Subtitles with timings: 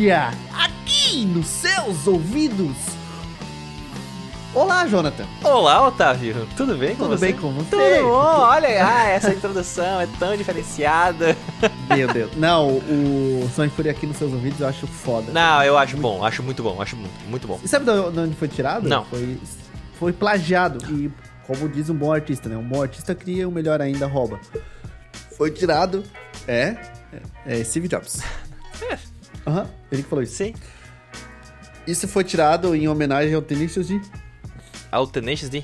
[0.00, 2.76] Aqui nos seus ouvidos.
[4.54, 5.26] Olá, Jonathan.
[5.42, 6.46] Olá, Otávio.
[6.56, 7.26] Tudo bem com Tudo você?
[7.26, 7.70] bem com você?
[7.70, 8.12] Tudo bom.
[8.12, 11.36] Olha, ah, essa introdução é tão diferenciada.
[11.92, 12.30] Meu Deus.
[12.36, 15.32] Não, o e Fúria aqui nos seus ouvidos eu acho foda.
[15.32, 17.58] Não, eu acho bom, acho muito bom, acho muito, muito bom.
[17.64, 18.88] E sabe de onde foi tirado?
[18.88, 19.04] Não.
[19.06, 19.36] Foi,
[19.98, 20.78] foi plagiado.
[20.92, 21.10] E,
[21.44, 22.56] como diz um bom artista, né?
[22.56, 24.38] Um bom artista cria, o melhor ainda rouba.
[25.36, 26.04] Foi tirado.
[26.46, 26.76] É.
[27.44, 28.20] É, é Steve Jobs.
[29.48, 30.34] Aham, ele que falou isso.
[30.36, 30.54] Sim.
[31.86, 34.00] Isso foi tirado em homenagem ao Tenacious D.
[34.92, 35.62] Ao Tenacious D.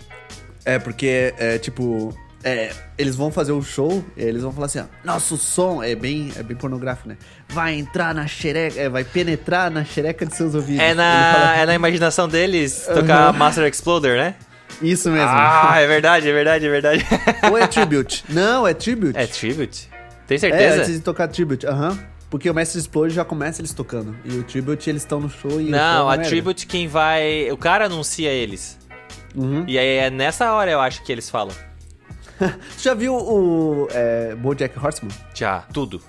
[0.65, 2.17] É, porque é tipo.
[2.43, 5.95] É, eles vão fazer o show, e eles vão falar assim, ó, nosso som é
[5.95, 7.17] bem, é bem pornográfico, né?
[7.49, 10.79] Vai entrar na xereca, é, vai penetrar na xereca de seus ouvidos.
[10.83, 13.33] É na, fala- é na imaginação deles tocar Aham.
[13.39, 14.35] Master Exploder, né?
[14.83, 15.27] Isso mesmo.
[15.31, 17.07] Ah, é verdade, é verdade, é verdade.
[17.51, 18.23] Ou é tribute?
[18.29, 19.17] Não, é tribute.
[19.19, 19.89] é Tribute?
[20.27, 20.83] Tem É, certeza?
[20.83, 21.99] antes de tocar tribute, aham.
[22.35, 24.13] Porque o Mestre Explode já começa eles tocando.
[24.25, 25.69] E o tribute eles estão no show e.
[25.69, 26.19] o Não, show a.
[26.19, 27.49] Tribute quem vai...
[27.53, 28.77] O cara anuncia eles.
[29.37, 29.65] Uhum.
[29.69, 31.55] E aí é nessa hora eu acho que eles falam.
[32.77, 35.15] Você já viu o é, Bojack Horseman?
[35.33, 36.03] Já, tudo.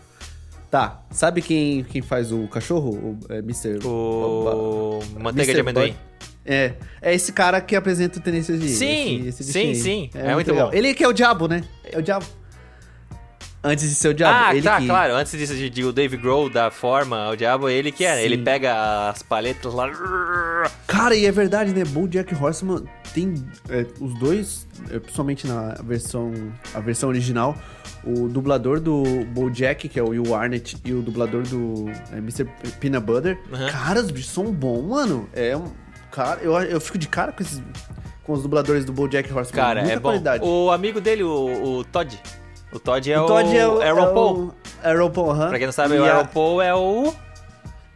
[0.72, 1.04] Tá.
[1.12, 2.90] Sabe quem, quem faz o cachorro?
[2.90, 3.86] O é, Mr.
[3.86, 5.02] O...
[5.20, 5.54] Manteiga Mr.
[5.54, 5.96] de amendoim.
[6.44, 8.68] É, é esse cara que apresenta o Tennessee D.
[8.70, 10.10] Sim, esse, esse sim, sim.
[10.16, 10.72] É muito bom.
[10.74, 11.64] Ele que é o diabo, né?
[11.84, 12.26] É o diabo.
[13.66, 14.38] Antes de ser o diabo.
[14.40, 14.86] Ah, ele tá, que...
[14.86, 15.16] claro.
[15.16, 18.18] Antes disso, de, de o Dave Grohl da forma, o diabo, ele que é.
[18.18, 18.22] Sim.
[18.22, 19.90] Ele pega as palhetas lá.
[20.86, 21.84] Cara, e é verdade, né?
[21.84, 23.34] Bojack Horseman tem
[23.68, 26.32] é, os dois, é, principalmente na versão,
[26.76, 27.58] a versão original,
[28.04, 32.46] o dublador do Bojack, que é o Will Arnett, e o dublador do é, Mr.
[32.80, 33.40] Peanut Butter.
[33.52, 33.68] Uhum.
[33.72, 35.28] Cara, os bichos são bons, mano.
[35.34, 35.72] É um...
[36.12, 37.64] Cara, eu, eu fico de cara com esses...
[38.24, 39.56] Com os dubladores do Bojack Horseman.
[39.56, 40.02] Cara, Muita é bom.
[40.02, 40.44] qualidade.
[40.44, 42.20] O amigo dele, o, o Todd.
[42.76, 44.52] O Todd é o, O Todd é o Aaron
[45.46, 45.48] é.
[45.48, 47.14] Pra quem não sabe, E o a- Aaron Paul é o...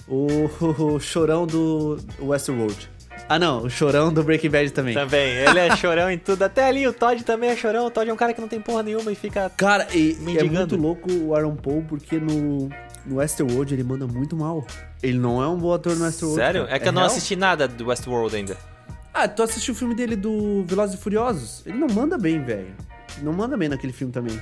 [0.07, 0.49] O,
[0.95, 2.89] o chorão do Westworld.
[3.27, 4.93] Ah, não, o chorão do Breaking Bad também.
[4.95, 5.35] Também.
[5.35, 6.41] Ele é chorão em tudo.
[6.43, 7.85] Até ali o Todd também é chorão.
[7.85, 9.51] O Todd é um cara que não tem porra nenhuma e fica...
[9.55, 10.77] Cara, e, é Mendigando.
[10.77, 12.69] muito louco o Aaron Paul, porque no,
[13.05, 14.65] no Westworld ele manda muito mal.
[15.03, 16.39] Ele não é um bom ator no Westworld.
[16.41, 16.63] Sério?
[16.63, 16.75] cara.
[16.75, 17.11] É que eu não real?
[17.11, 18.57] assisti nada do Westworld ainda.
[19.13, 21.61] Ah, tu assistiu o filme dele do Velozes e Furiosos?
[21.67, 22.73] Ele não manda bem, velho.
[23.21, 24.41] Não manda bem naquele filme também.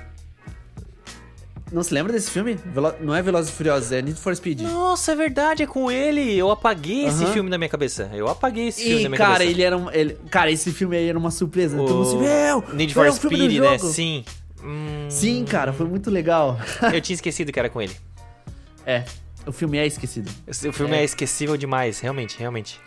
[1.72, 2.57] Não se lembra desse filme?
[2.66, 4.61] Velo- Não é Velozes e Furiosos, é Need for Speed.
[4.61, 6.33] Nossa, é verdade, é com ele.
[6.38, 8.09] Eu apaguei esse filme da minha cabeça.
[8.13, 9.51] Eu apaguei esse filme E, da minha cara, cabeça.
[9.51, 9.91] ele era um.
[9.91, 11.75] Ele, cara, esse filme aí era uma surpresa.
[11.75, 12.63] Todo mundo assim, O meu!
[12.73, 13.77] Need for filme Speed, né?
[13.77, 14.23] jogo." Sim.
[14.63, 16.57] Hum, Sim, cara, foi muito legal.
[16.94, 17.95] Eu tinha esquecido que era com ele.
[18.85, 19.03] é,
[19.45, 20.29] o filme é esquecido.
[20.67, 22.79] O filme é, esquecível demais, realmente, realmente.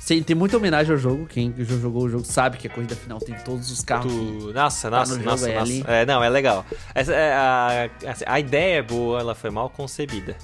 [0.00, 1.26] Sim, tem muita homenagem ao jogo.
[1.26, 4.12] Quem já jogou o jogo sabe que a corrida final tem todos os carros.
[4.12, 5.72] Tu- Nossa, Tá nossa, no jogo, nossa, é nossa.
[5.72, 5.84] ali.
[5.86, 6.64] É, não, é legal.
[6.94, 10.36] Essa, é, a, assim, a ideia é boa, ela foi mal concebida.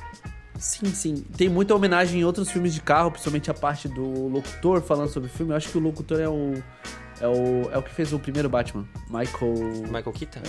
[0.59, 1.25] Sim, sim.
[1.37, 5.29] Tem muita homenagem em outros filmes de carro, principalmente a parte do locutor falando sobre
[5.29, 5.53] o filme.
[5.53, 6.55] Eu acho que o locutor é o.
[7.21, 8.85] É o, é o que fez o primeiro Batman.
[9.09, 9.55] Michael.
[9.87, 10.41] Michael Keaton?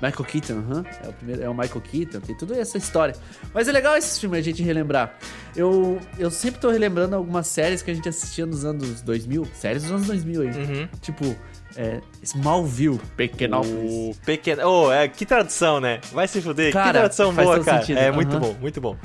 [0.00, 0.84] Michael Keaton, aham.
[1.04, 3.14] É, o primeiro, é o Michael Keaton, tem toda essa história.
[3.52, 5.18] Mas é legal esses filmes a gente relembrar.
[5.54, 9.46] Eu, eu sempre tô relembrando algumas séries que a gente assistia nos anos 2000.
[9.54, 10.48] Séries dos anos 2000 aí.
[10.48, 10.88] Uhum.
[11.02, 11.36] Tipo,
[11.76, 13.92] é, Smallville, Pequenópolis.
[13.92, 14.62] O pequeno.
[14.66, 16.00] Oh, é, que tradução, né?
[16.12, 16.72] Vai se fuder.
[16.72, 17.80] Cara, que tradução boa, cara.
[17.80, 17.98] sentido.
[17.98, 18.40] É muito Aham.
[18.40, 18.96] bom, muito bom.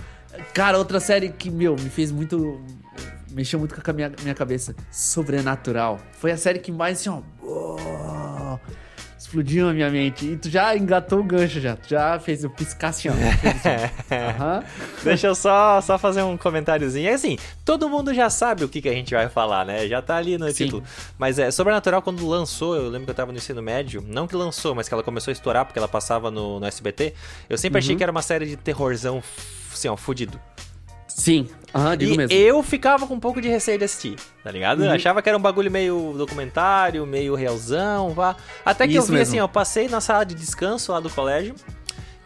[0.53, 2.62] Cara, outra série que, meu, me fez muito.
[3.35, 4.73] Mexeu muito com a minha, minha cabeça.
[4.90, 6.00] Sobrenatural.
[6.13, 7.19] Foi a série que mais, assim, ó.
[7.44, 8.57] uou,
[9.19, 10.25] explodiu a minha mente.
[10.25, 11.75] E tu já engatou o gancho já.
[11.75, 13.12] Tu já fez o piscar assim, ó.
[13.13, 14.63] Aham.
[15.03, 17.09] Deixa eu só, só fazer um comentáriozinho.
[17.09, 19.85] É assim, todo mundo já sabe o que, que a gente vai falar, né?
[19.85, 20.53] Já tá ali no Sim.
[20.53, 20.84] título.
[21.17, 24.02] Mas é, Sobrenatural, quando lançou, eu lembro que eu tava no ensino médio.
[24.07, 27.13] Não que lançou, mas que ela começou a estourar porque ela passava no, no SBT.
[27.50, 29.22] Eu sempre achei que era uma série de terrorzão,
[29.73, 30.40] assim, ó, fudido.
[31.16, 31.48] Sim.
[31.74, 32.34] Aham, digo e mesmo.
[32.38, 34.79] eu ficava com um pouco de receio de assistir, tá ligado?
[34.79, 34.85] Uhum.
[34.85, 38.35] Eu achava que era um bagulho meio documentário, meio realzão, vá.
[38.66, 39.32] Até que eu Isso vi mesmo.
[39.32, 41.56] assim, ó, eu passei na sala de descanso lá do colégio.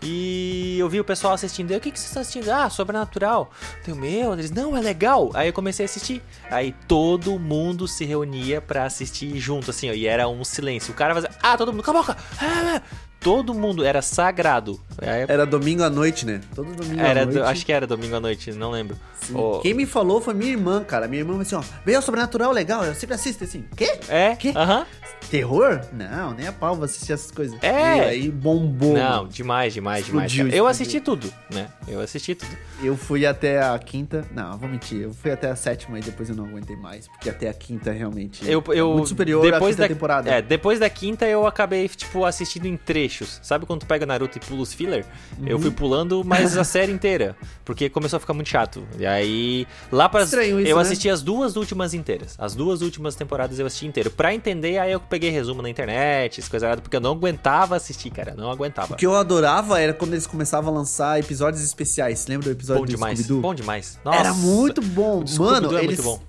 [0.01, 1.71] E eu vi o pessoal assistindo.
[1.75, 2.49] O que, que vocês estão assistindo?
[2.49, 3.51] Ah, sobrenatural.
[3.83, 4.33] Tenho meu.
[4.33, 5.29] Eles, não, é legal.
[5.33, 6.23] Aí eu comecei a assistir.
[6.49, 9.93] Aí todo mundo se reunia pra assistir junto, assim, ó.
[9.93, 10.93] E era um silêncio.
[10.93, 12.17] O cara fazia, ah, todo mundo, cala a boca.
[12.41, 14.79] Ah, ah." Todo mundo era sagrado.
[15.01, 16.41] Era domingo à noite, né?
[16.55, 17.39] Todo domingo era, à noite.
[17.39, 18.97] acho que era domingo à noite, não lembro.
[19.33, 21.07] Ô, Quem me falou foi minha irmã, cara.
[21.07, 21.63] Minha irmã falou assim, ó.
[21.85, 23.65] Veio o Sobrenatural legal, eu sempre assisto assim.
[23.75, 23.99] Quê?
[24.07, 24.35] É?
[24.35, 24.53] Quê?
[24.55, 24.85] Aham.
[25.29, 25.81] terror?
[25.93, 27.61] Não, nem a pau vou assistir essas coisas.
[27.61, 27.97] É.
[27.97, 28.93] E aí bombou.
[28.93, 30.35] Não, demais, demais, demais.
[30.35, 30.55] Cara.
[30.55, 31.67] Eu assisti tudo, né?
[31.87, 32.51] Eu assisti tudo.
[32.81, 34.25] Eu fui até a quinta.
[34.33, 35.01] Não, vou mentir.
[35.01, 37.07] Eu fui até a sétima e depois eu não aguentei mais.
[37.07, 40.29] Porque até a quinta realmente Eu, eu, é muito superior à depois quinta da, temporada.
[40.29, 42.77] É, depois da quinta eu acabei, tipo, assistindo em
[43.09, 43.39] trechos.
[43.41, 45.05] Sabe quando tu pega Naruto e pula os filler?
[45.45, 45.61] Eu Uhum.
[45.63, 47.35] fui pulando, mas a série inteira.
[47.65, 48.83] Porque começou a ficar muito chato.
[48.97, 50.81] E aí, lá para Eu né?
[50.81, 52.35] assisti as duas últimas inteiras.
[52.37, 54.11] As duas últimas temporadas eu assisti inteiro.
[54.11, 58.33] Pra entender, aí eu peguei resumo na internet, erradas, porque eu não aguentava assistir, cara.
[58.35, 58.93] Não aguentava.
[58.93, 62.25] O que eu adorava era quando eles começavam a lançar episódios especiais.
[62.27, 63.19] Lembra do episódio Bom do demais.
[63.19, 63.41] Scooby-Doo?
[63.41, 63.99] Bom demais.
[64.05, 64.33] Era Nossa.
[64.33, 65.23] muito bom.
[65.37, 65.99] Mano, é eles...
[65.99, 66.28] muito bom.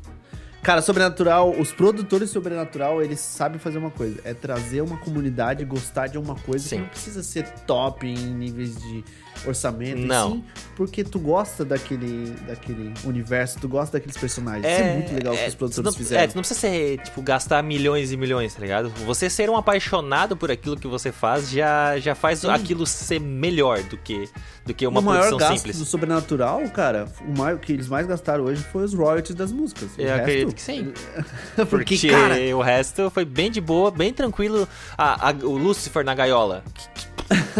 [0.62, 4.21] Cara, Sobrenatural, os produtores de Sobrenatural, eles sabem fazer uma coisa.
[4.25, 6.77] É trazer uma comunidade, gostar de uma coisa Sim.
[6.77, 9.03] que não precisa ser top em níveis de
[9.47, 9.99] orçamento.
[10.07, 10.33] Não.
[10.33, 10.45] sim
[10.81, 14.65] porque tu gosta daquele, daquele universo, tu gosta daqueles personagens.
[14.65, 16.23] Isso é muito legal o que os produtores não, fizeram.
[16.23, 18.89] É, tu não precisa ser, tipo, gastar milhões e milhões, tá ligado?
[19.05, 22.49] Você ser um apaixonado por aquilo que você faz já, já faz Sim.
[22.49, 24.27] aquilo ser melhor do que,
[24.65, 25.79] do que uma o maior produção gasto simples.
[25.79, 29.53] do Sobrenatural, cara, o, maior, o que eles mais gastaram hoje foi os royalties das
[29.53, 29.91] músicas.
[29.99, 30.95] O Eu resto- acredito que sim.
[31.57, 34.67] porque, Porque cara, o resto foi bem de boa, bem tranquilo.
[34.97, 36.65] Ah, a- o Lucifer na gaiola.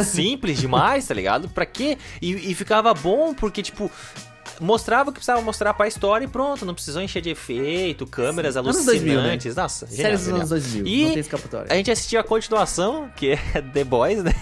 [0.05, 1.49] Simples demais, tá ligado?
[1.49, 1.97] Pra quê?
[2.21, 3.91] E, e ficava bom porque, tipo.
[4.61, 8.57] Mostrava o que precisava mostrar pra história e pronto, não precisou encher de efeito, câmeras
[8.57, 8.75] 2000,
[9.15, 9.21] né?
[9.21, 9.57] alucinantes.
[9.57, 11.73] Nossa, genial, séries dos anos 2000, E não tem escapatória.
[11.73, 13.37] A gente assistiu a continuação, que é
[13.73, 14.35] The Boys, né?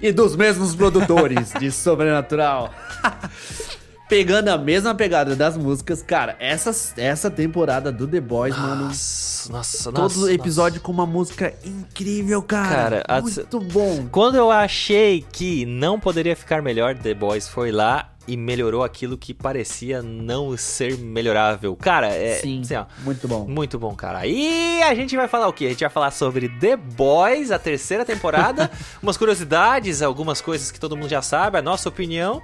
[0.00, 2.72] E dos mesmos produtores de Sobrenatural.
[4.08, 6.70] Pegando a mesma pegada das músicas, cara, essa,
[7.00, 8.84] essa temporada do The Boys, mano.
[8.86, 12.68] Nossa, nossa, Todo nossa, episódio com uma música incrível, cara.
[12.68, 14.06] Cara, a- muito bom.
[14.12, 19.16] Quando eu achei que não poderia ficar melhor, The Boys foi lá e melhorou aquilo
[19.16, 21.74] que parecia não ser melhorável.
[21.74, 22.34] Cara, é.
[22.36, 23.46] Sim, assim, ó, muito bom.
[23.48, 24.26] Muito bom, cara.
[24.26, 25.66] E a gente vai falar o quê?
[25.66, 28.70] A gente vai falar sobre The Boys, a terceira temporada,
[29.02, 32.42] umas curiosidades, algumas coisas que todo mundo já sabe, a nossa opinião.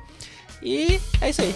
[0.62, 1.54] E é isso aí.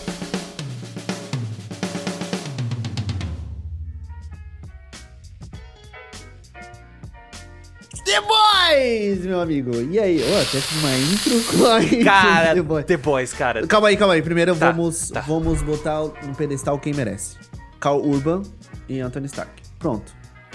[8.04, 9.80] The Boys, meu amigo.
[9.90, 10.20] E aí?
[10.22, 12.84] Ó, até fiz uma intro com a Cara, The Boys.
[12.84, 13.66] The Boys, cara.
[13.66, 14.22] Calma aí, calma aí.
[14.22, 15.20] Primeiro Tá, vamos, tá.
[15.20, 17.36] vamos botar no pedestal quem merece.
[17.80, 18.42] Cal Urban
[18.88, 19.50] e Anthony Stark.
[19.78, 20.12] Pronto.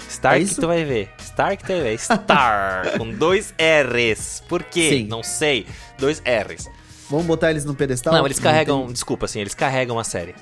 [0.08, 1.08] Stark É tu vai ver.
[1.18, 1.98] Stark tu vai ver.
[1.98, 4.42] Star, com dois R's.
[4.48, 4.90] Por quê?
[4.90, 5.06] Sim.
[5.06, 5.66] Não sei.
[5.98, 6.68] Dois R's.
[7.10, 8.14] Vamos botar eles no pedestal?
[8.14, 8.84] Não, eles carregam.
[8.84, 10.34] tem- Desculpa, assim, eles carregam a série.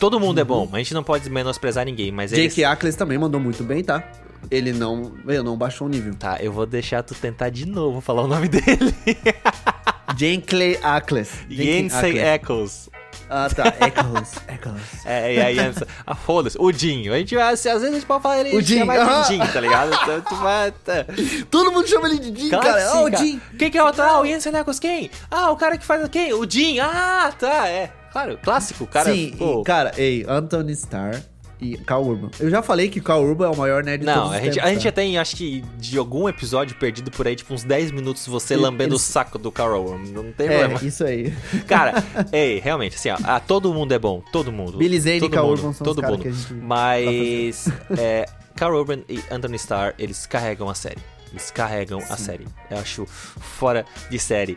[0.00, 2.52] Todo mundo é bom, a gente não pode menosprezar ninguém, mas eles.
[2.52, 4.02] Jake Ackles também mandou muito bem, tá?
[4.50, 6.14] Ele não, ele não baixou o nível.
[6.14, 8.92] Tá, eu vou deixar tu tentar de novo falar o nome dele.
[10.16, 11.30] Jake Ackles.
[11.48, 12.88] Jake Jensen Ackles.
[13.36, 13.64] Ah, tá.
[13.84, 14.34] Ackles.
[14.46, 15.04] Ackles.
[15.04, 16.56] É, e aí, Jensen- ah, foda-se.
[16.60, 17.12] O Dinho.
[17.12, 19.22] A gente vai, às vezes a gente pode falar ele O aham.
[19.22, 19.90] de Jim, tá ligado?
[20.04, 21.04] Então, tu vai, tá.
[21.50, 22.80] Todo mundo chama ele de Claro cara.
[22.90, 23.16] sim, o cara.
[23.16, 23.40] Jim.
[23.58, 24.02] Quem que é o outro?
[24.02, 25.10] Ah, o Jensen Eccles, quem?
[25.30, 26.32] Ah, o cara que faz quem?
[26.32, 26.78] O Jim.
[26.78, 27.90] Ah, tá, é.
[28.12, 29.12] Claro, clássico, cara.
[29.12, 29.64] Sim, pô.
[29.64, 31.20] cara, ei, Anthony Starr
[31.72, 32.30] e Cal Urban.
[32.38, 34.58] Eu já falei que Cal Urban é o maior nerd de Não, a gente, tempos,
[34.58, 34.84] a gente tá?
[34.84, 38.54] já tem, acho que, de algum episódio perdido por aí, tipo, uns 10 minutos você
[38.54, 40.10] Ele- lambendo eles- o saco do Carl Urban.
[40.12, 40.78] Não tem problema.
[40.80, 41.32] É, isso aí.
[41.66, 44.76] Cara, ei, realmente, assim, ó, ah, todo mundo é bom, todo mundo.
[44.76, 46.22] Billy Zane e Cal Urban são os todo mundo.
[46.22, 47.68] que a gente Mas,
[47.98, 50.98] é, Carl Urban e Anthony Starr, eles carregam a série.
[51.34, 52.46] Eles carregam a série.
[52.70, 54.56] Eu acho fora de série.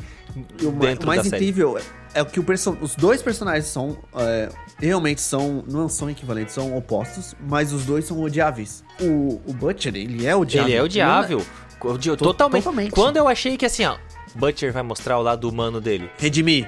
[0.61, 1.35] O, dentro o mais da série.
[1.45, 1.79] incrível
[2.13, 3.97] é, é que os dois personagens são.
[4.15, 5.63] é, realmente são.
[5.67, 8.83] Não são equivalentes, são opostos, mas os dois são odiáveis.
[9.01, 10.69] O, o Butcher, ele é odiável.
[10.69, 11.45] Ele é odiável.
[11.81, 12.63] Odi- totalmente.
[12.63, 12.91] totalmente.
[12.91, 13.97] Quando eu achei que assim, ó,
[14.35, 16.09] Butcher vai mostrar o lado humano dele.
[16.19, 16.67] Redimir.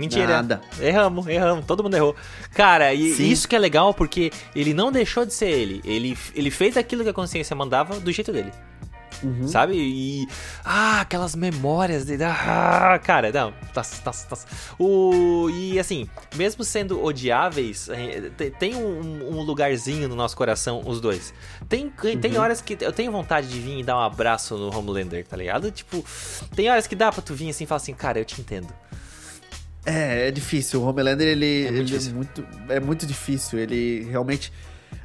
[0.00, 0.26] Mentira.
[0.36, 0.60] Nada.
[0.80, 2.16] Erramos, erramos, todo mundo errou.
[2.54, 3.28] Cara, e Sim.
[3.28, 5.80] isso que é legal porque ele não deixou de ser ele.
[5.84, 8.50] Ele, ele fez aquilo que a consciência mandava do jeito dele.
[9.22, 9.46] Uhum.
[9.46, 9.74] Sabe?
[9.76, 10.26] E.
[10.64, 12.24] Ah, aquelas memórias dele.
[12.24, 13.52] Ah, cara, não.
[13.74, 14.38] Tá, tá, tá.
[14.78, 20.80] O, e assim, mesmo sendo odiáveis, eh, te- tem um, um lugarzinho no nosso coração,
[20.86, 21.34] os dois.
[21.68, 22.40] Tem, tem Uhum.
[22.40, 25.70] horas que eu tenho vontade de vir e dar um abraço no Homelander, tá ligado?
[25.70, 26.02] Tipo,
[26.56, 28.72] tem horas que dá pra tu vir assim e falar assim, cara, eu te entendo.
[29.90, 30.80] É, é difícil.
[30.80, 32.46] O Homelander, ele, É muito ele é muito.
[32.68, 33.58] É muito difícil.
[33.58, 34.52] Ele realmente.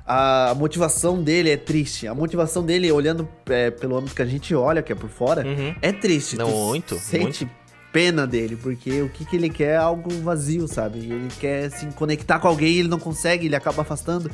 [0.08, 2.08] A motivação dele é triste.
[2.08, 5.44] A motivação dele, olhando é, pelo âmbito que a gente olha, que é por fora,
[5.46, 5.76] Uhum.
[5.82, 6.38] é triste.
[6.38, 7.50] Não, Tu muito, Sente
[7.92, 11.00] pena dele, porque o que, que ele quer é algo vazio, sabe?
[11.00, 14.30] Ele quer se conectar com alguém ele não consegue, ele acaba afastando.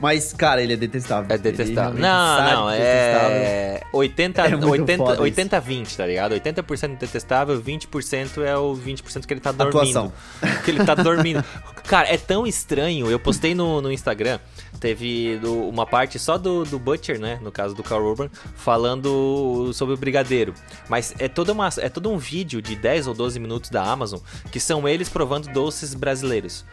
[0.00, 1.26] Mas, cara, ele é detestável.
[1.34, 2.00] É detestável.
[2.00, 5.22] Não, não, é 80, É muito 80, foda isso.
[5.22, 6.34] 80 20, tá ligado?
[6.34, 9.78] 80% detestável, 20% é o 20% que ele tá dormindo.
[9.78, 10.12] Atuação.
[10.64, 11.44] Que ele tá dormindo.
[11.84, 13.10] Cara, é tão estranho.
[13.10, 14.38] Eu postei no, no Instagram,
[14.78, 17.38] teve do- uma parte só do, do Butcher, né?
[17.42, 20.54] No caso do Carl Urban, falando sobre o Brigadeiro.
[20.88, 24.20] Mas é, toda uma, é todo um vídeo de 10 ou 12 minutos da Amazon
[24.50, 26.64] que são eles provando doces brasileiros.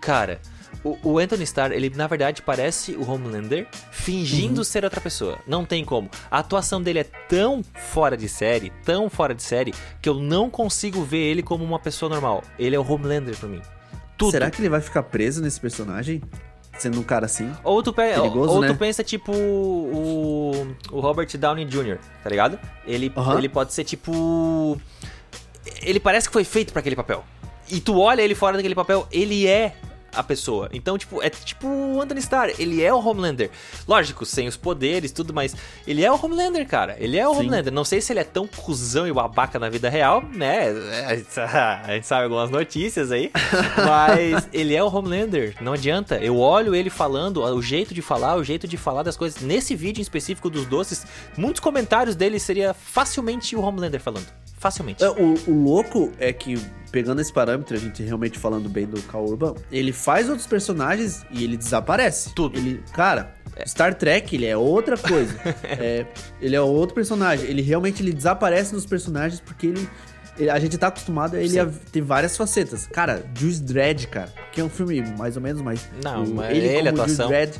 [0.00, 0.40] Cara,
[0.84, 5.38] o, o Anthony Starr, ele na verdade parece o Homelander fingindo ser outra pessoa.
[5.46, 6.08] Não tem como.
[6.30, 10.48] A atuação dele é tão fora de série, tão fora de série, que eu não
[10.50, 12.42] consigo ver ele como uma pessoa normal.
[12.58, 13.60] Ele é o Homelander pra mim.
[14.16, 14.30] Tudo.
[14.32, 16.22] Será que ele vai ficar preso nesse personagem?
[16.78, 17.52] Sendo um cara assim?
[17.64, 18.68] Ou tu, pe- Perigoso, ou né?
[18.68, 22.58] tu pensa tipo o, o Robert Downey Jr., tá ligado?
[22.86, 23.38] Ele, Aham.
[23.38, 24.80] ele pode ser tipo.
[25.82, 27.24] Ele parece que foi feito pra aquele papel.
[27.70, 29.74] E tu olha ele fora daquele papel, ele é
[30.12, 30.68] a pessoa.
[30.72, 33.50] Então, tipo, é tipo o Anthony Starr, ele é o Homelander.
[33.86, 35.54] Lógico, sem os poderes, tudo, mas
[35.86, 36.96] ele é o Homelander, cara.
[36.98, 37.40] Ele é o Sim.
[37.40, 37.72] Homelander.
[37.72, 40.68] Não sei se ele é tão cuzão e babaca na vida real, né?
[41.84, 43.30] A gente sabe algumas notícias aí.
[43.76, 46.16] Mas ele é o Homelander, não adianta.
[46.16, 49.42] Eu olho ele falando, o jeito de falar, o jeito de falar das coisas.
[49.42, 54.26] Nesse vídeo em específico dos doces, muitos comentários dele seria facilmente o Homelander falando.
[54.58, 55.02] Facilmente.
[55.02, 56.60] É, O, o louco é que,
[56.92, 61.24] pegando esse parâmetro, a gente realmente falando bem do Cal Urban, ele faz outros personagens
[61.30, 62.34] e ele desaparece.
[62.34, 62.58] Tudo.
[62.58, 63.34] Ele, cara,
[63.66, 65.34] Star Trek, ele é outra coisa.
[65.64, 66.06] É,
[66.40, 67.48] ele é outro personagem.
[67.48, 69.88] Ele realmente ele desaparece nos personagens porque ele.
[70.38, 71.60] ele- a gente tá acostumado a ele Sim.
[71.60, 72.86] a ter várias facetas.
[72.88, 75.88] Cara, Juice Dredd, cara, que é um filme mais ou menos, mas.
[76.02, 77.28] Não, o- mas ele, como atuação.
[77.28, 77.56] Juice Dredd.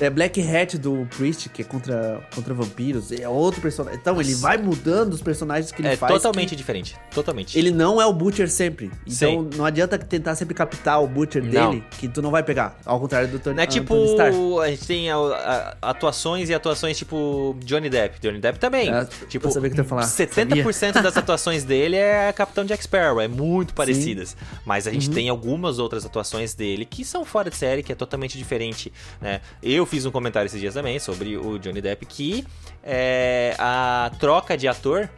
[0.00, 3.12] É Black Hat do Priest, que é contra, contra vampiros.
[3.12, 3.98] É outro personagem.
[4.00, 6.12] Então, ele vai mudando os personagens que ele É faz.
[6.12, 6.96] totalmente que- diferente.
[7.14, 7.58] Totalmente.
[7.58, 8.90] ele não é o Butcher sempre.
[9.06, 9.50] Então Sim.
[9.56, 11.70] não adianta tentar sempre captar o Butcher Não.
[11.70, 12.78] dele, que tu não vai pegar.
[12.84, 13.94] Ao contrário do Tony, é ah, tipo.
[14.16, 14.60] Tony.
[14.64, 18.18] A gente tem a- a- atuações e atuações tipo Johnny Depp.
[18.20, 18.88] Johnny Depp também.
[18.92, 20.02] É, tipo, eu sabia que tu ia falar.
[20.02, 23.20] 70% das atuações dele é Capitão Jack Sparrow.
[23.20, 24.36] É muito parecidas.
[24.64, 25.14] Mas a gente Uhum.
[25.14, 28.92] tem algumas outras atuações dele que são fora de série, que é totalmente diferente.
[29.20, 29.40] Né?
[29.62, 32.44] Eu fiz um comentário esses dias também sobre o Johnny Depp que
[32.82, 35.08] é, a troca de ator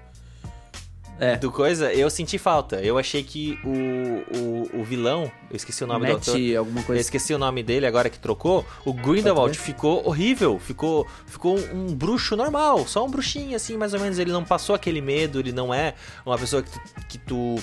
[1.18, 1.36] É.
[1.36, 2.76] do coisa, eu senti falta.
[2.76, 6.56] Eu achei que o, o, o vilão, eu esqueci o nome do Matt, ator.
[6.58, 7.00] alguma Eu coisa.
[7.00, 8.64] esqueci o nome dele agora que trocou.
[8.84, 10.58] O Grindelwald ficou horrível.
[10.58, 12.86] Ficou, ficou um bruxo normal.
[12.86, 14.18] Só um bruxinho, assim, mais ou menos.
[14.18, 15.38] Ele não passou aquele medo.
[15.38, 15.94] Ele não é
[16.24, 17.56] uma pessoa que tu, que tu,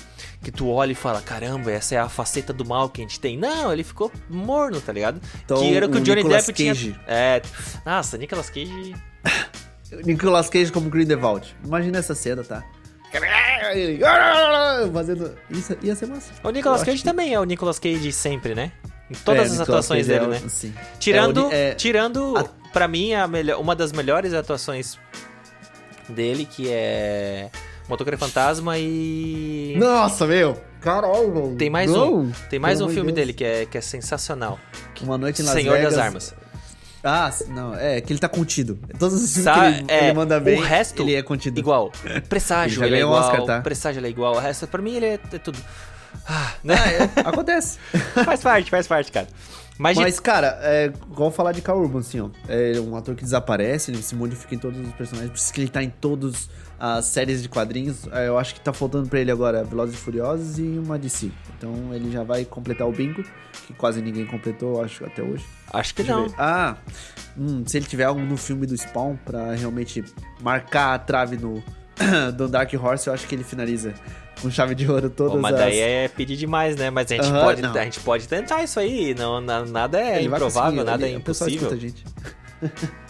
[0.43, 3.19] que tu olha e fala: caramba, essa é a faceta do mal que a gente
[3.19, 3.37] tem.
[3.37, 5.21] Não, ele ficou morno, tá ligado?
[5.45, 6.91] Então, que era o que o, o Johnny Nicolas Depp Cage.
[6.93, 7.01] tinha.
[7.07, 7.41] É.
[7.85, 8.95] Nossa, Nicolas Cage.
[10.05, 11.55] Nicolas Cage como Grindelwald.
[11.63, 12.63] Imagina essa cena, tá?
[14.93, 15.35] Fazendo.
[15.49, 16.31] Isso ia ser massa.
[16.43, 18.71] O Nicolas Eu Cage que- também é o Nicolas Cage sempre, né?
[19.09, 20.49] Em todas É, as Nicolas atuações Cage dele, é o- né?
[20.49, 20.73] Sim.
[20.99, 24.97] Tirando, É o é- tirando a- pra mim, a melhor, uma das melhores atuações
[26.09, 27.49] dele, que é
[27.87, 29.75] Motoqueiro Fantasma e...
[29.77, 30.57] Nossa, meu!
[30.81, 31.55] Caralho, velho.
[31.55, 32.15] Tem mais Não.
[32.15, 33.15] um, tem mais Pelo um filme Deus.
[33.15, 34.59] dele que é, que é sensacional.
[35.01, 35.93] Uma noite em Las Senhor Vegas.
[35.95, 36.35] das Armas.
[37.03, 38.79] Ah, não, é que ele tá contido.
[38.97, 41.59] Todos os filmes Sa- que ele, é, ele manda bem, o resto, ele é contido.
[41.59, 41.91] Igual.
[42.29, 43.19] Presságio, Ele já ele, é igual.
[43.21, 43.61] Oscar, tá?
[43.61, 44.35] Presságio, ele é igual.
[44.35, 45.59] O resto, pra mim, ele é, é tudo...
[46.25, 46.75] Ah, né?
[46.77, 47.77] Ah, é, acontece.
[48.23, 49.27] faz parte, faz parte, cara.
[49.77, 52.29] Mas, de- Mas, cara, é igual falar de Carl Urban, assim, ó.
[52.47, 55.61] É um ator que desaparece, ele se modifica em todos os personagens, por isso que
[55.61, 56.47] ele tá em todas
[56.79, 58.07] as séries de quadrinhos.
[58.11, 61.31] É, eu acho que tá faltando pra ele agora Velozes e Furiosos e uma DC.
[61.57, 63.23] Então ele já vai completar o bingo,
[63.65, 65.45] que quase ninguém completou, acho, até hoje.
[65.71, 66.27] acho que Deixa não.
[66.27, 66.35] ver.
[66.37, 66.77] Ah,
[67.37, 70.03] hum, se ele tiver algo no filme do Spawn pra realmente
[70.41, 71.63] marcar a trave no
[72.37, 73.93] do Dark Horse, eu acho que ele finaliza
[74.41, 75.59] com chave de ouro todas Pô, mas as...
[75.59, 76.89] daí é pedir demais, né?
[76.89, 77.73] Mas a gente, pode, não.
[77.73, 79.13] a gente pode tentar isso aí.
[79.15, 81.77] Não, na- nada é Ele improvável, nada ele- é o pessoal impossível.
[81.77, 82.03] a gente.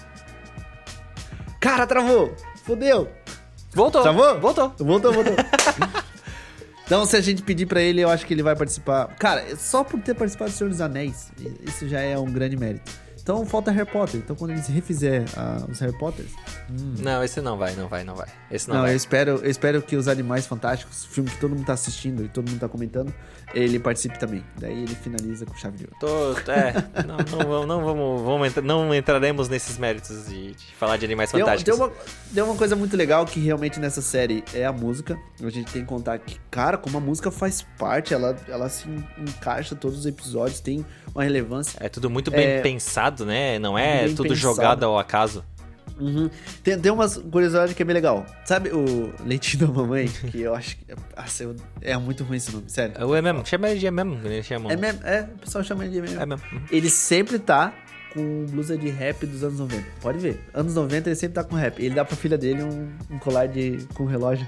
[1.60, 2.34] Cara, travou!
[2.64, 3.10] Fodeu!
[3.74, 4.02] Voltou.
[4.02, 4.40] Travou?
[4.40, 4.74] Voltou.
[4.78, 5.34] Voltou, voltou.
[6.86, 9.08] então, se a gente pedir pra ele, eu acho que ele vai participar.
[9.18, 11.32] Cara, só por ter participado do Senhor dos Anéis,
[11.66, 12.92] isso já é um grande mérito.
[13.24, 14.20] Então, falta Harry Potter.
[14.20, 16.30] Então, quando eles refizer ah, os Harry Potters...
[17.00, 18.28] Não, esse não vai, não vai, não vai.
[18.52, 18.92] Esse não, Não, vai.
[18.92, 22.28] eu espero, eu espero que os Animais Fantásticos, filme que todo mundo tá assistindo e
[22.28, 23.14] todo mundo tá comentando,
[23.54, 24.44] ele participe também.
[24.60, 25.96] Daí ele finaliza com chave de ouro.
[26.02, 26.74] Tô, é,
[27.06, 31.32] não, não, vamos, não, vamos, vamos não entraremos nesses méritos de, de falar de animais
[31.32, 31.78] Tem, fantásticos.
[31.78, 31.94] tem uma,
[32.34, 35.18] tem uma coisa muito legal que realmente nessa série é a música.
[35.42, 38.86] A gente tem que contar que, cara, como a música faz parte, ela, ela se
[39.18, 41.78] encaixa todos os episódios, tem uma relevância.
[41.80, 43.60] É tudo muito bem É, pensado, né?
[43.60, 44.42] Não é bem tudo pensado.
[44.56, 45.44] jogado ao acaso.
[46.00, 46.30] Uhum.
[46.64, 48.26] Tem, tem umas curiosidades que é bem legal.
[48.46, 50.08] Sabe o Leitinho da Mamãe?
[50.08, 50.86] Que eu acho que.
[51.16, 52.96] Nossa, eu- é muito ruim esse nome, sério.
[52.98, 54.74] É o MM, chama ele de ele chama.
[54.74, 56.20] É mesmo, é, o pessoal chama ele de mesmo.
[56.20, 56.44] É mesmo.
[56.72, 57.72] Ele sempre tá
[58.14, 59.84] com blusa de rap dos anos 90.
[60.02, 60.40] Pode ver.
[60.54, 61.80] Anos 90 ele sempre tá com rap.
[61.84, 64.48] Ele dá pra filha dele um, um colar de, com relógio.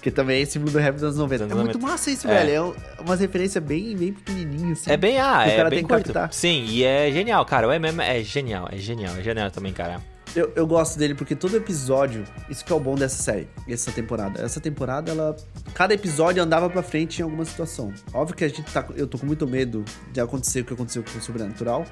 [0.00, 1.44] Que também é símbolo do rap dos anos 90.
[1.44, 1.92] Anos é muito 90.
[1.92, 2.34] massa isso, É.
[2.34, 2.50] velho.
[2.52, 4.90] É um- umas referências bem, bem pequenininhas, assim.
[4.90, 6.12] É bem, ah, é bem curto.
[6.30, 7.68] Sim, e é genial, cara.
[7.68, 10.00] O MM é genial, é genial, é genial também, cara.
[10.34, 13.90] Eu, eu gosto dele porque todo episódio, isso que é o bom dessa série, essa
[13.90, 14.40] temporada.
[14.40, 15.36] Essa temporada, ela.
[15.74, 17.92] Cada episódio andava pra frente em alguma situação.
[18.14, 18.86] Óbvio que a gente tá.
[18.96, 21.84] Eu tô com muito medo de acontecer o que aconteceu com o Sobrenatural,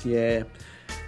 [0.00, 0.44] que é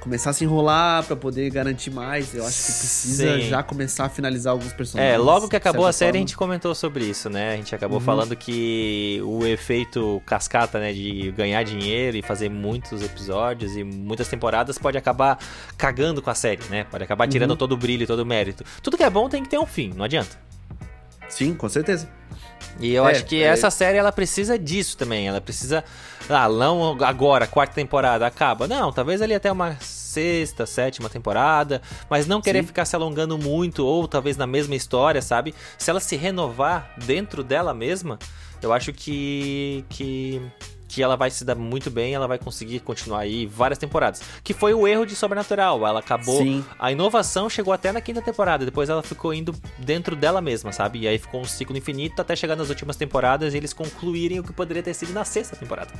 [0.04, 2.32] começar a se enrolar pra poder garantir mais.
[2.34, 3.48] Eu acho que precisa Sim.
[3.48, 5.14] já começar a finalizar alguns personagens.
[5.14, 6.18] É, logo que acabou a série, a forma.
[6.28, 7.54] gente comentou sobre isso, né?
[7.54, 8.04] A gente acabou Uhum.
[8.04, 14.28] falando que o efeito cascata, né, de ganhar dinheiro e fazer muitos episódios e muitas
[14.28, 15.38] temporadas pode acabar
[15.76, 16.84] cagando com a série, né?
[16.84, 17.56] Pode acabar tirando Uhum.
[17.56, 18.62] todo o brilho, todo o mérito.
[18.82, 20.38] Tudo que é bom tem que ter um fim, não adianta.
[21.28, 22.08] Sim, com certeza.
[22.80, 23.46] E eu É, acho que é.
[23.46, 25.28] essa série ela precisa disso também.
[25.28, 25.84] Ela precisa.
[26.28, 28.66] Ah, não agora, quarta temporada, acaba.
[28.66, 31.80] Não, talvez ali até uma sexta, sétima temporada.
[32.08, 32.66] Mas não querer Sim.
[32.68, 35.54] ficar se alongando muito, ou talvez na mesma história, sabe?
[35.78, 38.18] Se ela se renovar dentro dela mesma,
[38.62, 39.84] eu acho que.
[39.88, 40.40] que.
[40.94, 44.22] Que ela vai se dar muito bem, ela vai conseguir continuar aí várias temporadas.
[44.44, 45.84] Que foi o erro de Sobrenatural.
[45.84, 46.38] Ela acabou.
[46.38, 46.64] Sim.
[46.78, 51.00] A inovação chegou até na quinta temporada, depois ela ficou indo dentro dela mesma, sabe?
[51.00, 54.44] E aí ficou um ciclo infinito até chegar nas últimas temporadas e eles concluírem o
[54.44, 55.90] que poderia ter sido na sexta temporada.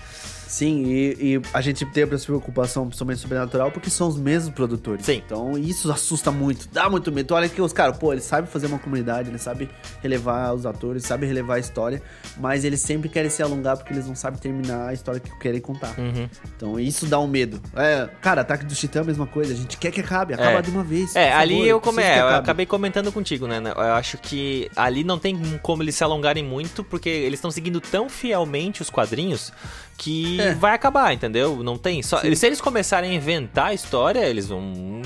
[0.47, 5.05] Sim, e, e a gente tem essa preocupação, principalmente sobrenatural, porque são os mesmos produtores.
[5.05, 5.21] Sim.
[5.27, 7.27] Então isso assusta muito, dá muito medo.
[7.27, 9.69] Tu olha que os caras, pô, eles sabem fazer uma comunidade, eles sabem
[10.01, 12.01] relevar os atores, sabem relevar a história,
[12.37, 15.61] mas eles sempre querem se alongar porque eles não sabem terminar a história que querem
[15.61, 15.95] contar.
[15.99, 16.29] Uhum.
[16.57, 17.61] Então isso dá um medo.
[17.77, 20.59] É, cara, Ataque do Titã é a mesma coisa, a gente quer que acabe, acaba
[20.59, 20.63] É.
[20.63, 21.15] de uma vez.
[21.17, 22.03] É, por ali favor, eu, come...
[22.03, 22.39] é, eu acabe.
[22.45, 23.61] acabei comentando contigo, né?
[23.65, 27.81] Eu acho que ali não tem como eles se alongarem muito, porque eles estão seguindo
[27.81, 29.53] tão fielmente os quadrinhos
[29.97, 30.55] que É.
[30.55, 31.63] vai acabar, entendeu?
[31.63, 32.03] Não tem.
[32.03, 32.19] Só...
[32.21, 32.35] Sim.
[32.35, 35.03] Se eles começarem a inventar a história, eles vão.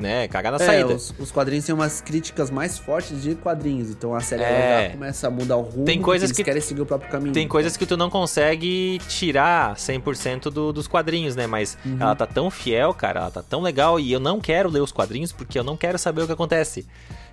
[0.00, 0.94] Né, cagar na É, saída.
[0.94, 4.88] os, os quadrinhos têm umas críticas mais fortes de quadrinhos, então a série É.
[4.92, 7.32] começa a mudar o rumo, Tem coisas que- querem seguir o próprio caminho.
[7.34, 11.46] Tem coisas que tu não consegue tirar 100% do, dos quadrinhos, né?
[11.46, 11.98] Mas Uhum.
[12.00, 14.90] ela tá tão fiel, cara, ela tá tão legal e eu não quero ler os
[14.90, 16.86] quadrinhos porque eu não quero saber o que acontece.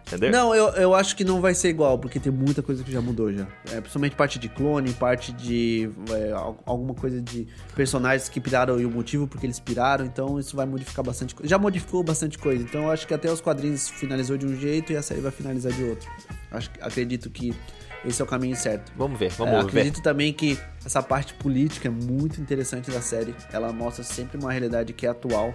[0.08, 0.32] Entendeu?
[0.32, 3.02] Não, eu, eu acho que não vai ser igual, porque tem muita coisa que já
[3.02, 3.46] mudou já.
[3.72, 7.46] É, principalmente parte de clone, parte de é, al- alguma coisa de
[7.76, 11.50] personagens que piraram e o motivo porque eles piraram, então isso vai modificar bastante coisa.
[11.50, 14.94] Já modificou bastante coisa, então eu acho que até os quadrinhos finalizou de um jeito
[14.94, 16.10] e a série vai finalizar de outro.
[16.52, 17.54] Acho, acredito que
[18.06, 18.92] esse é o caminho certo.
[18.96, 19.68] Vamos ver, É, vamos ver.
[19.82, 23.36] acredito também que essa parte política é muito interessante da série.
[23.52, 25.54] Ela mostra sempre uma realidade que é atual.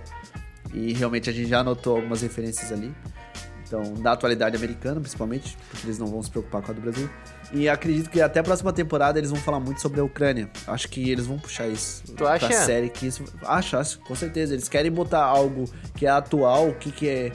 [0.75, 2.95] E realmente a gente já notou algumas referências ali.
[3.73, 7.09] Então, da atualidade americana, principalmente, porque eles não vão se preocupar com a do Brasil.
[7.55, 10.51] E acredito que até a próxima temporada eles vão falar muito sobre a Ucrânia.
[10.67, 12.47] Acho que eles vão puxar isso Tu acha?
[12.47, 12.91] pra série.
[12.91, 13.25] Que isso...
[13.43, 14.53] Acho, acho, com certeza.
[14.53, 15.65] Eles querem botar algo
[15.97, 17.33] que é atual, o que, que é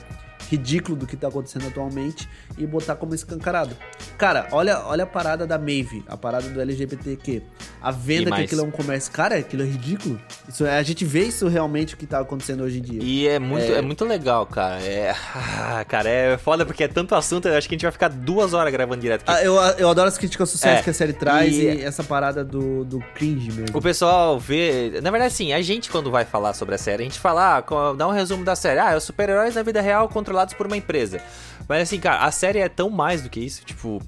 [0.50, 3.76] ridículo do que tá acontecendo atualmente e botar como escancarado.
[4.18, 7.42] Cara, olha, olha a parada da Maeve, a parada do LGBTQ.
[7.82, 9.12] A venda que aquilo é um comércio.
[9.12, 10.20] Cara, aquilo é ridículo.
[10.48, 13.00] Isso é, a gente vê isso realmente o que tá acontecendo hoje em dia.
[13.04, 13.78] E é muito, é...
[13.78, 13.82] É.
[13.82, 14.82] muito legal, cara.
[14.82, 17.92] É, ah, cara, é foda porque é tanto assunto, eu acho que a gente vai
[17.92, 19.32] ficar duas horas gravando direto aqui.
[19.32, 22.04] Ah, eu, eu adoro as críticas sociais É, que a série traz e- e, essa
[22.04, 23.78] parada do, do cringe mesmo.
[23.78, 25.00] O pessoal vê.
[25.02, 27.94] Na verdade, sim, a gente, quando vai falar sobre a série, a gente fala, ah,
[27.94, 28.80] dá um resumo da série.
[28.80, 30.08] Ah, é os super-heróis na vida real
[30.38, 31.22] controlados por uma empresa.
[31.68, 33.64] Mas assim, cara, a série é tão mais do que isso.
[33.66, 34.02] Tipo,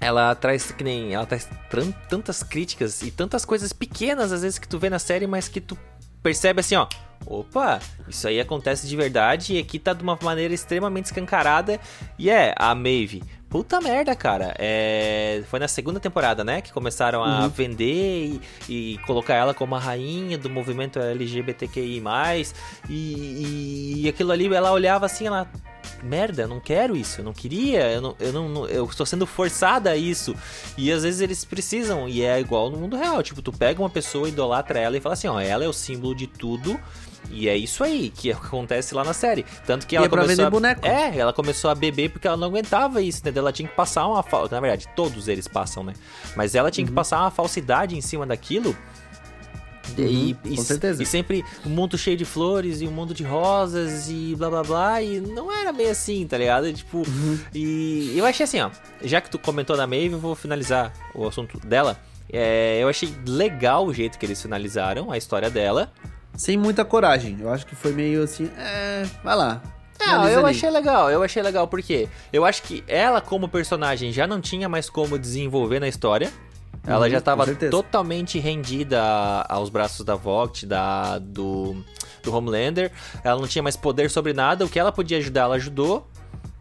[0.00, 1.14] ela traz que nem.
[1.14, 1.48] Ela traz
[2.08, 5.60] tantas críticas e tantas coisas pequenas, às vezes, que tu vê na série, mas que
[5.60, 5.78] tu
[6.22, 6.86] percebe assim, ó.
[7.26, 11.80] Opa, isso aí acontece de verdade e aqui tá de uma maneira extremamente escancarada.
[12.18, 13.22] E é, a Maeve.
[13.48, 14.54] Puta merda, cara.
[14.58, 16.60] É, foi na segunda temporada, né?
[16.60, 17.48] Que começaram a Uhum.
[17.48, 22.02] vender e, e colocar ela como a rainha do movimento LGBTQI.
[22.88, 25.48] E, e, e aquilo ali, ela olhava assim, ela.
[26.02, 29.26] Merda, eu não quero isso, eu não queria, eu, não, eu, não- eu estou sendo
[29.26, 30.32] forçada a isso.
[30.76, 33.20] E às vezes eles precisam, e é igual no mundo real.
[33.22, 36.14] Tipo, tu pega uma pessoa, idolatra ela e fala assim: ó, ela é o símbolo
[36.14, 36.78] de tudo.
[37.30, 39.44] E é isso aí que acontece lá na série.
[39.66, 40.50] Tanto que ela é começou a...
[40.50, 40.86] boneco.
[40.86, 43.42] É, ela começou a beber porque ela não aguentava isso, entendeu?
[43.42, 44.54] Ela tinha que passar uma falsa.
[44.54, 45.92] Na verdade, todos eles passam, né?
[46.36, 46.94] Mas ela tinha que Uhum.
[46.96, 48.76] passar uma falsidade em cima daquilo.
[49.96, 50.02] E,
[50.44, 51.02] Uhum, e- com certeza.
[51.02, 54.62] e sempre um mundo cheio de flores e um mundo de rosas e blá blá
[54.62, 55.02] blá.
[55.02, 56.70] E não era bem assim, tá ligado?
[56.72, 57.38] Tipo, Uhum.
[57.54, 58.70] e eu achei assim, ó.
[59.02, 61.98] Já que tu comentou da Maeve, eu vou finalizar o assunto dela.
[62.30, 65.90] É, eu achei legal o jeito que eles finalizaram a história dela.
[66.38, 67.36] Sem muita coragem.
[67.40, 69.60] Eu acho que foi meio assim, é, vai lá.
[69.98, 70.56] Não, finaliza eu ali.
[70.56, 74.68] achei legal, eu achei legal porque eu acho que ela como personagem já não tinha
[74.68, 76.30] mais como desenvolver na história.
[76.86, 77.70] Ela Uhum, já com tava certeza.
[77.72, 79.02] totalmente rendida
[79.48, 81.76] aos braços da Vogt, da, do,
[82.22, 82.92] do Homelander.
[83.24, 84.64] Ela não tinha mais poder sobre nada.
[84.64, 86.06] O que ela podia ajudar, ela ajudou,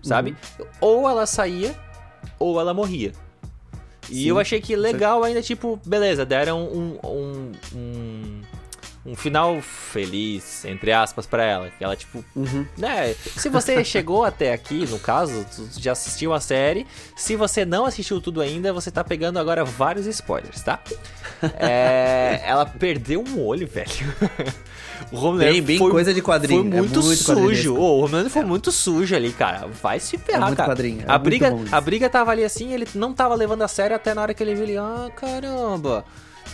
[0.02, 0.36] sabe?
[0.60, 0.66] Uhum.
[0.82, 1.76] Ou ela saía,
[2.40, 3.14] ou ela morria.
[4.10, 8.42] E Sim, eu achei que legal ainda, tipo, beleza, deram um, um, um,
[9.08, 11.72] um final feliz, entre aspas, pra ela.
[11.78, 12.66] Que ela, tipo, Uhum.
[12.78, 13.16] né?
[13.38, 15.46] Se você chegou até aqui, no caso,
[15.80, 16.86] já assistiu a série.
[17.16, 20.80] Se você não assistiu tudo ainda, você tá pegando agora vários spoilers, tá?
[21.58, 23.88] É, ela perdeu um olho, velho.
[25.12, 26.64] O Homelander Bem, bem foi, coisa de quadrinho.
[26.70, 27.76] foi é muito, sujo.
[27.76, 29.68] Ô, o Homelander foi muito sujo ali, cara.
[29.82, 30.70] Vai se ferrar, É muito cara.
[30.72, 33.68] quadrinho, é a, muito briga, a briga tava ali assim, ele não tava levando a
[33.70, 34.78] sério até na hora que ele viu ele.
[34.78, 36.04] Ah, caramba.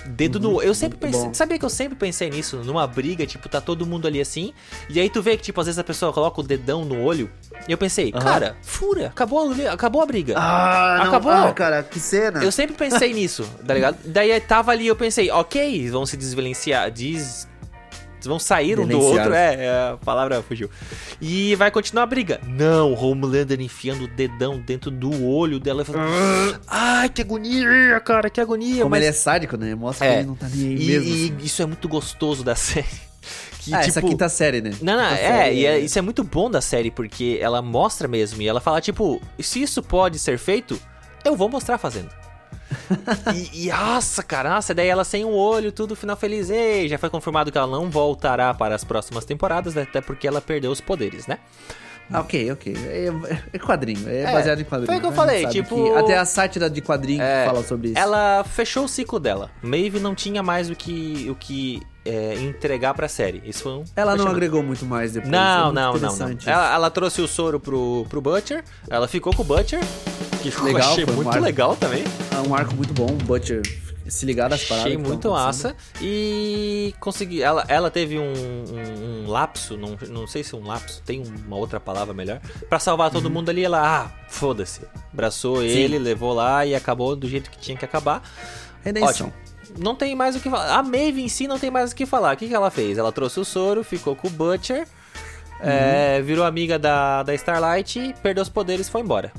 [0.06, 0.62] Dedo no.
[0.62, 1.22] Eu sempre pensei.
[1.26, 1.34] bom.
[1.34, 2.58] Sabia que eu sempre pensei nisso?
[2.58, 4.54] Numa briga, tipo, tá todo mundo ali assim.
[4.90, 7.30] E aí tu vê que, tipo, às vezes a pessoa coloca o dedão no olho.
[7.68, 8.24] E eu pensei, Aham.
[8.24, 10.36] cara, fura, acabou, a- acabou a briga.
[10.38, 11.06] Ah, não.
[11.08, 11.32] Acabou.
[11.32, 12.44] Ah, cara, que cena.
[12.44, 13.98] Eu sempre pensei nisso, tá ligado?
[14.06, 17.48] Daí tava ali, eu pensei, ok, vão se desvencilhar, des...
[18.28, 20.70] vão sair um do outro, é, é, a palavra fugiu.
[21.22, 22.40] E vai continuar a briga.
[22.48, 28.00] Não, o Homelander enfiando o dedão dentro do olho dela e falando, ai, que agonia,
[28.00, 28.78] cara, que agonia.
[28.84, 29.02] Como mas...
[29.02, 29.76] ele é sádico, né?
[29.76, 30.12] Mostra É.
[30.14, 31.08] que ele não tá nem aí e, mesmo.
[31.10, 31.38] e assim.
[31.44, 32.88] isso é muito gostoso da série.
[33.60, 34.72] Que, ah, tipo, essa quinta série, né?
[34.82, 38.42] não, não, é, e é- isso é muito bom da série, porque ela mostra mesmo,
[38.42, 40.78] e ela fala, tipo, se isso pode ser feito,
[41.24, 42.10] eu vou mostrar fazendo.
[43.34, 46.50] E, e, nossa, cara, nossa, daí ela sem o olho, tudo final feliz.
[46.50, 50.28] Ei, já foi confirmado que ela não voltará para as próximas temporadas, né, até porque
[50.28, 51.40] ela perdeu os poderes, né?
[52.12, 52.76] Ah, ok, ok.
[52.78, 53.08] É,
[53.54, 54.88] é quadrinho, é, É, baseado em quadrinho.
[54.88, 57.64] foi o que eu gente falei, tipo- que Até a sátira de quadrinho É, fala
[57.64, 57.98] sobre isso.
[57.98, 59.50] Ela fechou o ciclo dela.
[59.62, 63.42] Maeve não tinha mais o que, o que é, entregar pra série.
[63.46, 65.32] Isso foi um Ela não agregou muito mais depois.
[65.34, 66.38] é Não, muito não, não, não.
[66.46, 69.80] Ela, ela trouxe o soro pro, pro Butcher, ela ficou com o Butcher,
[70.44, 71.44] que ficou, Legal, achei foi um muito arco.
[71.44, 72.04] legal também.
[72.32, 73.62] É um arco muito bom, Butcher
[74.08, 74.88] se ligar das paradas.
[74.92, 75.76] Achei muito massa.
[76.02, 77.42] E consegui.
[77.42, 81.56] Ela, ela teve um, um- um lapso, não, não sei se um lapso, tem uma
[81.56, 82.42] outra palavra melhor.
[82.70, 84.82] Pra salvar todo mundo ali, ela, ah, foda-se.
[85.12, 88.22] Abraçou ele, levou lá e acabou do jeito que tinha que acabar.
[88.84, 89.08] Redenção.
[89.28, 89.34] Ótimo.
[89.80, 90.78] Não tem mais o que falar.
[90.78, 92.36] A Maeve em si não tem mais o que falar.
[92.36, 92.98] O que, que ela fez?
[92.98, 94.86] Ela trouxe o soro, ficou com o Butcher,
[95.62, 99.32] é, virou amiga da, da Starlight, perdeu os poderes e foi embora.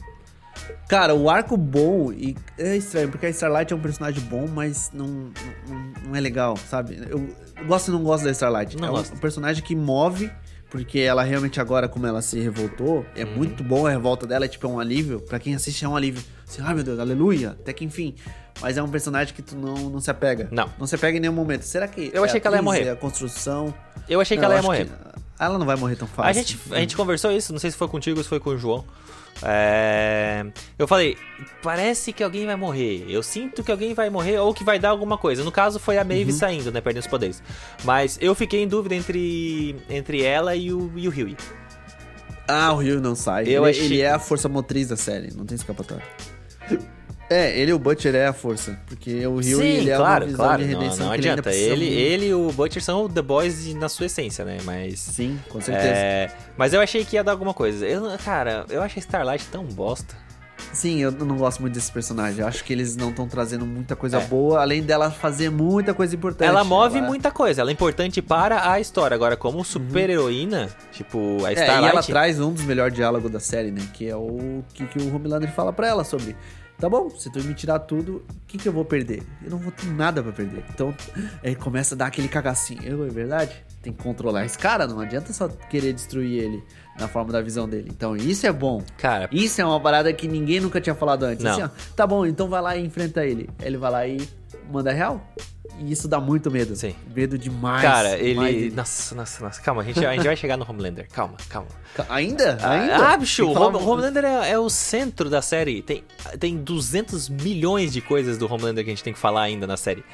[0.88, 4.90] Cara, o arco bom e é estranho, porque a Starlight é um personagem bom, mas
[4.92, 7.00] não, não, não é legal, sabe?
[7.08, 7.26] Eu
[7.66, 8.76] gosto e não gosto da Starlight.
[8.76, 9.14] Não é um, gosto.
[9.14, 10.30] um personagem que move,
[10.70, 13.34] porque ela realmente agora, como ela se revoltou, é Uhum.
[13.36, 15.20] muito bom a revolta dela, é tipo é um alívio.
[15.20, 16.22] Pra quem assiste é um alívio.
[16.46, 18.14] Assim, ai meu Deus, aleluia, até que enfim.
[18.60, 20.48] Mas é um personagem que tu não, não se apega.
[20.52, 20.70] Não.
[20.78, 21.62] Não se apega em nenhum momento.
[21.62, 22.10] Será que.
[22.14, 22.84] Eu é achei que ela ia morrer.
[22.86, 23.74] é a construção.
[24.08, 24.84] Eu achei que Não, ela ia morrer.
[24.86, 24.92] que
[25.40, 26.30] Ela não vai morrer tão fácil.
[26.30, 28.50] A gente, a gente conversou isso, não sei se foi contigo ou se foi com
[28.50, 28.84] o João.
[29.42, 30.44] É,
[30.78, 31.16] Eu falei,
[31.62, 33.04] parece que alguém vai morrer.
[33.08, 35.42] Eu sinto que alguém vai morrer ou que vai dar alguma coisa.
[35.44, 36.80] No caso, foi a Maeve saindo, né?
[36.80, 37.42] Perdendo os poderes.
[37.84, 41.36] Mas eu fiquei em dúvida entre, entre ela e o, e o Huey.
[42.46, 43.44] Ah, o Rio não sai.
[43.48, 46.04] Eu ele, achei- ele é a força motriz da série, não tem escapatória.
[47.30, 50.26] É, ele e o Butcher é a força, porque o Rio Sim, ele é claro,
[50.26, 50.62] uma claro.
[50.62, 51.56] de Não, redenção não que ele ainda adianta.
[51.56, 51.98] Ele, muito.
[51.98, 54.58] ele e o Butcher são The Boys na sua essência, né?
[54.64, 55.00] Mas.
[55.00, 55.88] Sim, com certeza.
[55.88, 57.86] É, mas eu achei que ia dar alguma coisa.
[57.86, 60.14] Eu, cara, eu achei Starlight tão bosta.
[60.72, 62.40] Sim, eu não gosto muito desse personagem.
[62.40, 64.26] Eu acho que eles não estão trazendo muita coisa É.
[64.26, 66.48] boa, além dela fazer muita coisa importante.
[66.48, 69.14] Ela move Ela- muita coisa, ela é importante para a história.
[69.14, 71.90] Agora, como super-heroína, tipo, a É, e Starlight.
[71.92, 73.82] ela traz um dos melhores diálogos da série, né?
[73.92, 76.36] Que é o que, que o Homelander fala pra ela sobre.
[76.78, 79.22] Tá bom, se tu me tirar tudo, o que, que eu vou perder?
[79.42, 80.64] Eu não vou ter nada pra perder.
[80.74, 80.94] Então,
[81.42, 82.82] aí começa a dar aquele cagacinho.
[82.82, 83.64] Eu, é verdade?
[83.80, 86.64] Tem que controlar esse cara, não adianta só querer destruir ele
[86.98, 87.90] na forma da visão dele.
[87.90, 88.82] Então, isso é bom.
[88.98, 91.44] Cara, Isso é uma parada que ninguém nunca tinha falado antes.
[91.44, 91.52] Não.
[91.52, 93.48] Assim, ó, tá bom, então vai lá e enfrenta ele.
[93.62, 94.28] Ele vai lá e
[94.70, 95.20] manda real.
[95.80, 96.76] E isso dá muito medo.
[96.76, 96.94] Sim.
[97.14, 97.82] Medo demais.
[97.82, 98.70] cara, demais ele.
[98.74, 99.60] Nossa, nossa, nossa.
[99.62, 101.08] Calma, a gente, a gente vai chegar no Homelander.
[101.12, 101.68] Calma, calma.
[102.08, 102.58] Ainda?
[102.62, 102.96] Ainda?
[103.08, 103.52] Ah, bicho, o
[103.88, 105.80] Homelander é, é o centro da série.
[105.82, 106.04] Tem,
[106.38, 109.76] tem 200 milhões de coisas do Homelander que a gente tem que falar ainda na
[109.76, 110.04] série.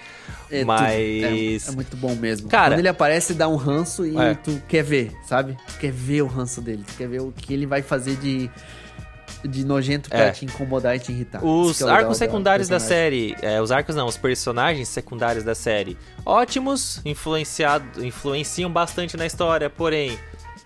[0.50, 0.64] É.
[0.64, 1.66] Mas.
[1.66, 2.48] É, é muito bom mesmo.
[2.48, 4.34] Cara- Quando ele aparece, dá um ranço e É.
[4.34, 5.56] tu quer ver, sabe?
[5.72, 6.84] Tu quer ver o ranço dele.
[6.86, 8.50] Tu quer ver o que ele vai fazer de,
[9.44, 10.30] de nojento pra É.
[10.30, 11.44] te incomodar e te irritar.
[11.44, 15.96] Os é arcos secundários da, série, é, os arcos não, os personagens secundários da série,
[16.24, 20.18] ótimos, influenciado, influenciam bastante na história, porém,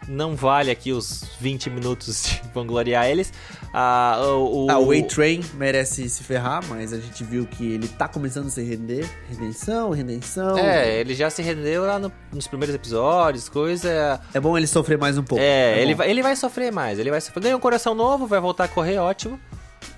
[0.08, 3.32] não vale aqui os 20 minutos de vangloriar eles.
[3.72, 7.88] Ah, o, o, Ah, o A-Train merece se ferrar, mas a gente viu que ele
[7.88, 9.08] tá começando a se render.
[9.28, 10.56] Redenção, redenção.
[10.58, 14.20] É, ele já se rendeu lá no- nos primeiros episódios, coisa.
[14.32, 15.42] É bom ele sofrer mais um pouco.
[15.42, 15.98] É, ele, bom.
[15.98, 17.42] vai, ele vai sofrer mais, ele vai sofrer.
[17.42, 19.38] Ganha um coração novo, vai voltar a correr, ótimo.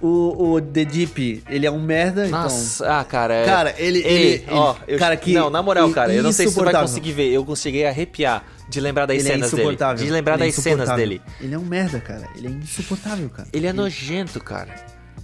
[0.01, 3.35] O, o The Deep, ele é um merda, Nossa, ah, cara.
[3.35, 3.55] é- então...
[3.55, 3.99] Cara, ele...
[4.01, 5.33] Ele, ele, ó, ele- eu- cara, que...
[5.33, 7.31] não, na moral, cara, eu não sei se você vai conseguir ver.
[7.33, 9.63] Eu cheguei a arrepiar de lembrar das Ele é cenas dele.
[9.63, 10.05] insuportável.
[10.05, 11.09] De lembrar Ele é das cenas insuportável.
[11.09, 11.23] dele.
[11.41, 12.29] Ele é um merda, cara.
[12.37, 13.49] Ele é insuportável, cara.
[13.53, 14.75] Ele é nojento, cara.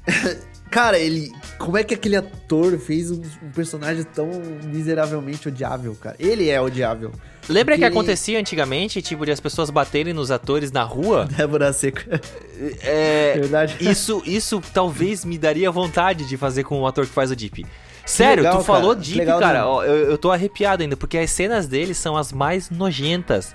[0.73, 1.31] Cara, ele.
[1.59, 4.27] Como é que aquele ator fez um, um personagem tão
[4.65, 6.17] miseravelmente odiável, cara?
[6.19, 7.13] Ele é odiável.
[7.47, 11.27] Lembra que Porque- acontecia antigamente, tipo, de as pessoas baterem nos atores na rua?
[11.37, 12.19] Débora Seca.
[12.83, 13.35] É.
[13.39, 13.77] Verdade.
[13.81, 17.67] Isso, isso talvez me daria vontade de fazer com o ator que faz o Deep.
[18.05, 19.01] Sério, legal, tu falou cara.
[19.01, 19.59] Deep, legal cara.
[19.59, 23.55] eu, eu tô arrepiado ainda, porque as cenas dele são as mais nojentas.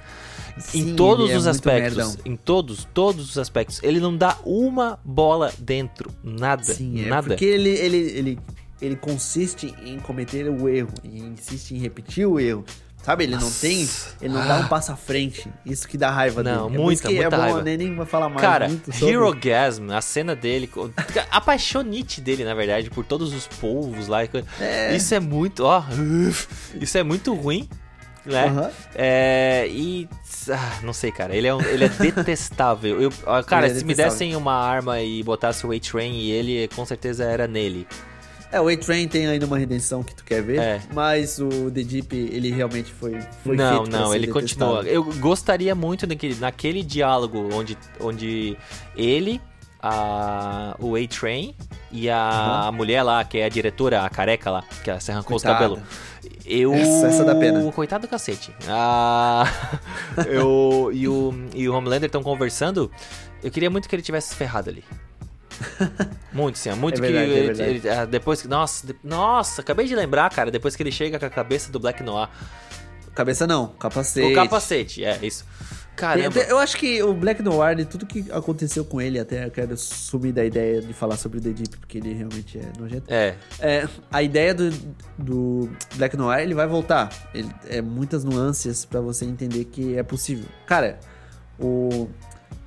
[0.60, 2.18] Sim, em todos é os muito aspectos.
[2.26, 3.82] Em todos, todos os aspectos.
[3.84, 6.12] Ele não dá uma bola dentro.
[6.24, 6.64] Nada.
[6.64, 7.28] Sim, é nada.
[7.28, 8.40] porque ele, ele, ele,
[8.82, 12.66] ele consiste em cometer o erro, e insiste em repetir o erro.
[13.08, 13.62] Sabe, ele não Nossa.
[13.62, 13.88] tem.
[14.22, 15.50] Ele não dá um passo à frente.
[15.66, 16.74] Isso que dá raiva Não, dele.
[16.74, 17.64] É por muita, isso que muita é raiva.
[17.64, 18.42] Nem, nem vai falar mais.
[18.42, 18.70] Cara.
[19.02, 20.92] Hero Gasm, a cena dele, co-
[21.32, 24.28] a paixonite dele, na verdade, por todos os povos lá.
[24.28, 24.40] co-
[24.94, 25.86] Isso é muito, ó,
[26.82, 27.70] isso é muito ruim,
[28.26, 28.44] né?
[28.48, 28.72] Aham.
[28.94, 30.10] É, e,
[30.52, 33.02] ah, não sei, cara, ele é, um- ele é detestável.
[33.02, 34.12] Eu, ó, cara, Ele é se me detestável.
[34.12, 37.88] dessem uma arma e botasse o A-Train e ele, com certeza era nele.
[38.52, 40.60] É, o A-Train tem ainda uma redenção que tu quer ver.
[40.60, 40.82] É.
[40.94, 43.20] Mas o The Deep, ele realmente foi.
[43.44, 44.76] foi não, não, ele detestável.
[44.78, 44.84] continua.
[44.84, 48.58] Eu gostaria muito daquele, naquele diálogo onde, onde
[48.96, 49.42] ele,
[49.82, 51.54] a, o A-Train
[51.92, 55.44] e a mulher lá, que é a diretora, a careca lá, que se arrancou os
[55.44, 55.64] Coitada.
[55.76, 55.84] cabelos.
[56.46, 56.74] Eu.
[56.74, 57.70] Essa- essa dá pena.
[57.74, 58.54] Coitado do cacete.
[58.70, 59.44] Ah,
[60.26, 62.90] eu e o, e o Homelander estão conversando.
[63.44, 64.84] Eu queria muito que ele tivesse se ferrado ali.
[66.34, 66.72] Muito, sim.
[66.74, 68.48] Muito É verdade, que é ele- ele- ah, depois que.
[68.48, 70.52] Nossa, de- nossa, acabei de lembrar, cara.
[70.52, 72.30] Depois que ele chega com a cabeça do Black Noir.
[73.16, 74.32] Cabeça não, capacete.
[74.32, 75.44] O capacete, é, isso.
[75.96, 76.40] Caramba.
[76.42, 79.76] Eu acho que o Black Noir, de tudo que aconteceu com ele, até eu quero
[79.76, 83.12] sumir da ideia de falar sobre o The Deep, porque ele realmente é nojento.
[83.12, 83.34] É.
[83.60, 84.70] É, a ideia do,
[85.18, 87.10] do Black Noir, ele vai voltar.
[87.34, 90.46] Ele, é muitas nuances pra você entender que é possível.
[90.68, 91.00] Cara,
[91.60, 92.08] o,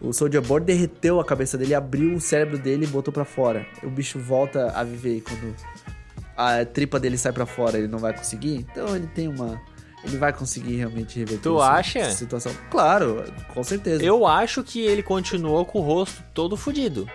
[0.00, 3.66] o Soldier Boy derreteu a cabeça dele, abriu o cérebro dele e botou pra fora.
[3.82, 5.54] O bicho volta a viver e quando
[6.36, 8.56] a tripa dele sai pra fora, ele não vai conseguir.
[8.70, 9.60] Então ele tem uma...
[10.02, 12.10] Ele vai conseguir realmente reverter Tu acha?
[12.12, 12.50] situação.
[12.70, 14.02] Claro, com certeza.
[14.02, 17.06] Eu acho que ele continuou com o rosto todo fudido.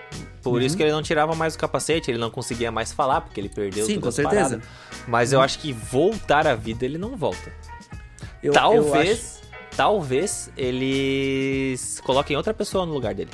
[0.43, 0.61] Por Uhum.
[0.61, 3.49] isso que ele não tirava mais o capacete, ele não conseguia mais falar, porque ele
[3.49, 4.43] perdeu Sim, com as certeza.
[4.59, 4.69] paradas.
[5.07, 7.51] Mas eu acho que voltar à vida ele não volta.
[8.43, 9.41] Eu- eu talvez,
[9.75, 13.31] talvez eles coloquem outra pessoa no lugar dele.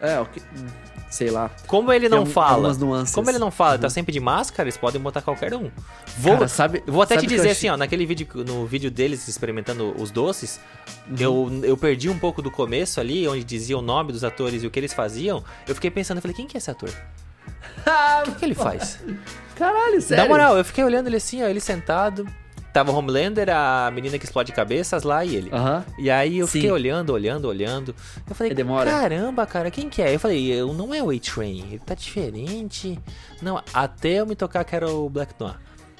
[0.00, 0.42] É, ok.
[0.56, 0.66] hum,
[1.10, 1.50] Sei lá.
[1.66, 2.72] Como ele Tem não algum- fala,
[3.12, 3.90] como ele não fala, tá Uhum.
[3.90, 5.68] sempre de máscara, eles podem botar qualquer um.
[6.16, 8.64] Vou, Cara, sabe- vou até sabe te que dizer achei- assim, ó, naquele vídeo, no
[8.64, 10.60] vídeo deles experimentando os doces,
[11.08, 11.16] Uhum.
[11.18, 14.68] eu, eu perdi um pouco do começo ali, onde dizia o nome dos atores e
[14.68, 15.42] o que eles faziam.
[15.66, 16.90] Eu fiquei pensando, eu falei, quem que é esse ator?
[18.22, 19.00] O que, que ele faz?
[19.56, 20.22] Caralho, sério.
[20.22, 22.24] Na moral, eu fiquei olhando ele assim, ó, ele sentado.
[22.72, 25.50] Tava o Homelander, a menina que explode cabeças lá e ele.
[25.52, 25.84] Aham.
[25.98, 26.52] E aí eu Sim.
[26.52, 27.94] fiquei olhando, olhando, olhando.
[28.28, 28.90] Eu falei, demora.
[28.90, 30.14] caramba, cara, quem que é?
[30.14, 32.98] Eu falei, eu não é o A-Train, ele tá diferente.
[33.42, 35.56] Não, até eu me tocar que era o Black Noir.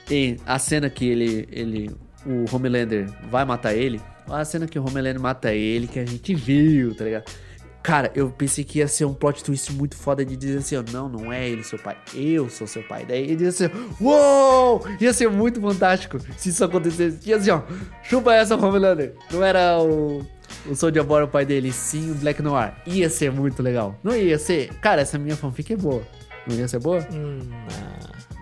[0.09, 1.91] E a cena que ele, ele,
[2.25, 6.35] o Homelander vai matar ele, a cena que o Homelander mata ele, que a gente
[6.35, 7.31] viu, tá ligado?
[7.83, 11.09] Cara, eu pensei que ia ser um plot twist muito foda de dizer assim, não,
[11.09, 13.07] não é ele seu pai, eu sou seu pai.
[13.07, 14.85] Daí ele ia ser, uou!
[15.01, 17.29] Ia ser muito fantástico se isso acontecesse.
[17.29, 17.63] Ia assim, ó,
[18.03, 19.15] chupa essa, Homelander.
[19.33, 20.25] Não era o,
[20.67, 22.75] o Soldier Boy o pai dele, sim o Black Noir.
[22.87, 23.99] Ia ser muito legal.
[24.05, 24.75] Não ia ser?
[24.81, 26.03] Cara, essa minha fanfic é boa.
[26.47, 27.07] Não ia ser boa?
[27.13, 27.41] Hum.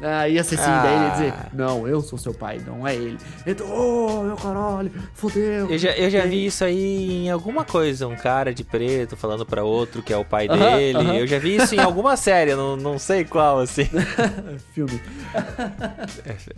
[0.01, 1.47] Ah, ia ser sim, daí ele ia dizer, Ah.
[1.53, 3.19] não, eu sou seu pai, não é ele.
[3.47, 5.69] Então, oh, meu caralho, fodeu.
[5.71, 9.45] Eu já, eu já vi isso aí em alguma coisa, um cara de preto falando
[9.45, 10.99] pra outro que é o pai Aham, dele.
[10.99, 11.15] aham.
[11.17, 13.89] Eu já vi isso em alguma série, não, não sei qual, assim.
[14.73, 15.01] Filme.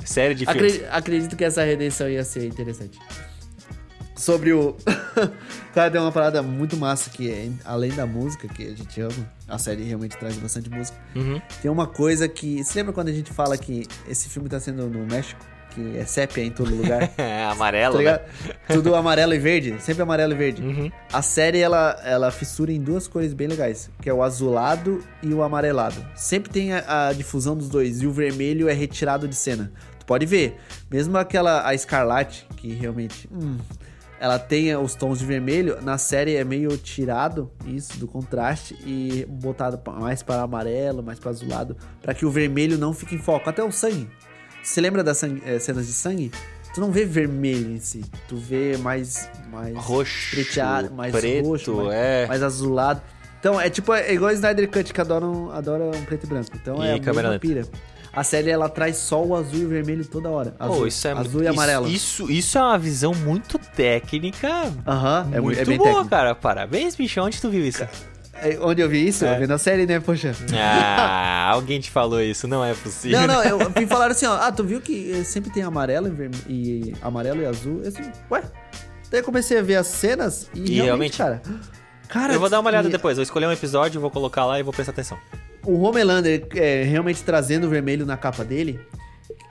[0.04, 0.74] série de filmes.
[0.76, 2.98] Acre- acredito que essa redenção ia ser interessante.
[4.20, 4.76] Sobre o.
[5.72, 9.32] Cara, tem uma parada muito massa que é, além da música, que a gente ama,
[9.48, 10.98] a série realmente traz bastante música.
[11.16, 11.40] Uhum.
[11.62, 12.62] Tem uma coisa que.
[12.62, 15.40] Você lembra quando a gente fala que esse filme tá sendo no México?
[15.70, 17.10] Que é sépia em todo lugar?
[17.16, 17.98] É, tá amarelo, né?
[18.00, 18.20] ligado?
[18.68, 20.62] Tudo amarelo e verde, sempre amarelo e verde.
[20.62, 20.92] Uhum.
[21.10, 25.32] A série ela, ela fissura em duas cores bem legais, que é o azulado e
[25.32, 26.04] o amarelado.
[26.14, 29.72] Sempre tem a, a difusão dos dois e o vermelho é retirado de cena.
[29.98, 30.58] Tu pode ver,
[30.90, 33.56] mesmo aquela a Escarlate, que realmente hum,
[34.20, 39.24] ela tem os tons de vermelho, na série é meio tirado isso do contraste e
[39.28, 43.48] botado mais para amarelo, mais para azulado, para que o vermelho não fique em foco.
[43.48, 44.08] Até o sangue.
[44.62, 46.30] Você lembra das sangue- eh, cenas de sangue?
[46.74, 51.74] Tu não vê vermelho em si, tu vê mais mais Roxo, preteado, mais preto, roxo,
[51.76, 52.26] mais, é.
[52.28, 53.02] mais azulado.
[53.40, 56.50] Então, é tipo, é igual Snyder Cut, que adoram, adoram preto e branco.
[56.54, 57.70] Então, E é a câmera mesma lenta.
[58.12, 60.54] A série, ela traz só o azul e o vermelho toda hora.
[60.58, 61.88] Azul, Pô, isso é azul e isso- amarelo.
[61.88, 64.48] Isso, isso é uma visão muito técnica.
[64.86, 66.10] Aham, é, muito muito é bem boa, técnico.
[66.10, 66.34] cara.
[66.34, 67.20] Parabéns, bicho.
[67.20, 67.84] Onde tu viu isso?
[68.42, 69.24] É, Onde eu vi isso?
[69.24, 69.36] É.
[69.36, 70.32] Eu vi na série, né, poxa.
[70.54, 72.48] Ah, alguém te falou isso.
[72.48, 73.20] Não é possível.
[73.20, 74.34] Não, não, eu, me falaram assim, ó.
[74.34, 77.80] Ah, tu viu que eh, sempre tem amarelo e, verme- e amarelo e azul?
[77.82, 78.42] Eu assim, ué?
[79.10, 81.18] Daí eu comecei a ver as cenas e, E realmente, realmente?
[81.18, 81.42] cara.
[82.08, 83.12] Cara, Eu vou dar uma olhada e depois.
[83.12, 85.16] Eu vou escolher um episódio, vou colocar lá e vou prestar atenção.
[85.64, 88.80] O Homelander é, realmente trazendo o vermelho na capa dele.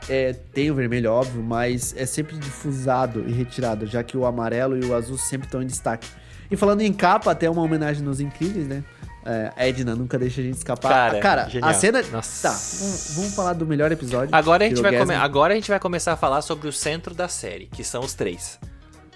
[0.07, 4.77] É, tem o vermelho, óbvio, mas é sempre difusado e retirado, já que o amarelo
[4.77, 6.07] e o azul sempre estão em destaque.
[6.49, 8.83] E falando em capa, até uma homenagem nos Incríveis, né?
[9.25, 10.89] É, Edna nunca deixa a gente escapar.
[10.89, 12.01] Cara, Ah, Cara, a cena.
[12.11, 12.47] Nossa.
[12.49, 14.33] Tá, vamos, vamos falar do melhor episódio.
[14.33, 15.13] Agora a, gente vai come...
[15.13, 18.13] Agora a gente vai começar a falar sobre o centro da série, que são os
[18.13, 18.57] três.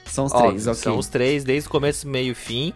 [0.05, 0.75] São os Óbvio, três, ok.
[0.81, 2.73] São os três, desde o começo, meio e fim.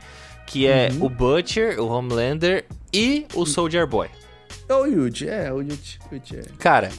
[0.47, 1.05] Que é Uhum.
[1.05, 4.09] o Butcher, o Homelander e o Soldier Boy.
[4.69, 5.97] É o Yuji, é, o Yuji.
[6.11, 6.43] Yuji é.
[6.59, 6.89] Cara,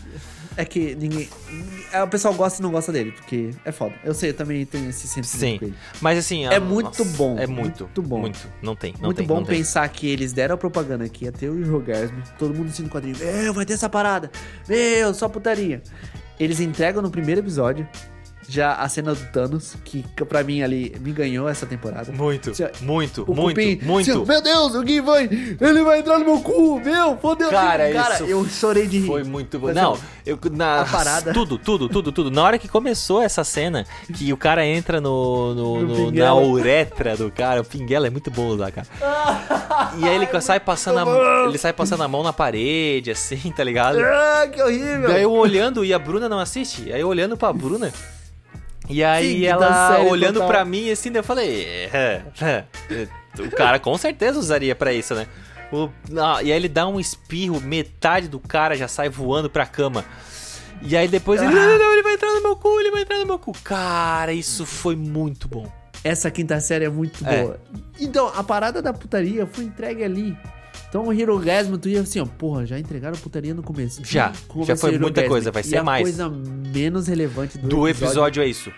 [0.57, 1.29] É que ninguém.
[1.93, 3.95] é, O pessoal gosta e não gosta dele, porque é foda.
[4.03, 5.59] Eu sei, eu também tenho esse sentimento sim.
[5.59, 5.75] com ele.
[6.01, 6.47] Mas assim...
[6.47, 8.21] É a- muito bom, É muito, muito bom.
[8.21, 8.49] Muito.
[8.63, 9.27] Não tem, não Muito tem.
[9.27, 9.59] bom não tem.
[9.59, 13.17] pensar que eles deram a propaganda que ia ter o Rogasm, todo mundo assistindo quadrinho.
[13.19, 14.31] Meu, vai ter essa parada.
[14.69, 15.83] Meu, só putaria.
[16.41, 17.87] Eles entregam no primeiro episódio
[18.49, 22.11] já a cena do Thanos, que pra mim ali me ganhou essa temporada.
[22.13, 24.11] Muito, Assim, muito, O muito, cupim, muito.
[24.11, 25.25] assim, meu Deus, o Gui vai.
[25.61, 27.51] Ele vai entrar no meu cu, meu, fodeu.
[27.51, 29.07] Cara, cara isso eu chorei de rir.
[29.07, 29.73] Foi muito bom.
[29.73, 31.33] Não, eu na parada.
[31.33, 32.31] tudo, tudo, tudo, tudo.
[32.31, 33.85] Na hora que começou essa cena,
[34.15, 38.11] que o cara entra no, no- No no- na uretra do cara, o pinguela é
[38.11, 38.87] muito bom lá, cara.
[39.99, 43.63] E aí ele sai passando a, ele sai passando a mão na parede assim, tá
[43.63, 43.99] ligado?
[44.01, 45.09] Ah, que horrível.
[45.09, 46.91] Daí eu olhando e a Bruna não assiste.
[46.93, 47.93] Aí eu olhando pra Bruna.
[48.89, 53.09] E aí Sim, ela olhando pra mim assim, eu falei, é, é, é,
[53.43, 55.27] o cara com certeza usaria pra isso, né?
[55.71, 59.67] O- ah, e aí ele dá um espirro, metade do cara já sai voando pra
[59.67, 60.05] cama.
[60.81, 61.55] E aí depois ele, Ah.
[61.55, 63.53] não, não, não, ele vai entrar no meu cu, ele vai entrar no meu cu.
[63.63, 65.71] Cara, isso foi muito bom.
[66.03, 67.43] Essa quinta série é muito É.
[67.43, 67.61] boa.
[68.01, 70.37] Então, a parada da putaria foi entregue ali.
[70.89, 74.01] Então o Hirogasmo, tu ia assim, ó, porra, já entregaram putaria no começo.
[74.05, 76.03] Já, Como já vai foi muita coisa, vai E ser a mais.
[76.03, 78.73] coisa menos relevante do, Do episódio é isso.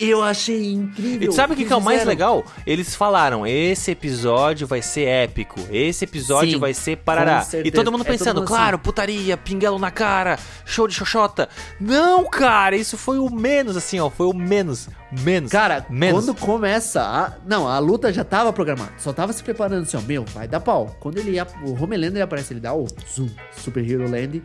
[0.00, 1.22] Eu achei incrível.
[1.22, 2.44] E tu sabe o que, que é o mais legal?
[2.64, 7.44] Eles falaram, esse episódio vai ser épico, esse episódio Sim, vai ser parará.
[7.64, 8.54] E todo mundo É todo pensando, mundo assim.
[8.54, 11.48] claro, putaria, pinguelo na cara, show de xoxota.
[11.80, 15.50] Não, cara, isso foi o menos, assim, ó, foi o menos, menos.
[15.50, 16.24] Cara, menos.
[16.24, 17.32] quando começa a...
[17.46, 18.92] Não, a luta já tava programada.
[18.98, 20.00] Só tava se preparando assim, ó.
[20.00, 20.96] Meu, vai dar pau.
[21.00, 21.36] Quando ele...
[21.64, 23.28] O Homelander aparece, ele dá o zoom.
[23.56, 24.42] Super Hero Land.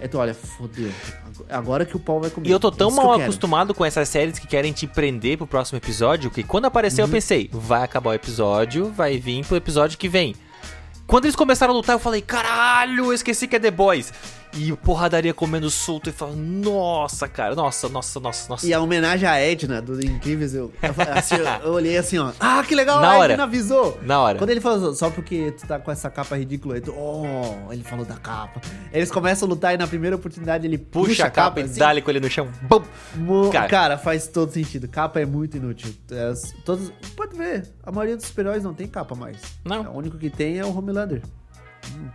[0.00, 0.90] É tu olha, fodeu.
[1.48, 2.48] Agora que o pau vai comer.
[2.48, 3.28] E eu tô tão Isso que eu mal quero.
[3.30, 7.08] acostumado com essas séries que querem te prender pro próximo episódio que quando apareceu Uhum.
[7.10, 10.34] eu pensei, vai acabar o episódio, vai vir pro episódio que vem.
[11.06, 14.12] Quando eles começaram a lutar, eu falei, caralho, eu esqueci que é The Boys.
[14.56, 18.64] E o porradaria comendo solto e falando, nossa, cara, nossa, nossa, nossa, nossa.
[18.66, 20.70] E a homenagem à Edna, do Incríveis, eu,
[21.16, 22.30] assim, eu- olhei assim, ó.
[22.38, 23.32] Ah, que legal, Na a hora.
[23.32, 23.98] Edna avisou.
[24.02, 24.38] Na hora.
[24.38, 28.04] Quando ele falou, só porque tu tá com essa capa ridícula, tu, oh, ele falou
[28.04, 28.60] da capa.
[28.92, 31.80] Eles começam a lutar e na primeira oportunidade ele puxa, Puxa a capa e assim,
[31.80, 32.48] dá-lhe com ele no chão.
[32.62, 32.82] Bum!
[33.16, 33.68] Mo- Cara.
[33.68, 33.98] Cara.
[33.98, 34.86] faz todo sentido.
[34.86, 35.92] Capa é muito inútil.
[36.12, 36.32] É,
[36.64, 39.36] todos, pode ver, a maioria dos super-heróis não tem capa mais.
[39.64, 39.82] Não.
[39.92, 41.22] O único que tem é o Homelander.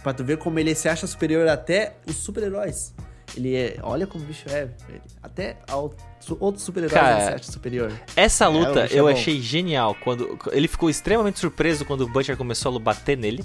[0.03, 2.93] Pra tu ver como ele se acha superior até os super-heróis.
[3.37, 3.77] Ele é.
[3.83, 4.69] Olha como o bicho é.
[4.89, 5.93] ele- até ao,
[6.39, 7.91] outros super-heróis ele se acha superior.
[8.15, 9.11] Essa É, luta é eu bom.
[9.11, 9.95] achei genial.
[10.03, 13.43] quando Ele ficou extremamente surpreso quando o Butcher começou a bater nele.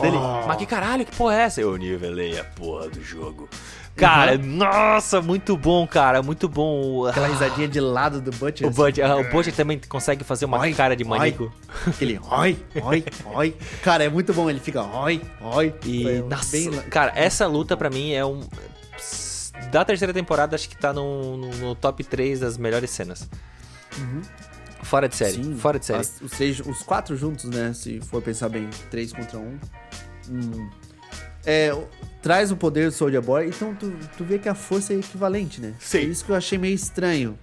[0.00, 0.46] Dele, Oh.
[0.46, 1.60] mas que caralho, que porra é essa?
[1.60, 3.48] Eu nivelei a porra do jogo.
[3.96, 7.06] Cara, nossa, muito bom, cara, muito bom.
[7.06, 8.66] Aquela risadinha de lado do Butcher.
[8.66, 11.52] O Butcher, ah, o Butcher também consegue fazer uma Oi, cara de maníaco.
[12.00, 13.56] Ele, oi, oi, oi.
[13.82, 14.48] Cara, é muito bom.
[14.48, 15.74] Ele fica, oi, oi.
[15.84, 18.40] E, nossa, bem- cara, essa luta pra mim é um.
[19.70, 23.28] Da terceira temporada, acho que tá no, no- no top 3 das melhores cenas.
[24.82, 25.34] Fora de série.
[25.44, 26.00] Sim, fora de série.
[26.00, 27.72] as- os, três- os quatro juntos, né?
[27.74, 29.58] Se for pensar bem, três contra um.
[30.30, 30.68] Hum.
[31.44, 31.70] É,
[32.22, 35.60] traz o poder do Soldier Boy, então tu, tu vê que a força é equivalente,
[35.60, 35.74] né?
[35.78, 35.98] Sim.
[35.98, 37.38] É isso que eu achei meio estranho.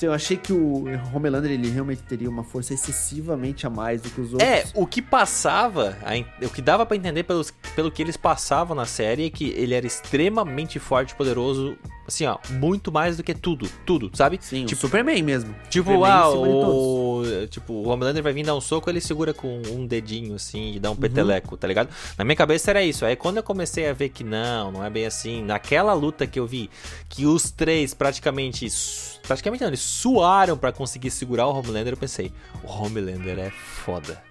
[0.00, 4.20] Eu achei que o Homelander ele realmente teria uma força excessivamente a mais do que
[4.20, 4.48] os outros.
[4.48, 5.96] É, o que passava,
[6.42, 9.74] o que dava pra entender pelos, pelo que eles passavam na série é que ele
[9.74, 11.76] era extremamente forte e poderoso,
[12.12, 14.38] assim, ó, muito mais do que tudo, tudo, sabe?
[14.40, 15.54] Sim, tipo, o Superman mesmo.
[15.70, 19.60] Tipo, Superman ah, o, tipo, o Homelander vai vir dar um soco, ele segura com
[19.70, 20.96] um dedinho, assim, e dá Uhum.
[20.96, 21.88] um peteleco, tá ligado?
[22.18, 23.04] Na minha cabeça era isso.
[23.04, 26.38] Aí quando eu comecei a ver que não, não é bem assim, naquela luta que
[26.38, 26.68] eu vi,
[27.08, 28.66] que os três praticamente,
[29.26, 32.32] praticamente não, eles suaram pra conseguir segurar o Homelander, eu pensei,
[32.62, 34.22] o Homelander é foda.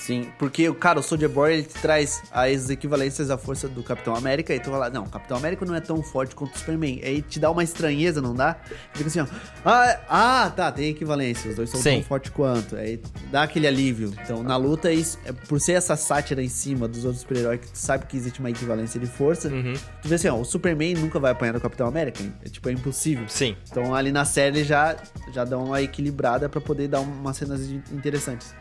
[0.00, 4.54] Sim, porque, cara, o Soldier Boy ele traz as equivalências à força do Capitão América,
[4.54, 7.00] e tu lá, não, o Capitão América não é tão forte quanto o Superman.
[7.04, 8.56] Aí te dá uma estranheza, não dá?
[8.94, 9.26] Fica assim, ó.
[9.62, 11.96] Ah, ah tá, tem equivalência, os dois são Sim.
[11.96, 12.76] tão fortes quanto.
[12.76, 12.98] Aí
[13.30, 14.14] dá aquele alívio.
[14.24, 17.60] Então, na luta, é isso, é por ser essa sátira em cima dos outros super-heróis,
[17.60, 19.74] que tu sabe que existe uma equivalência de força, Uhum.
[20.00, 22.24] tu vê assim, ó, o Superman nunca vai apanhar do Capitão América.
[22.42, 23.26] É tipo, é impossível.
[23.28, 23.54] Sim.
[23.70, 24.96] Então ali na série já,
[25.32, 28.54] já dá uma equilibrada pra poder dar umas cenas interessantes.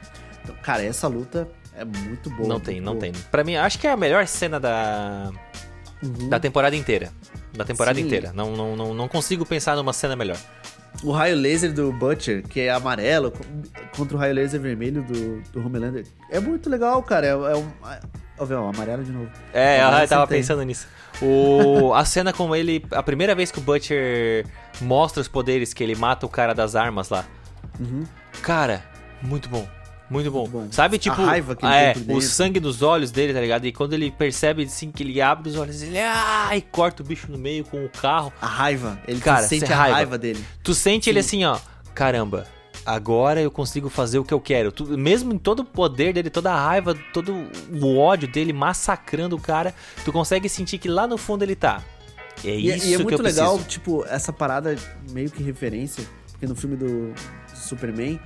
[0.50, 2.48] Então, cara, essa luta é muito boa.
[2.50, 3.12] Não tem, não Pô, tem.
[3.32, 5.32] Pra mim, acho que é a melhor cena da,
[6.02, 6.30] uhum.
[6.30, 7.12] da temporada inteira.
[7.56, 8.06] Da temporada Sim.
[8.06, 8.32] inteira.
[8.34, 10.38] Não, não, não, não consigo pensar numa cena melhor.
[11.04, 13.46] O raio laser do Butcher, que é amarelo, co-
[13.96, 16.06] contra o raio laser vermelho do, do Homelander.
[16.30, 17.28] É muito legal, cara.
[17.28, 17.68] É, é um.
[17.90, 18.00] é-
[18.38, 19.30] Ó, vê, ó, amarelo de novo.
[19.54, 20.88] É, eu tava pensando nisso.
[21.22, 22.84] O, a cena como ele.
[22.92, 24.46] A primeira vez que o Butcher
[24.82, 27.26] mostra os poderes, que ele mata o cara das armas lá.
[27.80, 28.04] Uhum.
[28.42, 28.84] Cara,
[29.22, 29.68] muito bom.
[30.10, 30.48] Muito bom.
[30.48, 30.68] Bom.
[30.72, 31.22] Sabe, A tipo.
[31.24, 33.66] raiva que ele é, tem o sangue dos olhos dele, tá ligado?
[33.66, 36.00] E quando ele percebe assim que ele abre os olhos, ele.
[36.00, 38.34] Ah, e corta o bicho no meio com o carro.
[38.42, 39.00] A raiva.
[39.08, 39.96] Ele Cara, sente sem a raiva.
[39.98, 40.44] raiva, dele.
[40.64, 41.60] Tu sente ele assim, ó.
[41.94, 42.48] Caramba,
[42.86, 44.72] agora eu consigo fazer o que eu quero.
[44.72, 47.34] Tu- mesmo em todo o poder dele, toda a raiva, todo
[47.82, 51.84] o ódio dele massacrando o cara, tu consegue sentir que lá no fundo ele tá.
[52.44, 53.70] É E, isso e é que muito legal, preciso.
[53.70, 54.76] tipo, essa parada
[55.12, 57.14] meio que referência, porque no filme do
[57.54, 58.18] Superman,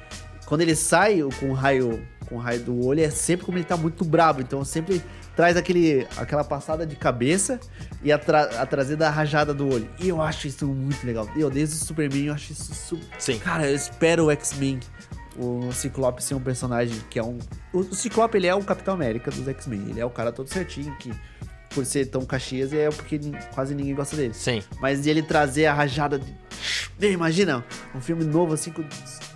[0.45, 3.65] quando ele sai com o raio, com o raio do olho, é sempre como ele
[3.65, 4.41] tá muito brabo.
[4.41, 5.01] Então sempre
[5.35, 7.59] traz aquele, aquela passada de cabeça
[8.03, 9.89] e a, tra a trazida rajada do olho.
[9.99, 11.27] E eu acho isso muito legal.
[11.35, 13.07] Eu, desde o Superman, eu acho isso super.
[13.17, 13.39] Sim.
[13.39, 14.79] Cara, eu espero o X-Men.
[15.35, 17.39] O Ciclope ser um personagem que é um.
[17.71, 19.89] O Ciclope ele é o Capitão América dos X-Men.
[19.89, 21.11] Ele é o cara todo certinho que,
[21.71, 23.19] por ser tão caxias, é porque
[23.51, 24.33] quase ninguém gosta dele.
[24.35, 24.61] Sim.
[24.79, 26.35] Mas ele trazer a rajada de.
[27.01, 28.83] Imagina, um filme novo assim com-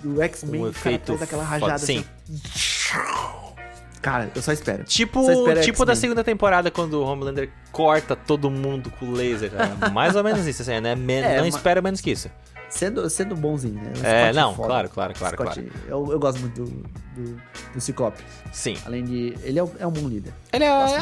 [0.03, 1.55] do X-Men, Um cara efeito traz aquela foda.
[1.66, 2.05] rajada Sim.
[2.30, 3.58] assim.
[4.01, 4.84] Cara, eu só espero.
[4.86, 9.51] Tipo, Só espera tipo da segunda temporada, quando o Homelander corta todo mundo com laser.
[9.84, 10.95] É mais ou menos isso, assim, né?
[10.95, 12.30] Men- É, não ma- espera menos que isso.
[12.70, 13.91] Sendo, sendo bonzinho, né?
[14.03, 14.68] É, Scott não, foda.
[14.68, 16.72] claro, claro, claro, Scott, Eu, eu gosto muito do,
[17.16, 17.41] do,
[17.74, 18.22] do Ciclope.
[18.51, 18.78] Sim.
[18.86, 19.34] Além de.
[19.41, 20.34] Ele é, um- é um bom líder.
[20.53, 20.78] Ele é.
[20.80, 20.93] Muito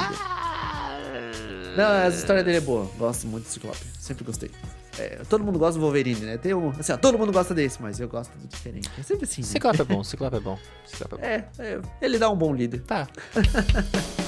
[1.78, 2.90] Não, a história dele é boa.
[2.98, 3.80] Gosto muito do Ciclope.
[4.00, 4.50] Sempre gostei.
[4.98, 6.38] É, todo mundo gosta do Wolverine, né?
[6.38, 6.70] Tem um.
[6.70, 8.90] Assim, ó, todo mundo gosta desse, mas eu gosto do diferente.
[8.98, 9.42] É sempre assim.
[9.42, 9.48] né?
[9.48, 10.58] Ciclope é bom, Ciclope é bom.
[10.86, 11.24] Ciclope é bom.
[11.26, 12.82] É, é, ele dá um bom líder.
[12.84, 13.08] Tá.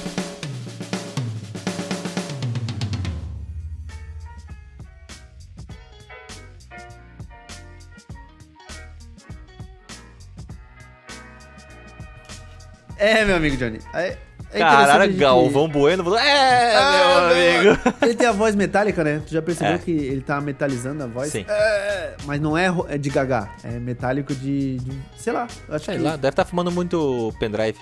[13.00, 13.78] É, meu amigo Johnny.
[13.94, 14.18] É,
[14.52, 16.18] é Caralho, Galvão Bueno falou.
[16.18, 17.80] É, Ah, meu amigo.
[18.02, 19.22] Ele tem a voz metálica, né?
[19.26, 19.78] Tu já percebeu É.
[19.78, 21.30] que ele tá metalizando a voz?
[21.30, 21.44] Sim.
[21.48, 23.50] É, mas não é, é de gaga.
[23.62, 24.78] É metálico de.
[24.78, 25.46] de- sei lá.
[25.68, 27.78] Acho Sei que lá, deve estar fumando muito pendrive.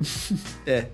[0.66, 0.86] É,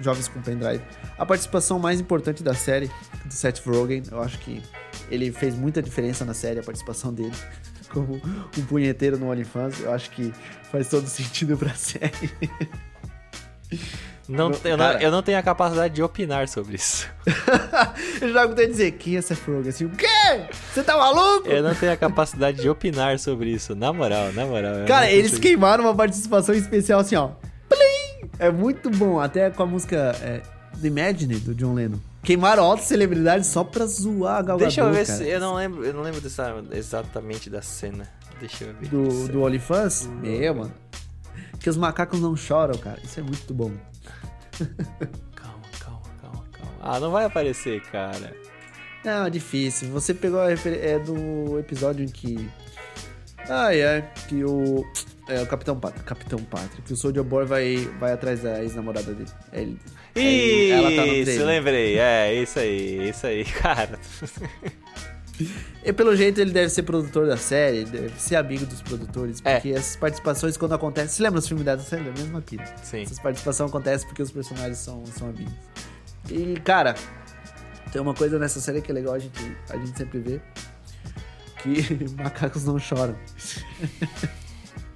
[0.00, 0.82] jovens com pendrive.
[1.18, 2.90] A participação mais importante da série,
[3.24, 4.60] do Seth Rogen, eu acho que
[5.10, 7.32] ele fez muita diferença na série, a participação dele.
[7.92, 8.14] Como
[8.58, 10.32] um punheteiro no OnlyFans, eu acho que
[10.70, 12.30] faz todo sentido pra série.
[14.28, 17.08] Não, Não, eu, não, eu não tenho a capacidade de opinar sobre isso.
[18.20, 19.68] eu já de dizer, quem é Seth Rogen?
[19.68, 20.06] Assim, o quê?
[20.72, 21.48] Você tá maluco?
[21.48, 23.74] Eu não tenho a capacidade de opinar sobre isso.
[23.74, 24.86] Na moral, na moral.
[24.86, 27.30] Cara, eles queimaram uma participação especial assim, ó.
[27.68, 28.30] Plim!
[28.38, 30.40] É muito bom, até com a música é,
[30.80, 31.98] The Imagine, do John Lennon.
[32.22, 35.18] Queimaram altas celebridades só pra zoar a Gal Deixa eu ver cara.
[35.18, 35.28] se.
[35.28, 38.08] Eu não lembro, eu não lembro dessa, exatamente da cena.
[38.38, 38.88] Deixa eu ver.
[38.88, 40.08] do, do OnlyFans?
[40.20, 40.72] Meu, mano.
[41.62, 42.98] Que os macacos não choram, cara.
[43.04, 43.70] Isso é muito bom.
[45.34, 46.72] Calma, calma, calma, calma.
[46.80, 48.34] Ah, não vai aparecer, cara.
[49.04, 49.88] Não, é difícil.
[49.90, 50.78] Você pegou a refer...
[50.84, 52.48] É do episódio em que.
[53.48, 54.10] Ai, ai.
[54.28, 54.84] Que o.
[55.28, 56.04] É o Capitão Patrick.
[56.04, 56.82] Capitão Patrick.
[56.82, 59.30] Que o Soldier Boy vai, vai atrás da ex-namorada dele.
[59.52, 59.78] É Ele,
[60.14, 61.46] aí ela tá no trailer.
[61.46, 61.98] lembrei.
[61.98, 63.98] É, isso aí, isso aí, cara.
[65.84, 69.54] E pelo jeito ele deve ser produtor da série, deve ser amigo dos produtores, É.
[69.54, 71.08] porque essas participações quando acontecem.
[71.10, 72.12] Você lembra dos filmes da Sandler?
[72.16, 72.64] Mesma pira.
[72.82, 73.02] Sim.
[73.02, 75.52] Essas participações acontecem porque os personagens são, são amigos.
[76.30, 76.94] E, cara,
[77.90, 80.40] tem uma coisa nessa série que é legal a gente, a gente sempre vê.
[81.62, 83.16] Que macacos não choram.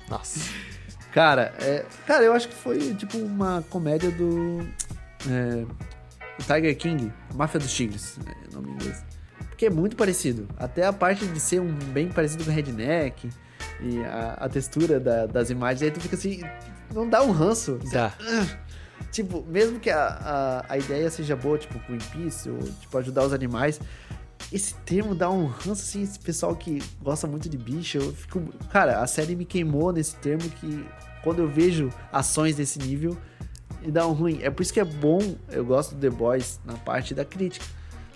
[0.08, 0.40] Nossa.
[1.12, 4.66] Cara, é, cara, eu acho que foi tipo uma comédia do.
[5.28, 5.64] É,
[6.42, 8.18] Tiger King, Máfia dos Tigres,
[8.50, 9.02] o nome inglês.
[9.56, 10.46] Porque é muito parecido.
[10.58, 13.30] Até a parte de ser um bem parecido com Redneck
[13.80, 16.42] e a, a textura da- das imagens, aí tu fica assim.
[16.94, 17.80] Não dá um ranço.
[17.90, 18.12] Dá.
[19.10, 20.06] Tipo, mesmo que a,
[20.68, 23.80] a, a ideia seja boa, tipo, Greenpeace, ou tipo, ajudar os animais,
[24.52, 28.42] esse termo dá um ranço, assim, esse pessoal que gosta muito de bicho, eu fico...
[28.70, 30.86] Cara, a série me queimou nesse termo que
[31.22, 33.16] quando eu vejo ações desse nível,
[33.82, 34.40] e dá um ruim.
[34.42, 37.64] É por isso que é bom, eu gosto do The Boys na parte da crítica.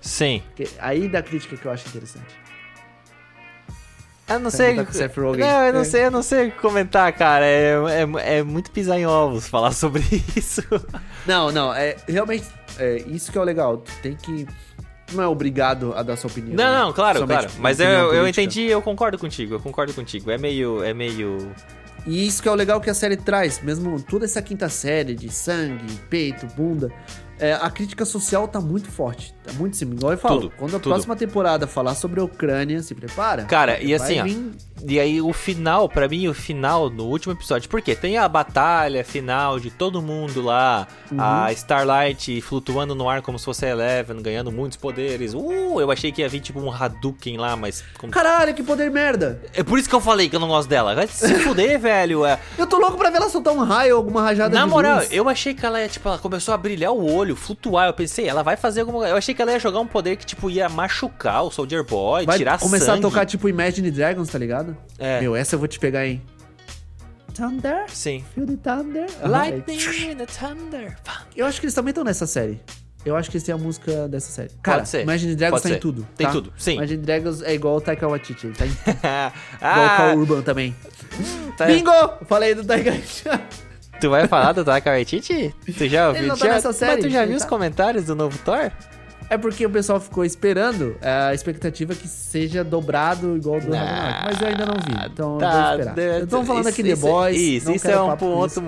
[0.01, 0.41] Sim.
[0.47, 2.41] Porque aí da crítica que eu acho interessante.
[4.27, 4.75] Eu não Tá sei.
[4.77, 5.45] Rogen.
[5.45, 5.83] Não, eu não É.
[5.83, 7.45] sei, eu não sei o que comentar, cara.
[7.45, 7.73] É,
[8.23, 10.03] é, é muito pisar em ovos falar sobre
[10.35, 10.61] isso.
[11.25, 12.45] Não, não, é realmente
[12.77, 13.77] é, isso que é o legal.
[13.77, 14.47] Tu tem que.
[15.11, 16.55] Não é obrigado a dar sua opinião.
[16.55, 16.63] né?
[16.63, 17.51] Não, não, claro, Somente claro.
[17.59, 20.31] Mas eu, eu entendi, eu concordo contigo, eu concordo contigo.
[20.31, 20.81] É meio.
[20.81, 21.51] É meio.
[22.07, 25.13] E isso que é o legal que a série traz, mesmo toda essa quinta série
[25.13, 26.89] de sangue, peito, bunda,
[27.41, 29.85] é, a crítica social tá muito forte, tá muito sim.
[29.85, 30.91] Igual eu falo, Tudo, quando a tudo.
[30.93, 33.45] próxima temporada falar sobre a Ucrânia, se prepara.
[33.45, 34.25] Cara, e assim, ó.
[34.87, 39.03] E aí o final, pra mim, o final no último episódio, porque tem a batalha
[39.03, 44.21] final de todo mundo lá, a Starlight flutuando no ar como se fosse a Eleven,
[44.21, 45.33] ganhando muitos poderes.
[45.33, 47.83] Uh, eu achei que ia vir tipo um Hadouken lá, mas.
[47.97, 49.41] com- Caralho, que poder merda!
[49.53, 50.95] É por isso que eu falei que eu não gosto dela.
[50.95, 52.25] Vai se fuder, velho.
[52.25, 52.39] É.
[52.57, 55.09] Eu tô louco pra ver ela soltar um raio, alguma rajada Na moral, luz.
[55.11, 57.87] eu achei que ela ia, tipo, ela começou a brilhar o olho, flutuar.
[57.87, 60.25] Eu pensei, ela vai fazer alguma Eu achei que ela ia jogar um poder que,
[60.25, 62.99] tipo, ia machucar o Soldier Boy, Vai tirar começar sangue.
[62.99, 64.70] a tocar tipo Imagine Dragons, tá ligado?
[64.97, 65.21] É.
[65.21, 66.21] Meu, essa eu vou te pegar, hein?
[67.33, 67.85] Thunder?
[67.87, 68.23] Sim.
[68.35, 69.05] Feel the Thunder?
[69.27, 70.97] Lightning Ah, in the thunder.
[71.35, 72.59] Eu acho que eles também estão nessa série.
[73.05, 74.51] Eu acho que eles têm a música dessa série.
[74.61, 75.01] Cara, Pode ser.
[75.01, 75.75] Imagine Dragons Pode tá ser.
[75.75, 76.07] em tudo.
[76.15, 76.33] Tem tá?
[76.33, 76.73] tudo, sim.
[76.73, 78.47] Imagine Dragons é igual o Taika Waititi.
[78.47, 78.97] Ele tá em tudo.
[79.57, 80.75] igual o ah, Urban também.
[81.57, 81.91] tá- Bingo!
[82.27, 83.23] Falei do Taika Waititi.
[83.99, 85.55] tu vai falar do Taika Waititi?
[85.65, 86.21] Tu já ouviu?
[86.21, 88.37] Ele não tá já, nessa série, Mas tu já viu os tá- comentários do novo
[88.39, 88.71] Thor?
[89.31, 93.71] É porque o pessoal ficou esperando é, a expectativa que seja dobrado igual o do
[93.71, 94.25] Ragnarok.
[94.25, 95.05] Mas eu ainda não vi.
[95.09, 95.97] Então eu vou esperar.
[96.19, 97.39] Eu tô falando aqui The isso- Boys.
[97.39, 98.07] Isso, não isso é um,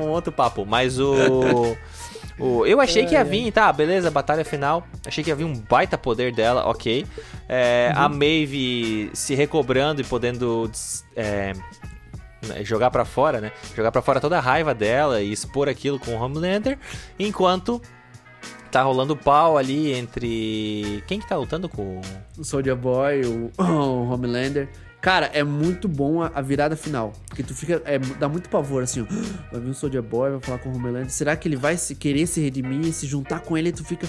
[0.06, 0.66] um outro papo.
[0.66, 1.76] Mas o.
[2.40, 3.74] o eu achei que ia vir, tá?
[3.74, 4.88] Beleza, batalha final.
[5.06, 7.06] Achei que ia vir um baita poder dela, ok.
[7.50, 8.02] É, Uhum.
[8.02, 10.72] A Maeve se recobrando e podendo.
[11.14, 11.52] é,
[12.64, 13.52] jogar pra fora, né?
[13.76, 16.80] Jogar pra fora toda a raiva dela e expor aquilo com o Homelander.
[17.20, 17.82] Enquanto.
[18.74, 21.04] Tá rolando pau ali entre.
[21.06, 22.02] Quem que tá lutando com.
[22.36, 24.68] o Soldier Boy, o, o Homelander.
[25.00, 27.14] Cara, é muito bom a, virada final.
[27.28, 27.84] Porque tu fica.
[27.86, 29.06] é, dá muito pavor, assim, ó.
[29.52, 31.12] Vai vir o Soldier Boy, vai falar com o Homelander.
[31.12, 33.70] Será que ele vai se, querer se redimir, se juntar com ele?
[33.70, 34.08] E tu fica.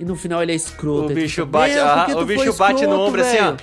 [0.00, 1.12] E no final ele é escroto.
[1.12, 3.44] O bicho fica, bate, "Meu, ah, o bicho bate no ombro assim, ó.
[3.52, 3.56] velho?"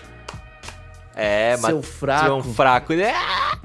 [1.16, 1.66] É, mas.
[1.66, 2.26] Seu fraco.
[2.28, 2.94] É um fraco.
[2.94, 3.58] Ele- Ah!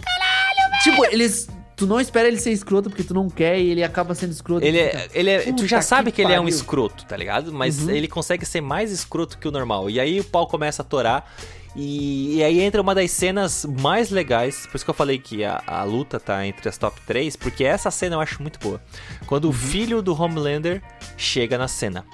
[0.82, 1.48] Tipo, eles.
[1.78, 4.66] Tu não espera ele ser escroto porque tu não quer e ele acaba sendo escroto.
[4.66, 6.54] Ele Tu é, fica, ele é, tu "Puta já sabe que, ele é um pariu."
[6.56, 7.52] escroto, tá ligado?
[7.52, 7.90] Mas Uhum.
[7.90, 9.88] ele consegue ser mais escroto que o normal.
[9.88, 11.32] E aí o pau começa a torar.
[11.76, 14.66] E, e aí entra uma das cenas mais legais.
[14.66, 17.36] Por isso que eu falei que a, a luta tá entre as top 3.
[17.36, 18.80] Porque essa cena eu acho muito boa.
[19.26, 19.50] Quando Uhum.
[19.50, 20.82] o filho do Homelander
[21.16, 22.04] chega na cena.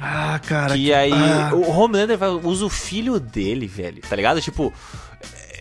[0.00, 0.74] Ah, cara.
[0.76, 1.50] E aí ah.
[1.54, 4.00] o Homelander usa o filho dele, velho.
[4.08, 4.40] Tá ligado?
[4.40, 4.72] Tipo.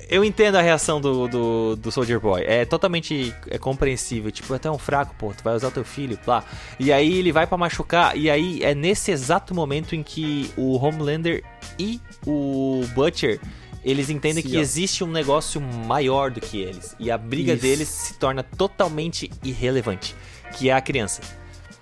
[0.10, 2.43] Eu entendo a reação do, do, do Soldier Boy.
[2.43, 4.32] É totalmente é compreensível.
[4.32, 5.32] Tipo, é tão fraco, pô.
[5.34, 6.43] Tu vai usar o teu filho, lá.
[6.80, 8.18] E aí ele vai pra machucar.
[8.18, 11.43] E aí é nesse exato momento em que o Homelander
[11.78, 13.39] e o Butcher.
[13.82, 14.60] Eles entendem Sim, que ó.
[14.60, 16.95] existe um negócio maior do que eles.
[16.99, 17.62] E a briga Isso.
[17.62, 20.16] deles se torna totalmente irrelevante.
[20.57, 21.22] Que é a criança.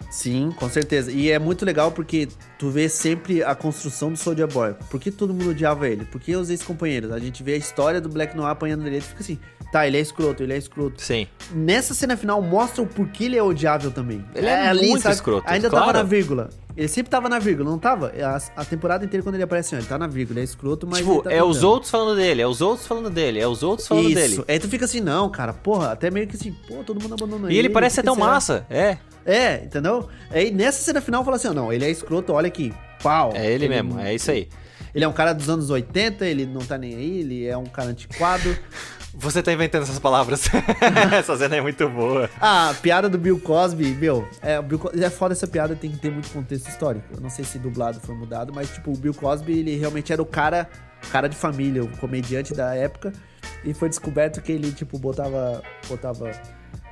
[0.09, 1.11] Sim, com certeza.
[1.11, 4.73] E é muito legal porque tu vê sempre a construção do Soldier Boy.
[4.89, 6.05] Por que todo mundo odiava ele?
[6.05, 7.11] Por que os ex-companheiros?
[7.11, 9.37] A gente vê a história do Black Noir apanhando ele e fica assim,
[9.71, 11.01] tá, ele é escroto, ele é escroto.
[11.01, 11.27] Sim.
[11.51, 14.23] Nessa cena final mostra o porquê ele é odiável também.
[14.33, 15.85] Ele é muito escroto, Ainda claro.
[15.87, 16.49] tava na vírgula.
[16.75, 18.13] Ele sempre tava na vírgula, não tava?
[18.23, 20.85] A, a temporada inteira quando ele aparece, ó, ele tá na vírgula, ele é escroto,
[20.85, 23.47] mas ele tipo, tá é os outros falando dele, é os outros falando dele, é
[23.47, 24.15] os outros falando Isso.
[24.15, 24.43] dele.
[24.47, 27.49] Aí tu fica assim, não, cara, porra, até meio que assim, pô, todo mundo abandonou
[27.49, 28.27] E ele parece ser tão será?
[28.27, 28.99] massa, é.
[29.25, 30.07] É, entendeu?
[30.29, 33.31] Aí nessa cena final fala assim, ó, não, ele é escroto, olha aqui, pau.
[33.35, 34.47] É ele mesmo, é isso aí.
[34.95, 37.65] Ele é um cara dos anos 80, ele não tá nem aí, ele é um
[37.65, 38.57] cara antiquado.
[39.19, 40.47] Você tá inventando essas palavras.
[41.11, 42.29] essa cena é muito boa.
[42.39, 45.89] Ah, piada do Bill Cosby, meu, é, o Bill Co- é foda essa piada, tem
[45.89, 47.05] que ter muito contexto histórico.
[47.15, 50.21] Eu não sei se dublado foi mudado, mas tipo, o Bill Cosby, ele realmente era
[50.21, 50.69] o cara,
[51.11, 53.11] cara de família, o comediante da época.
[53.63, 56.31] E foi descoberto que ele, tipo, botava, botava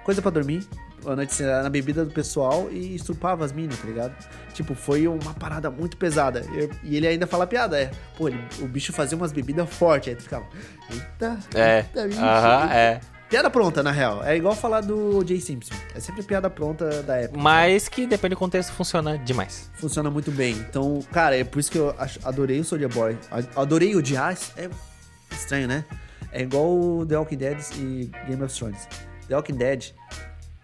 [0.03, 0.68] coisa pra dormir
[1.14, 4.14] noite na bebida do pessoal e estrupava as minas, tá ligado?
[4.53, 6.39] Tipo, foi uma parada muito pesada.
[6.53, 7.91] E- E ele ainda fala piada, é.
[8.18, 10.45] Pô, ele- o bicho fazia umas bebidas fortes, aí tu ficava,
[10.89, 11.78] eita, É.
[11.80, 12.74] eita, bicho, Aham, eita.
[12.76, 13.01] é.
[13.28, 14.24] Piada pronta, na real.
[14.24, 15.74] É igual falar do Jay Simpson.
[15.95, 17.39] É sempre piada pronta da época.
[17.41, 19.70] Mas que depende do contexto, funciona demais.
[19.74, 20.53] Funciona muito bem.
[20.53, 21.93] Então, cara, é por isso que eu
[22.24, 23.18] adorei o Soldier Boy.
[23.56, 24.53] Adorei o Jazz.
[24.56, 24.70] É
[25.32, 25.84] estranho, né?
[26.32, 28.88] É igual o The Walking Dead e Game of Thrones.
[29.28, 29.86] The Walking Dead,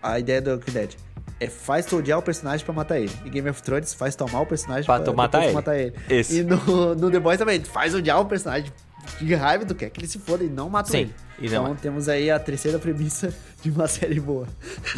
[0.01, 0.91] a ideia do Walking Dead
[1.39, 3.11] é faz tu odiar o personagem pra matar ele.
[3.25, 5.53] E Game of Thrones faz tomar o personagem Pra tu matar ele.
[5.53, 5.93] matar ele.
[6.09, 6.39] Esse.
[6.39, 8.71] E no, no The Boys também, faz odiar o personagem
[9.19, 11.15] de raiva, tu quer que ele se foda e não mata Sim, ele.
[11.39, 13.33] e não Então temos aí a terceira premissa
[13.63, 14.47] de uma série boa.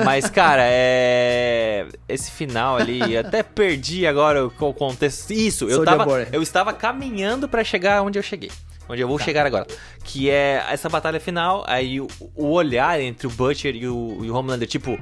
[0.04, 1.88] Mas, cara, é.
[2.10, 5.32] Esse final ali, até perdi agora o contexto.
[5.32, 6.24] Isso, eu tava.
[6.32, 8.52] Eu estava caminhando pra chegar onde eu cheguei.
[8.90, 9.24] Onde eu vou Tá.
[9.26, 9.66] chegar agora.
[10.04, 14.30] Que é essa batalha final, aí o, o olhar entre o Butcher e o, e
[14.30, 15.00] o Homelander, tipo.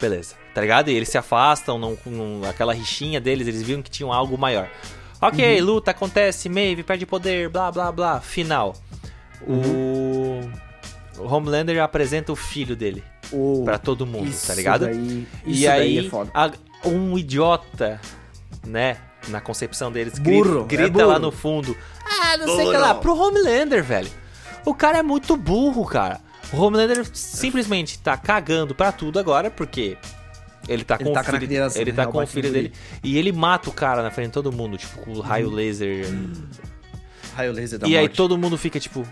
[0.00, 0.90] Beleza, tá ligado?
[0.90, 4.68] E eles se afastam, não, não- aquela rixinha deles, eles viram que tinham algo maior.
[5.20, 5.64] Ok, Uhum.
[5.66, 8.20] luta, acontece, Maeve perde poder, blá blá blá.
[8.20, 8.74] Final.
[9.46, 10.40] O.
[11.16, 13.62] O Homelander apresenta o filho dele O...
[13.64, 14.86] pra todo mundo, tá ligado?
[14.86, 16.30] Daí, isso e daí aí, é foda.
[16.34, 16.50] a-
[16.84, 18.00] um idiota,
[18.66, 18.96] né?
[19.28, 21.26] Na concepção deles, Burro, grita, é grita lá burro.
[21.26, 21.76] no fundo.
[22.04, 22.78] Ah, não sei o que Burro.
[22.80, 22.94] lá.
[22.94, 24.10] Pro Homelander, velho.
[24.64, 26.20] O cara é muito burro, cara.
[26.52, 29.96] O Homelander simplesmente tá cagando pra tudo agora, porque
[30.68, 31.96] ele tá Ele com tá o com a filho, criança, ele né?
[31.96, 32.72] tá É com o filho dele.
[33.02, 35.54] E ele mata o cara na frente de todo mundo, tipo, com o raio Uhum.
[35.54, 36.06] laser.
[37.34, 38.16] Raio laser da e aí morte.
[38.16, 39.06] todo mundo fica tipo.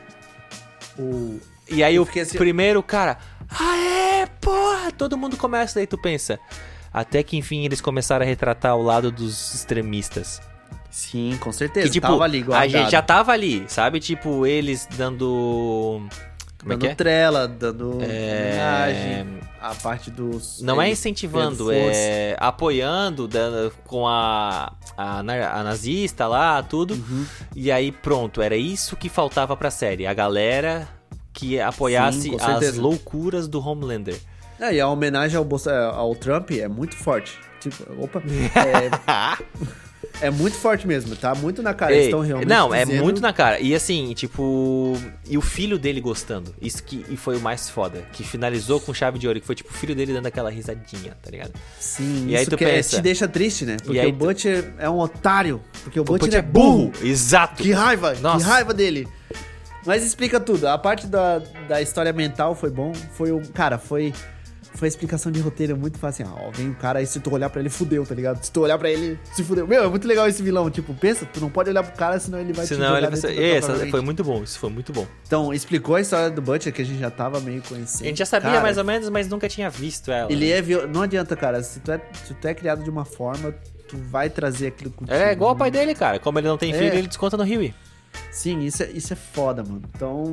[0.98, 1.40] O...
[1.68, 4.92] E aí Eu o assim- primeiro cara, aê, porra!
[4.92, 6.38] Todo mundo começa, daí tu pensa.
[6.92, 10.40] Até que enfim eles começaram a retratar o lado dos extremistas.
[10.90, 11.86] Sim, com certeza.
[11.86, 12.70] Que tipo, Tava ali, a guardado.
[12.70, 13.98] gente já tava ali, sabe?
[13.98, 16.06] Tipo, eles dando.
[16.60, 16.94] Como é dando que é?
[16.94, 19.24] trela, dando É,
[19.60, 20.60] a parte dos...
[20.62, 26.94] Não é incentivando, é apoiando dando, com a, a, a nazista lá, tudo.
[26.94, 27.26] Uhum.
[27.56, 30.06] E aí pronto, era isso que faltava pra série.
[30.06, 30.86] A galera
[31.32, 34.20] que apoiasse Sim, as loucuras do Homelander.
[34.62, 37.38] É, e a homenagem ao, Bolsa- ao Trump é muito forte.
[37.60, 38.22] Tipo, opa.
[40.22, 41.90] É, é muito forte mesmo, tá muito na cara.
[41.92, 43.58] Eles Ei, estão realmente não, é dizendo- muito na cara.
[43.58, 44.96] E assim, tipo.
[45.28, 46.54] E o filho dele gostando.
[46.60, 48.04] Isso que e foi o mais foda.
[48.12, 49.40] Que finalizou com chave de ouro.
[49.40, 51.52] Que foi tipo o filho dele dando aquela risadinha, tá ligado?
[51.80, 53.78] Sim, E aí isso tu que é- pensa- te deixa triste, né?
[53.82, 55.60] Porque aí o tu- Butcher é um otário.
[55.82, 56.92] Porque o, Butcher, Butcher é burro.
[57.02, 57.62] Exato.
[57.62, 58.44] Que raiva, Nossa.
[58.44, 59.08] que raiva dele.
[59.84, 60.68] Mas explica tudo.
[60.68, 62.92] A parte da, da história mental foi bom.
[63.14, 63.40] Foi o.
[63.52, 64.12] Cara, foi.
[64.74, 66.24] Foi a explicação de roteiro muito fácil.
[66.26, 68.42] Assim, ó, vem o cara e se tu olhar pra ele, fudeu, tá ligado?
[68.42, 69.66] Se tu olhar pra ele, se fudeu.
[69.66, 70.70] Meu, é muito legal esse vilão.
[70.70, 73.06] Tipo, pensa, tu não pode olhar pro cara, senão ele vai te Senão jogar ele
[73.08, 73.34] vai ser.
[73.34, 74.42] tua Essa foi muito bom.
[74.42, 75.06] Isso foi muito bom.
[75.26, 78.02] Então, explicou a história do Butcher, que a gente já tava meio conhecendo.
[78.04, 80.32] A gente já sabia Cara, mais ou menos, mas nunca tinha visto ela.
[80.32, 80.88] Ele é viol...
[80.88, 81.62] Não adianta, cara.
[81.62, 83.54] Se tu, é, se tu é criado de uma forma,
[83.88, 85.16] tu vai trazer aquilo contigo.
[85.16, 86.18] É igual o pai dele, cara.
[86.18, 86.78] Como ele não tem É.
[86.78, 87.72] filho, ele desconta no Rio.
[88.30, 89.82] Sim, isso é, isso é foda, mano.
[89.94, 90.32] Então,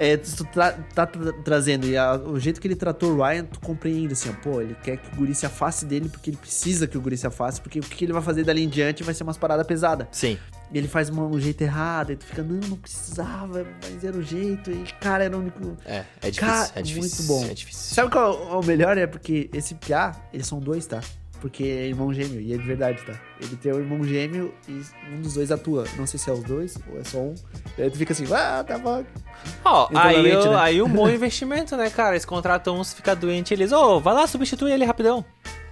[0.00, 1.06] é, tu tá tra-
[1.44, 4.60] trazendo, e a- o jeito que ele tratou o Ryan, tu compreende, assim, ó, pô,
[4.62, 7.26] ele quer que o guri se afaste dele porque ele precisa que o guri se
[7.26, 10.06] afaste, porque o que ele vai fazer dali em diante vai ser umas paradas pesadas.
[10.10, 10.38] Sim.
[10.72, 14.16] E ele faz uma- um jeito errado, e tu fica, não, não precisava, mas era
[14.16, 15.76] o jeito, e cara, era o único...
[15.84, 16.40] É, é difícil.
[16.54, 17.24] Cara, é difícil.
[17.24, 17.50] muito bom.
[17.50, 17.94] É difícil.
[17.94, 18.96] Sabe qual é o melhor?
[18.96, 21.00] É porque esse Piá, eles são dois, tá?
[21.40, 23.14] Porque é irmão gêmeo, e é de verdade, tá?
[23.40, 24.82] Ele tem um irmão gêmeo e
[25.14, 25.84] um dos dois atua.
[25.96, 27.34] Não sei se é os dois ou é só um.
[27.78, 29.02] Aí tu fica assim, ah, tá bom.
[29.64, 30.56] Ó, aí, Internamente, o- né?
[30.58, 32.12] aí um bom investimento, né, cara?
[32.14, 35.24] Eles contratam um, se fica doente, eles, ô, vai lá, substitui ele rapidão.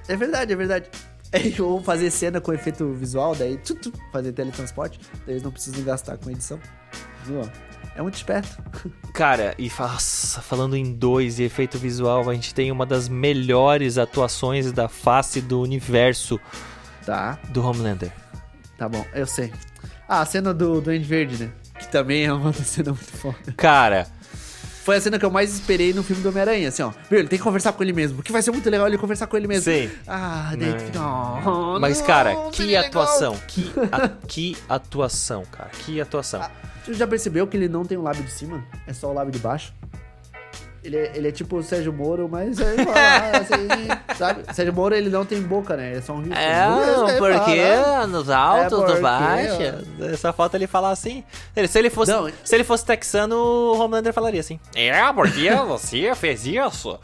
[0.09, 0.89] É verdade, é verdade.
[1.31, 5.51] Aí ou fazer cena com efeito visual, daí tu, tu, fazer teletransporte, daí eles não
[5.51, 6.59] precisam gastar com edição.
[7.27, 7.41] Viu?
[7.43, 7.68] ó?
[7.97, 8.63] É muito esperto.
[9.13, 13.99] Cara, e nossa, falando em dois e efeito visual, a gente tem uma das melhores
[13.99, 16.39] atuações da face do universo
[17.05, 18.13] Tá, do Homelander.
[18.77, 19.53] tá bom, eu sei.
[20.07, 21.51] Ah, a cena do Duende Verde, né?
[21.79, 23.53] Que também é uma cena muito foda.
[23.57, 24.07] Cara,
[24.89, 26.91] Foi a cena que eu mais esperei no filme do Homem-Aranha, assim, ó.
[27.11, 29.27] Meu, ele tem que conversar com ele mesmo, porque vai ser muito legal ele conversar
[29.27, 29.65] com ele mesmo.
[29.71, 29.91] Sim.
[30.07, 31.75] Ah, daí tu fica, Não.
[31.77, 32.85] oh, mas não, cara, que legal.
[32.87, 36.41] atuação, que, a- que atuação, cara, que atuação.
[36.41, 36.51] Ah,
[36.87, 38.65] Tu já percebeu que ele não tem um lábio de cima?
[38.87, 39.75] É só o lábio de baixo?
[40.89, 44.43] Ele é, ele é tipo o Sérgio Moro, mas é igual, assim, sabe?
[44.55, 45.91] Sérgio Moro, ele não tem boca, né?
[45.91, 46.33] Ele é só um rio.
[46.33, 46.65] É,
[47.19, 51.23] porque nos altos, É no porque, baixo, só falta ele falar assim.
[51.55, 52.31] Ele- se, ele fosse, Não.
[52.43, 54.59] se ele fosse texano, o Homelander falaria assim.
[54.75, 56.99] É, porque você fez isso.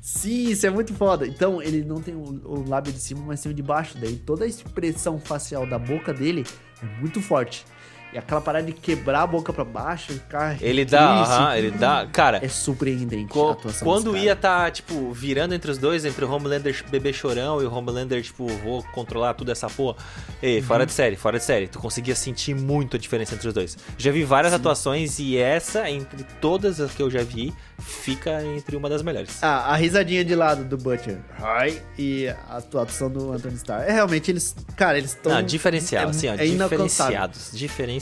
[0.00, 1.26] Sim, isso é muito foda.
[1.26, 3.98] Então, ele não tem o, o lábio de cima, mas tem o de baixo.
[4.00, 6.46] Daí toda a expressão facial da boca dele
[6.82, 7.64] é muito forte.
[8.12, 10.60] E aquela parada de quebrar a boca pra baixo e ficar.
[10.60, 12.08] Ele dá, triste, aham, ele dá.
[12.12, 16.30] Cara, É surpreendente Co- atuação quando ia tá, tipo, virando entre os dois, entre o
[16.30, 19.96] Homelander bebê chorão e o Homelander, tipo, vou controlar tudo essa porra.
[20.42, 20.64] Ei, Uhum.
[20.64, 21.68] fora de série, fora de série.
[21.68, 23.78] Tu conseguia sentir muito a diferença entre os dois.
[23.96, 28.76] Já vi várias atuações e essa, entre todas as que eu já vi, fica entre
[28.76, 29.38] uma das melhores.
[29.42, 31.18] Ah, a risadinha de lado do Butcher.
[31.40, 31.80] Ai.
[31.96, 33.82] E a atuação do Anthony Starr.
[33.88, 34.54] É realmente eles.
[34.76, 35.32] Cara, eles estão.
[35.32, 37.12] Não, diferenciado, é, assim, ó, é inalcançável.
[37.12, 37.50] diferenciados.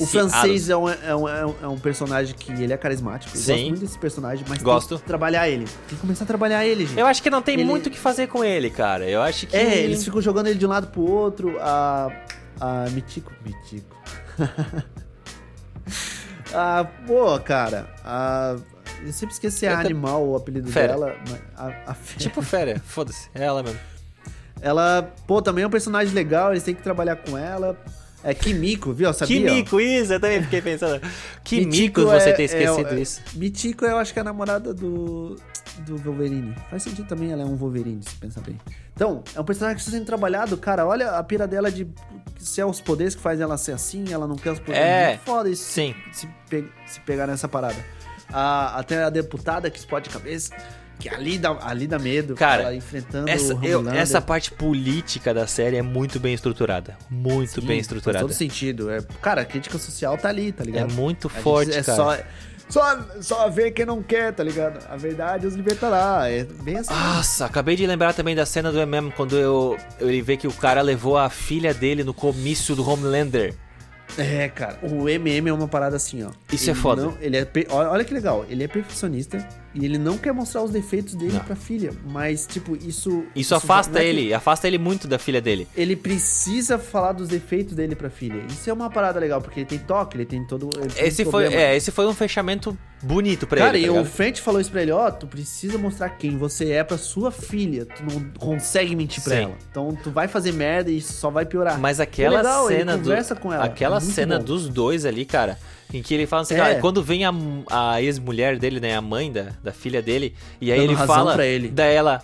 [0.00, 3.36] O francês é um, é, um, é um- é um personagem que ele é carismático.
[3.36, 3.52] Eu Sim.
[3.52, 4.88] gosto muito desse personagem, mas Gosto.
[4.90, 5.64] tem que trabalhar ele.
[5.64, 6.98] Tem que começar a trabalhar ele, gente.
[6.98, 9.08] Eu acho que não tem Ele- muito o que fazer com ele, cara.
[9.08, 9.56] Eu acho que.
[9.56, 11.56] É, eles ficam jogando ele de um lado pro outro.
[11.60, 12.10] A.
[12.60, 13.32] A Mitico.
[13.44, 13.96] Mitico.
[16.52, 17.88] Ah, pô, cara.
[18.04, 18.56] A...
[19.04, 20.88] Eu sempre esqueci a Eu animal, o apelido Fera.
[20.94, 21.16] dela.
[21.56, 22.18] A, a Fera.
[22.20, 23.28] Tipo férias, foda-se.
[23.34, 23.78] É ela mesmo.
[24.60, 27.76] Ela, pô, também é um personagem legal, eles têm que trabalhar com ela.
[28.24, 29.12] É Kimiko, viu?
[29.14, 29.48] Sabia?
[29.48, 31.00] Kimiko, isso, eu também fiquei pensando.
[31.44, 33.20] Kimiko, você é- ter esquecido é- isso.
[33.34, 35.36] Mitiko, eu acho que é a namorada do,
[35.86, 36.54] do Wolverine.
[36.68, 38.58] Faz sentido também, ela é um Wolverine, se pensar bem.
[38.94, 40.84] Então, é um personagem que está sendo trabalhado, cara.
[40.84, 41.86] Olha a pira dela de
[42.40, 44.80] ser os poderes que faz ela ser assim, ela não quer os poderes.
[44.84, 45.62] É, foda isso.
[45.64, 45.94] Sim.
[46.12, 47.76] se, pe- se pegar nessa parada.
[48.32, 50.52] A- até a deputada que explode cabeça,
[50.98, 52.34] que ali dá, ali dá medo.
[52.34, 56.96] Cara, enfrentando Essa, o eu- essa parte política da série é muito bem estruturada.
[57.10, 58.24] Muito Sim, bem Faz estruturada.
[58.24, 58.90] todo sentido.
[58.90, 60.92] É, cara, a crítica social tá ali, tá É ligado?
[60.94, 61.96] muito A gente- forte, é cara.
[61.96, 62.18] Só,
[62.68, 64.84] só, só ver quem não quer, tá ligado?
[64.90, 66.28] A verdade os libertará.
[66.28, 66.92] É bem assim.
[66.92, 70.52] Nossa, acabei de lembrar também da cena do MM quando eu, ele vê que o
[70.52, 73.54] cara levou a filha dele no comício do Homelander.
[74.16, 74.78] É, cara.
[74.82, 76.30] O MM é uma parada assim, ó.
[76.52, 77.02] Isso é Ele foda.
[77.02, 78.44] não- ele é, olha que legal.
[78.48, 79.46] Ele é perfeccionista
[79.80, 81.40] e ele não quer mostrar os defeitos dele Não.
[81.44, 81.92] pra filha.
[82.10, 83.24] Mas, tipo, isso.
[83.34, 85.68] Isso afasta não é que- ele, afasta ele muito da filha dele.
[85.76, 88.42] Ele precisa falar dos defeitos dele pra filha.
[88.48, 90.68] Isso é uma parada legal, porque ele tem toque, ele tem todo.
[90.80, 93.84] ele tem Esse foi, é, esse foi um fechamento bonito pra Cara, ele.
[93.84, 94.12] e tá o ligado?
[94.12, 97.86] Fenty falou isso pra ele, ó, tu precisa mostrar quem você é pra sua filha.
[97.86, 99.42] Tu não consegue mentir pra Sim.
[99.42, 99.54] ela.
[99.70, 101.78] Então tu vai fazer merda e isso só vai piorar.
[101.78, 104.44] Mas aquela legal, cena do, conversa com ela, aquela é cena bom.
[104.44, 105.58] dos dois ali, cara,
[105.92, 106.58] em que ele fala assim, É.
[106.58, 107.32] cara, quando vem a,
[107.70, 111.34] a ex-mulher dele, né, a mãe da, da filha dele, e aí Dando ele fala
[111.34, 111.68] pra ele.
[111.68, 112.22] da ela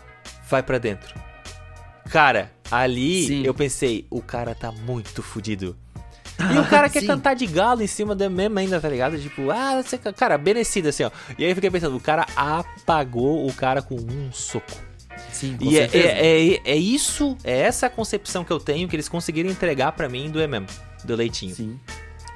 [0.48, 1.14] vai pra dentro.
[2.10, 3.42] Cara, ali Sim.
[3.44, 5.76] eu pensei, o cara tá muito fudido.
[6.52, 7.06] E o cara quer Sim.
[7.06, 9.16] cantar de galo em cima da mesma ainda, tá ligado?
[9.20, 11.10] Tipo, ah, você, cara, benecido assim, ó.
[11.38, 14.66] E aí eu fiquei pensando, o cara apagou o cara com um soco.
[15.30, 18.88] Sim, com E é, é, é, é isso, é essa a concepção que eu tenho
[18.88, 20.66] que eles conseguiram entregar pra mim do MM,
[21.04, 21.54] do Leitinho.
[21.54, 21.78] Sim.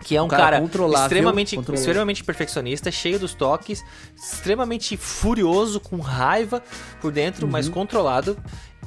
[0.09, 0.65] Que é um cara cara,
[1.03, 3.85] extremamente, extremamente perfeccionista, cheio dos toques,
[4.17, 6.63] extremamente furioso, com raiva
[6.99, 7.53] por dentro, Uhum.
[7.53, 8.39] mas controlado.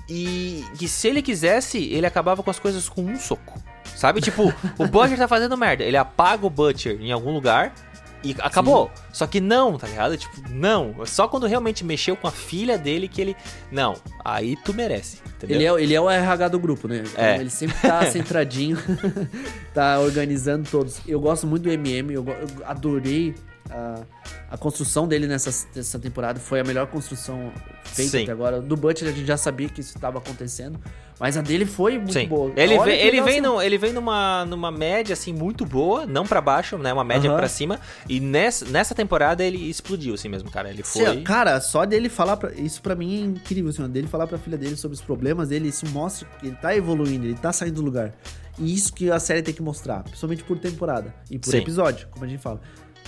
[0.09, 3.61] E que se ele quisesse, ele acabava com as coisas com um soco.
[3.95, 4.19] Sabe?
[4.19, 5.83] Tipo, o Butcher tá fazendo merda.
[5.83, 7.71] Ele apaga o Butcher em algum lugar
[8.23, 8.91] e acabou.
[9.11, 10.15] Só que não, tá ligado?
[10.17, 10.95] Tipo, não.
[11.05, 13.35] Só quando realmente mexeu com a filha dele que ele.
[13.71, 15.17] Não, aí tu merece.
[15.37, 15.77] Entendeu?
[15.77, 17.03] Ele é, ele é o RH do grupo, né?
[17.05, 17.37] Então É.
[17.39, 18.77] ele sempre tá centradinho,
[19.73, 20.99] tá organizando todos.
[21.07, 23.33] Eu gosto muito do MM, eu, eu adorei
[23.69, 24.01] a,
[24.51, 26.39] a construção dele nessa, nessa temporada.
[26.39, 27.51] Foi a melhor construção
[27.83, 28.23] feita Sim.
[28.23, 28.61] até agora.
[28.61, 30.79] Do Butcher a gente já sabia que isso estava acontecendo,
[31.19, 32.27] mas a dele foi muito Sim.
[32.27, 32.51] boa.
[32.55, 36.05] Ele, Olha vem, ele, vem essa- no, ele vem numa, numa média, assim, muito boa,
[36.05, 36.91] não pra baixo, né?
[36.91, 37.37] Uma média Aham.
[37.37, 37.79] pra cima.
[38.09, 40.69] E nessa, nessa temporada ele explodiu, assim mesmo, cara.
[40.69, 41.21] Ele Sim, foi.
[41.21, 44.57] Cara, só dele falar pra, Isso pra mim é incrível, assim, dele falar pra filha
[44.57, 47.81] dele sobre os problemas dele, isso mostra que ele tá evoluindo, ele tá saindo do
[47.81, 48.13] lugar.
[48.59, 51.57] E isso que a série tem que mostrar, principalmente por temporada e por Sim.
[51.59, 52.59] episódio, como a gente fala.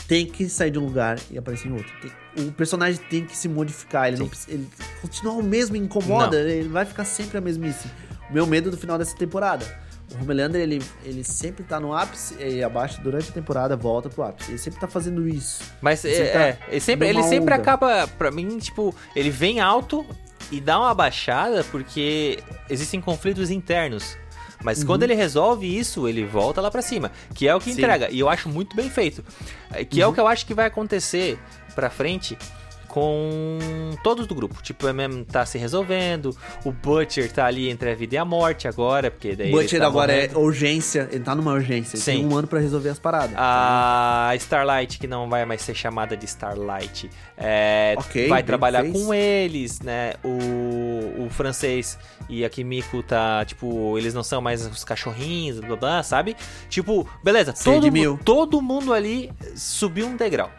[0.08, 1.92] Tem que sair de um lugar e aparecer em outro.
[2.02, 4.30] Tem- o personagem tem que se modificar, ele não Sim.
[4.30, 4.68] precisa- ele
[5.02, 7.88] continuar o mesmo incomoda, ele vai ficar sempre a mesmice.
[8.30, 9.66] O meu medo do final dessa temporada.
[10.16, 14.24] O Homelander, ele, ele sempre tá no ápice e abaixo durante a temporada, volta pro
[14.24, 14.52] ápice.
[14.52, 15.64] Ele sempre tá fazendo isso.
[15.82, 19.60] Mas Você é, tá é, ele sempre, ele sempre acaba, pra mim, tipo, ele vem
[19.60, 20.06] alto
[20.52, 22.38] e dá uma baixada porque
[22.70, 24.18] existem conflitos internos.
[24.64, 27.76] Mas quando ele resolve isso, ele volta lá pra cima, que é o que Uhum.
[27.76, 27.82] Sim.
[27.82, 28.10] entrega.
[28.12, 29.24] E eu acho muito bem feito.
[29.72, 31.38] É, Que é o que eu acho que vai acontecer
[31.76, 32.38] pra frente
[32.88, 33.58] com
[34.04, 34.62] todos do grupo.
[34.62, 38.24] Tipo, o MM tá se resolvendo, o Butcher tá ali entre a vida e a
[38.24, 40.36] morte agora, porque daí Butcher tá agora morrendo.
[40.36, 41.96] é urgência, ele tá numa urgência.
[41.98, 42.12] Ele Sim.
[42.18, 43.34] tem um ano pra resolver as paradas.
[43.36, 48.94] A Starlight, que não vai mais ser chamada de Starlight, é, Ok, vai trabalhar fez.
[48.94, 50.14] com eles, né?
[50.24, 50.83] O,
[51.18, 51.98] o francês
[52.30, 56.36] e a Kimiko tá, tipo, eles não são mais os cachorrinhos, blá blá, sabe?
[56.70, 58.20] Tipo, beleza, todo, mil.
[58.24, 60.52] todo mundo ali subiu um degrau.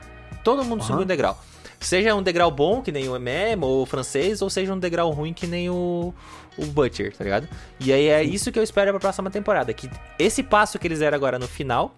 [0.42, 0.86] Todo mundo Aham.
[0.88, 1.38] subiu um degrau.
[1.80, 5.10] Seja um degrau bom, que nem o MM ou o francês, ou seja um degrau
[5.10, 6.14] ruim, que nem o,
[6.56, 7.46] o Butcher, tá ligado?
[7.78, 9.72] E aí é isso que eu espero pra próxima temporada.
[9.74, 11.94] Que esse passo que eles deram agora no final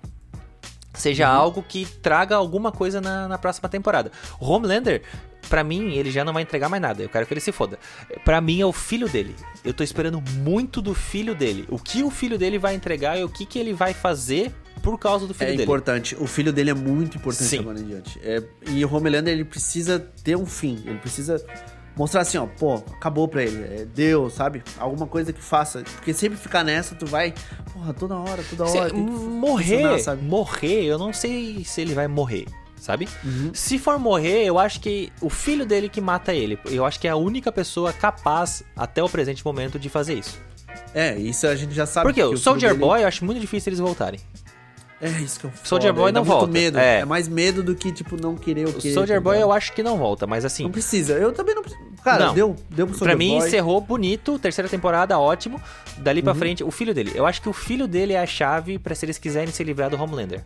[0.93, 1.37] seja Uhum.
[1.37, 4.11] algo que traga alguma coisa na, na próxima temporada.
[4.41, 5.03] Homelander,
[5.49, 7.03] pra mim, ele já não vai entregar mais nada.
[7.03, 7.79] Eu quero que ele se foda.
[8.25, 9.35] Pra mim é o filho dele.
[9.65, 11.65] Eu tô esperando muito do filho dele.
[11.69, 14.99] O que o filho dele vai entregar e o que, que ele vai fazer por
[14.99, 15.63] causa do filho É dele.
[15.65, 16.17] importante.
[16.21, 17.59] O filho dele é muito importante Sim.
[17.61, 18.21] agora em diante.
[18.23, 20.83] É, e o Homelander, ele precisa ter um fim.
[20.87, 21.45] Ele precisa
[21.97, 23.63] mostrar assim, ó, pô, acabou pra ele.
[23.65, 24.63] É Deus, sabe?
[24.79, 25.83] Alguma coisa que faça.
[25.83, 27.35] Porque sempre ficar nessa, tu vai,
[27.73, 28.93] porra, toda hora, toda hora.
[28.95, 29.83] morrer,
[30.23, 32.45] morrer, eu não sei se ele vai morrer,
[32.77, 33.09] sabe?
[33.25, 33.51] Uhum.
[33.55, 36.59] Se for morrer, eu acho que o filho dele que mata ele.
[36.67, 40.39] Eu acho que é a única pessoa capaz, até o presente momento, de fazer isso.
[40.95, 42.07] É, isso a gente já sabe.
[42.07, 44.21] Porque o Soldier dele- Boy, eu acho muito difícil eles voltarem.
[44.99, 45.67] É isso que eu falo.
[45.67, 46.51] Soldier Boy não muito volta.
[46.51, 46.79] medo.
[46.79, 47.01] É.
[47.01, 47.05] É.
[47.05, 48.95] mais medo do que, tipo, não querer o O quê.
[48.95, 51.13] Soldier Boy eu acho que não volta, mas assim, Não precisa.
[51.13, 51.85] Eu também não preciso.
[52.03, 52.35] Cara, Não.
[52.35, 53.47] deu, deu pro Soldier pra mim Boy.
[53.47, 55.61] encerrou bonito, terceira temporada, ótimo.
[55.99, 56.25] Dali Uhum.
[56.25, 57.13] pra frente, o filho dele.
[57.15, 59.91] Eu acho que o filho dele é a chave pra se eles quiserem se livrar
[59.91, 60.43] do Homelander.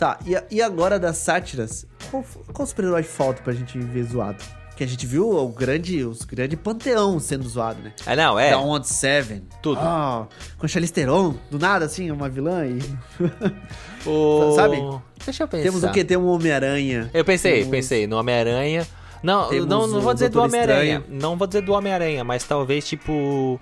[0.00, 1.86] Tá, e, e agora das sátiras?
[2.10, 2.24] Qual,
[2.54, 4.42] qual super-herói falta pra gente ver zoado?
[4.74, 7.92] Que a gente viu o grande, os grande panteão sendo zoado, né?
[8.06, 8.48] Ah, não, é.
[8.52, 9.42] Da One Seven.
[9.62, 9.78] Tudo.
[9.78, 10.26] Ah,
[10.56, 12.78] com Charlize Theron, do nada, assim, uma vilã e...
[14.08, 14.54] O...
[14.56, 14.78] Sabe?
[15.22, 15.64] Deixa eu pensar.
[15.64, 16.02] Temos o quê?
[16.02, 17.10] Tem um Homem-Aranha.
[17.12, 18.86] Eu pensei, Temos- pensei no Homem-Aranha.
[19.22, 21.04] Não, Temos não, não vou dizer do Homem-Aranha.
[21.10, 23.60] Não vou dizer do Homem-Aranha, mas talvez tipo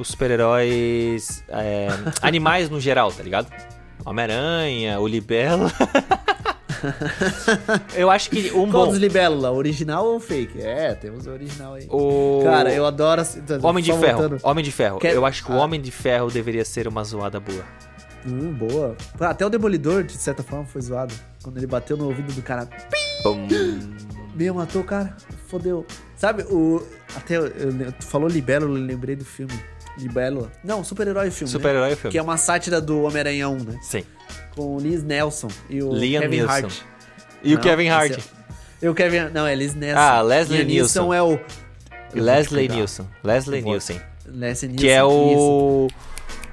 [0.00, 1.86] os super-heróis é,
[2.20, 3.46] animais no geral, tá ligado?
[4.06, 5.70] Homem-Aranha, o Libelo.
[7.94, 8.90] eu acho que um Qual bom.
[8.92, 9.50] dos Libélula?
[9.50, 10.60] Original ou fake?
[10.60, 11.86] É, temos o original aí.
[11.90, 13.22] O Cara, eu adoro...
[13.62, 14.18] Homem de Ferro.
[14.20, 14.40] voltando.
[14.42, 14.98] Homem de Ferro.
[14.98, 15.64] Quer- Eu acho que o Ah.
[15.64, 17.64] Homem de Ferro deveria ser uma zoada boa.
[18.26, 18.96] Hum, boa.
[19.20, 21.14] Até o Demolidor, de certa forma, foi zoado.
[21.42, 22.68] Quando ele bateu no ouvido do cara.
[23.22, 23.46] Bum.
[24.34, 25.16] Meu, matou o cara.
[25.46, 25.86] Fodeu.
[26.16, 26.82] Sabe, o.
[27.16, 27.36] Até.
[27.36, 29.52] eu- eu- tu falou Libélula, eu lembrei do filme.
[29.98, 30.50] Libélula.
[30.62, 31.52] Não, super-herói filme.
[31.52, 31.58] né?
[31.58, 32.10] Super-herói filme.
[32.12, 33.78] Que é uma sátira do Homem-Aranha 1, né?
[33.82, 34.04] Sim.
[34.54, 36.50] Com o Liz Nelson e o Liam Kevin Neeson.
[36.52, 36.74] Hart.
[37.42, 38.18] E o Não, Kevin Hart.
[38.18, 38.36] é-
[38.82, 39.30] E o Kevin.
[39.32, 39.98] Não, é Liz Nelson.
[40.00, 41.14] Ah, Leslie Neeson Nielsen.
[41.14, 41.40] é o.
[42.14, 42.68] Leslie.
[42.68, 43.06] Nielsen.
[43.24, 44.00] Leslie Nielsen.
[44.26, 44.76] Leslie Nielsen.
[44.76, 45.88] Que é o.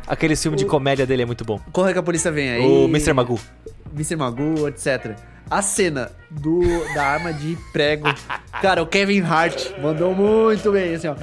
[0.07, 1.59] Aquele filme de O- comédia dele é muito bom.
[1.71, 2.61] Corre que a polícia vem aí.
[2.65, 3.13] O Mr.
[3.13, 3.39] Magoo.
[3.93, 4.15] Mr.
[4.15, 5.15] Magoo, etc.
[5.49, 6.61] A cena do,
[6.93, 8.07] da arma de prego.
[8.61, 11.15] Cara, o Kevin Hart mandou muito bem, assim, ó.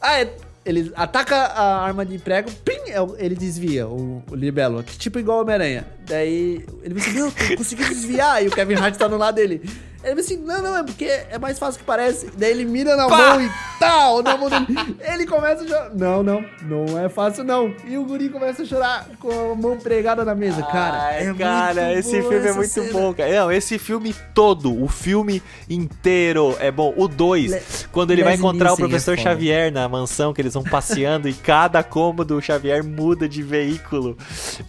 [0.00, 0.34] Ah, é-
[0.64, 5.42] ele ataca a arma de prego, pim, é ele desvia o, o libelo, tipo igual
[5.42, 5.86] Homem-Aranha.
[6.06, 9.62] Daí ele disse, meu, tu conseguiu desviar, e o Kevin Hart tá no lado dele.
[10.04, 12.30] Ele disse, não, não, é porque é mais fácil que parece.
[12.36, 13.16] Daí ele mira na Pá!
[13.16, 13.50] mão e
[13.80, 14.96] tal, na mão dele.
[15.00, 15.90] Ele começa a chorar.
[15.94, 17.74] Não, não, não é fácil não.
[17.86, 20.62] E o guri começa a chorar com a mão pregada na mesa.
[20.62, 22.92] Cara, Ai, é cara, esse filme é muito cena.
[22.92, 23.32] bom, cara.
[23.40, 26.92] Não, esse filme todo, o filme inteiro é bom.
[26.96, 29.30] O 2, Le- quando ele vai encontrar o é professor foda.
[29.30, 34.16] Xavier na mansão, que eles vão passeando e cada cômodo o Xavier muda de veículo.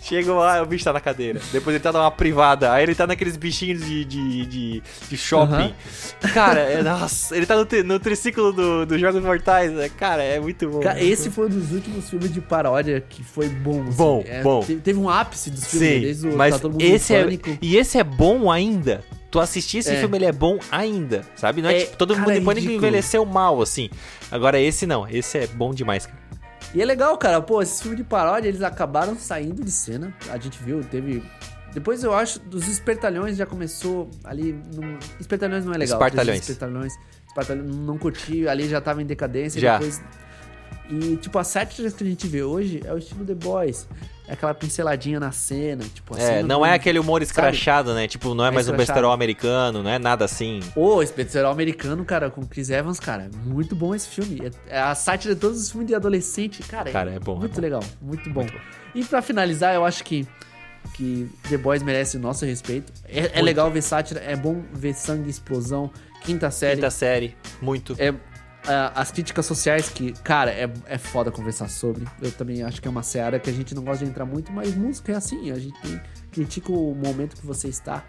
[0.02, 1.40] Chega lá, o bicho tá na cadeira.
[1.52, 2.72] Depois ele tá numa privada.
[2.74, 5.54] Aí ele tá naqueles bichinhos de, de, de, de shopping.
[5.54, 5.74] Aham.
[6.34, 9.72] Cara, é, nossa, ele tá no, no triciclo do, do Jogos Mortais.
[9.72, 9.90] né?
[9.90, 10.80] Cara, é muito bom.
[10.80, 13.82] Cara, esse foi um dos últimos filmes de paródia que foi bom.
[13.88, 13.98] assim.
[13.98, 14.62] Bom, É, bom.
[14.62, 17.24] te- Teve um ápice dos filmes, Sim, desde o mas Tá Todo Mundo esse é,
[17.24, 17.58] Pânico.
[17.62, 19.04] e esse é bom ainda.
[19.32, 20.00] Tu assistir esse É.
[20.00, 21.62] filme, ele é bom ainda, sabe?
[21.62, 22.78] Não é, É, tipo, todo cara, mundo é em pânico ridículo.
[22.88, 23.90] envelheceu mal, assim.
[24.32, 26.20] Agora esse não, esse é bom demais, cara.
[26.74, 27.42] E é legal, cara.
[27.42, 30.14] Pô, esses filmes de paródia, eles acabaram saindo de cena.
[30.30, 31.22] A gente viu, teve...
[31.76, 34.54] Depois eu acho, dos Espertalhões já começou ali...
[34.74, 34.98] No...
[35.20, 35.98] Espertalhões não é legal.
[35.98, 36.40] Espartalhões.
[36.40, 36.94] Espertalhões.
[37.28, 39.60] Espartalhões não curti, ali já tava em decadência.
[39.62, 39.74] Já.
[39.78, 40.02] Depois...
[40.90, 43.88] E, tipo, as sátiras que a gente vê hoje é o estilo The Boys.
[44.28, 47.26] É aquela pinceladinha na cena, tipo, a É, não é aquele humor sabe?
[47.26, 48.08] escrachado, né?
[48.08, 48.94] Tipo, não é É mais um escrachado.
[48.94, 50.60] besterol americano, não é nada assim.
[50.76, 54.42] Ô, Especial Americano, cara, com Chris Evans, cara, muito bom esse filme.
[54.70, 56.92] É, é a sátira de todos os filmes de adolescente, cara.
[56.92, 57.62] Cara, é bom, é Muito bom.
[57.62, 58.42] legal, muito bom.
[58.42, 58.60] Muito bom.
[58.94, 60.28] E pra finalizar, eu acho que,
[60.94, 62.92] que The Boys merece o nosso respeito.
[63.08, 66.76] É, é legal ver sátira, é bom ver sangue, explosão, quinta série.
[66.76, 67.96] Quinta série, muito.
[67.98, 68.14] É,
[68.68, 72.06] ah, as críticas sociais que, cara, é, é foda conversar sobre.
[72.22, 74.52] Eu também acho que é uma seara que a gente não gosta de entrar muito,
[74.52, 78.04] mas música é assim, a gente tem, critica o momento que você está.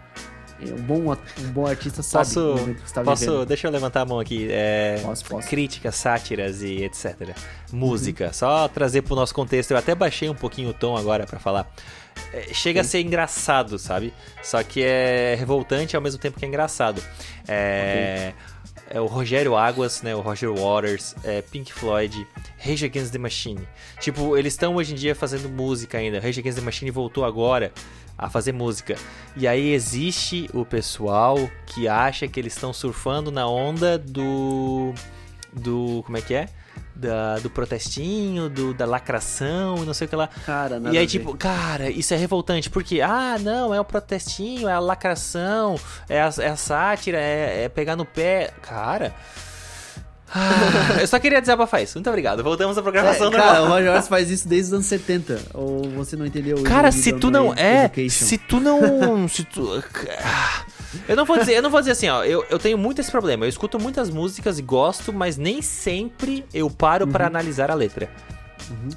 [0.59, 3.45] É, um, bom, um bom artista sabe Posso, o momento que está posso vivendo.
[3.45, 4.47] deixa eu levantar a mão aqui.
[4.49, 5.47] É, Posso, posso.
[5.47, 7.35] Críticas, sátiras e etc.
[7.71, 8.27] Música.
[8.27, 8.33] Uhum.
[8.33, 9.71] Só trazer pro nosso contexto.
[9.71, 11.71] Eu até baixei um pouquinho o tom agora pra falar.
[12.33, 14.13] É, chega a ser engraçado, sabe?
[14.41, 17.01] Só que é revoltante ao mesmo tempo que é engraçado.
[17.47, 18.33] É,
[18.89, 20.15] é o Rogério Águas, né?
[20.15, 22.25] O Roger Waters, é, Pink Floyd,
[22.57, 23.67] Rage Against the Machine.
[23.99, 26.19] Tipo, eles estão hoje em dia fazendo música ainda.
[26.19, 27.71] Rage Against the Machine voltou agora
[28.17, 28.95] a fazer música.
[29.35, 34.93] E aí existe o pessoal que acha que eles estão surfando na onda do.
[35.53, 36.01] Do.
[36.05, 36.49] Como é que é?
[36.95, 40.27] Da, do protestinho, do, da lacração e não sei o que lá.
[40.45, 41.11] Cara, nada E aí, ver.
[41.11, 46.19] tipo, cara, isso é revoltante, porque, ah, não, é o protestinho, é a lacração, é
[46.19, 48.51] a, é a sátira, é, é pegar no pé.
[48.63, 49.13] Cara.
[50.33, 51.97] Ah, eu só queria desabafar isso.
[51.97, 52.43] Muito obrigado.
[52.43, 53.67] Voltamos à É, programação cara, o normal.
[53.69, 55.39] Roger Waters faz isso desde os anos 70.
[55.53, 56.61] Ou você não entendeu?
[56.63, 58.25] Cara, se tu não é, Education.
[58.25, 59.83] se tu não, se tu
[60.23, 60.65] Ah,
[61.07, 63.11] Eu não vou dizer, eu não vou dizer assim, ó, eu, eu tenho muito esse
[63.11, 63.45] problema.
[63.45, 68.09] Eu escuto muitas músicas e gosto, mas nem sempre eu paro pra analisar a letra.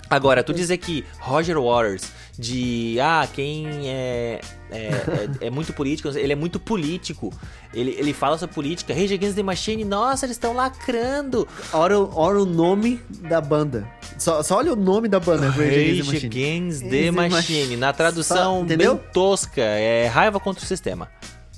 [0.08, 4.40] Agora, tu dizer que Roger Waters, de ah, quem é,
[4.70, 7.32] é, é, é muito político, ele é muito político.
[7.72, 8.92] Ele, ele fala sobre política.
[8.92, 11.46] Rage Against the Machine, nossa, eles estão lacrando.
[11.72, 13.88] Ora, ora o nome da banda.
[14.18, 16.26] Só, só olha o nome da banda, Rage Against the Rage Machine.
[16.26, 17.76] Against the Machine.
[17.76, 18.96] Na tradução Só- entendeu?
[18.96, 21.08] bem tosca, é raiva contra o sistema.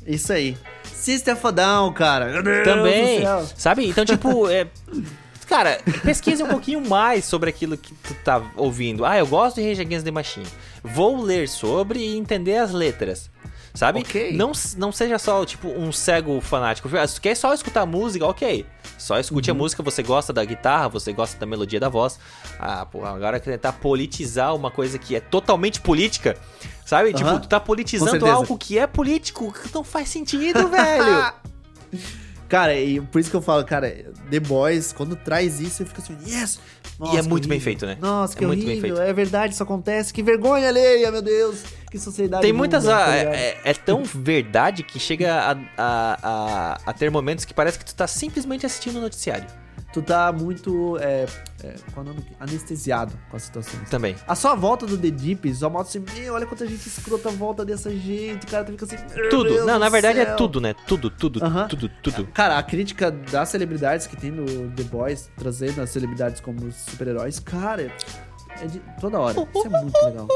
[0.06, 0.56] Isso aí.
[0.92, 2.42] System of Down, cara.
[2.64, 3.22] Também,
[3.56, 3.88] sabe?
[3.88, 4.68] Então, tipo, é...
[5.52, 9.04] Cara, pesquise um pouquinho mais sobre aquilo que tu tá ouvindo.
[9.04, 10.46] Ah, eu gosto de Rage Against the Machine.
[10.82, 13.30] Vou ler sobre e entender as letras.
[13.74, 14.00] Sabe?
[14.00, 14.32] Ok.
[14.34, 16.88] Não, não seja só, tipo, um cego fanático.
[16.96, 18.64] Ah, Se tu quer só escutar música, ok.
[18.96, 19.56] Só escute Uhum.
[19.56, 22.18] a música, você gosta da guitarra, você gosta da melodia da voz.
[22.58, 26.34] Ah, pô, agora tentar politizar uma coisa que é totalmente política.
[26.86, 27.12] Sabe?
[27.12, 27.40] Tipo, Aham.
[27.40, 31.32] tu tá politizando algo que é político, que não faz sentido, velho.
[32.52, 36.02] Cara, e por isso que eu falo, cara, The Boys, quando traz isso, eu fico
[36.02, 36.60] assim, yes!
[37.00, 37.60] E é muito bem horrível.
[37.60, 37.96] feito, né?
[37.98, 39.08] Nossa, que É muito bem horrível, feito.
[39.08, 42.84] é verdade, isso acontece, que vergonha alheia, meu Deus, que sociedade Tem muitas.
[42.84, 47.10] bunda, ah, tá é, é- é tão verdade que chega a, a, a, a ter
[47.10, 49.46] momentos que parece que tu tá simplesmente assistindo o noticiário.
[49.92, 51.26] Tu tá muito, é,
[51.62, 52.26] é, qual é o nome?
[52.40, 53.78] Anestesiado com a situação.
[53.90, 54.16] Também.
[54.26, 57.62] A sua volta do The Deep só mostra assim, meu, olha quanta gente escrota volta
[57.62, 58.96] dessa gente, cara, tu fica assim,
[59.28, 59.66] Tudo.
[59.66, 60.36] Não, na verdade é céu.
[60.36, 60.74] tudo, né?
[60.86, 61.68] Tudo, tudo, Aham.
[61.68, 62.26] tudo, tudo.
[62.28, 67.38] Cara, a crítica das celebridades que tem no The Boys, trazendo as celebridades como super-heróis,
[67.38, 67.92] cara,
[68.60, 69.36] é de toda hora.
[69.54, 70.28] Isso é muito legal.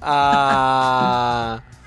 [0.00, 1.62] A.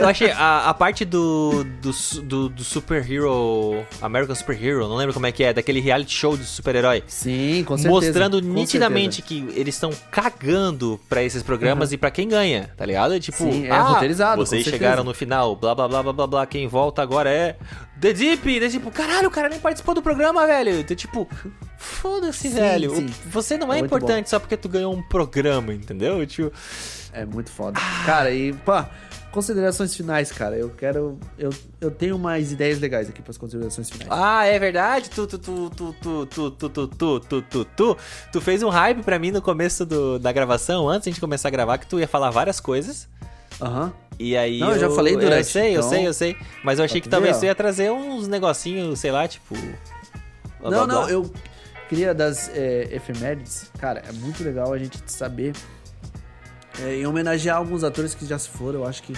[0.00, 1.90] Eu achei a, a parte do, do,
[2.22, 3.84] do, do Super Hero.
[4.00, 7.02] American Super Hero, não lembro como é que é, daquele reality show de super-herói.
[7.06, 7.94] Sim, com certeza.
[7.94, 12.84] Mostrando com nitidamente que eles estão cagando pra esses programas e pra quem ganha, tá
[12.86, 13.14] ligado?
[13.14, 14.84] É Tipo, Sim, é ah, roteirizado, Vocês certeza.
[14.84, 17.56] chegaram no final, blá blá blá blá blá blá, quem volta agora é
[18.00, 18.60] The Deep.
[18.60, 20.78] Daí, tipo, caralho, o cara nem participou do programa, velho.
[20.80, 21.28] Então, tipo,
[21.78, 22.94] foda-se, velho.
[22.94, 23.06] sim.
[23.26, 26.24] Você não é, É importante só porque tu ganhou um programa, entendeu?
[26.26, 26.52] Tipo,
[27.12, 27.80] É muito foda.
[28.04, 28.90] Cara, e, pá,
[29.36, 30.56] considerações finais, cara.
[30.56, 31.18] Eu quero.
[31.38, 34.08] Eu, eu tenho umas ideias legais aqui pras considerações finais.
[34.10, 37.96] ah, é verdade, tu, tu, tu, tu, tu, tu, tu, tu, tu, tu, tu, tu,
[38.32, 41.20] tu fez um hype pra mim no começo do, da gravação, antes de a gente
[41.20, 43.06] começar a gravar, que tu ia falar várias coisas.
[43.60, 43.92] Aham.
[44.18, 44.58] E aí.
[44.58, 46.36] Não, eu já falei durante, Eu sei, eu então- sei, eu sei.
[46.64, 49.54] Mas eu achei que talvez tu ia trazer uns negocinhos, sei lá, tipo.
[49.54, 51.10] blá, Não, blá, não, blá.
[51.10, 51.30] eu
[51.88, 53.70] queria das é, efemérides.
[53.78, 55.52] Cara, é muito legal a gente saber.
[56.82, 59.14] É, em homenagear alguns atores que já se foram, eu acho que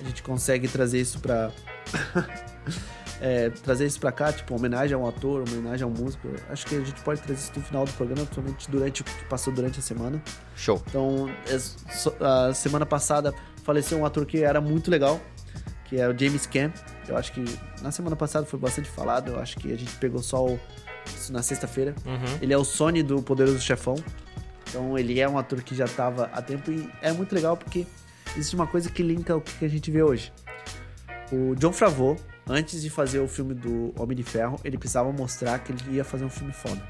[0.00, 1.50] a gente consegue trazer isso pra.
[3.20, 6.28] é, trazer isso pra cá, tipo, homenagem a um ator, homenagem a um músico.
[6.50, 9.24] Acho que a gente pode trazer isso no final do programa, principalmente durante o que
[9.24, 10.22] passou durante a semana.
[10.56, 10.82] Show.
[10.88, 13.34] Então, é so- a semana passada
[13.64, 15.20] faleceu um ator que era muito legal,
[15.86, 16.72] que é o James Caan.
[17.08, 17.44] Eu acho que
[17.82, 20.60] na semana passada foi bastante falado, eu acho que a gente pegou só o,
[21.06, 21.94] isso na sexta-feira.
[22.06, 22.38] Uhum.
[22.40, 23.96] Ele é o Sony do Poderoso Chefão.
[24.68, 27.86] Então, ele é um ator que já estava há tempo e é muito legal porque
[28.36, 30.32] existe uma coisa que linka o que a gente vê hoje.
[31.32, 32.16] O John Favreau,
[32.48, 36.04] antes de fazer o filme do Homem de Ferro, ele precisava mostrar que ele ia
[36.04, 36.82] fazer um filme foda.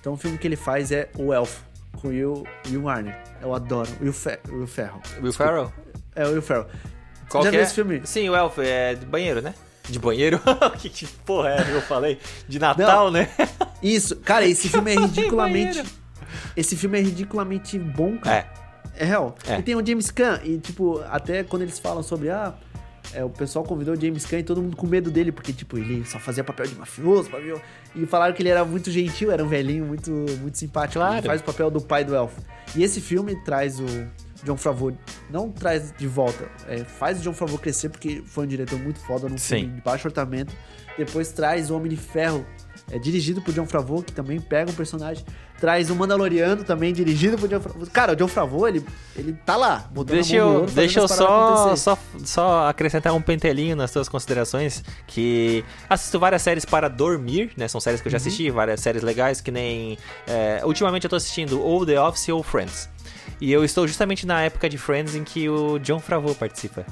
[0.00, 1.64] Então o filme que ele faz é O Elfo,
[2.00, 3.18] com o Will, Will Warner.
[3.42, 3.90] Eu adoro.
[4.00, 5.00] Will, Fe Will Ferrell.
[5.20, 5.32] Will.
[5.32, 5.72] Ferrell?
[6.14, 6.66] É, o Will Ferrell.
[7.28, 7.66] Qual Já que viu é?
[7.66, 8.00] esse filme?
[8.04, 9.54] Sim, o Elf é de banheiro, né?
[9.88, 10.40] De banheiro?
[10.78, 12.20] que, que porra é que eu falei?
[12.48, 13.28] De Natal, né?
[13.82, 14.16] Isso.
[14.16, 15.84] Cara, esse filme é ridiculamente...
[16.56, 18.48] esse filme é ridiculamente bom, cara.
[18.62, 18.66] É.
[18.98, 19.34] É real.
[19.46, 19.58] É.
[19.58, 22.54] E tem o James Caan, e tipo, até quando eles falam sobre, ah,
[23.12, 25.78] é, o pessoal convidou o James Caan e todo mundo com medo dele, porque, tipo,
[25.78, 27.60] ele só fazia papel de mafioso, papel...
[27.94, 30.10] e falaram que ele era muito gentil, era um velhinho muito,
[30.40, 30.98] muito simpático.
[30.98, 31.18] Claro.
[31.18, 32.40] Ele faz o papel do pai do elfo.
[32.74, 33.86] E esse filme traz o
[34.44, 34.96] John Favreau,
[35.30, 38.98] não traz de volta, é, faz o John Favreau crescer, porque foi um diretor muito
[39.00, 39.60] foda num Sim.
[39.60, 40.54] filme de baixo orçamento.
[40.96, 42.46] Depois traz o Homem de Ferro,
[42.90, 45.24] é, dirigido por John Favreau, que também pega um personagem.
[45.58, 47.86] Traz o Mandaloriano, também dirigido por John Favreau.
[47.92, 48.84] Cara, o John Favreau, ele,
[49.16, 53.90] ele tá lá, Deixa eu, ouro, deixa eu só, só, só acrescentar um pentelinho nas
[53.90, 54.84] tuas considerações.
[55.06, 57.66] Que assisto várias séries para dormir, né?
[57.68, 58.12] São séries que eu Uhum.
[58.12, 59.96] já assisti, várias séries legais, que nem.
[60.26, 62.88] é, ultimamente eu tô assistindo ou The Office ou Friends.
[63.40, 66.84] E eu estou justamente na época de Friends em que o John Favreau participa.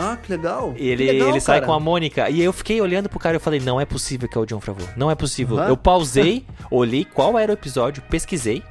[0.00, 0.74] Ah, que legal.
[0.76, 2.30] Ele, Que legal, ele sai com a Mônica.
[2.30, 4.46] E eu fiquei olhando pro cara e eu falei, não é possível que é o
[4.46, 4.88] John Favreau.
[4.96, 5.58] Não é possível.
[5.58, 5.68] Aham.
[5.68, 8.62] Eu pausei, olhei qual era o episódio, pesquisei.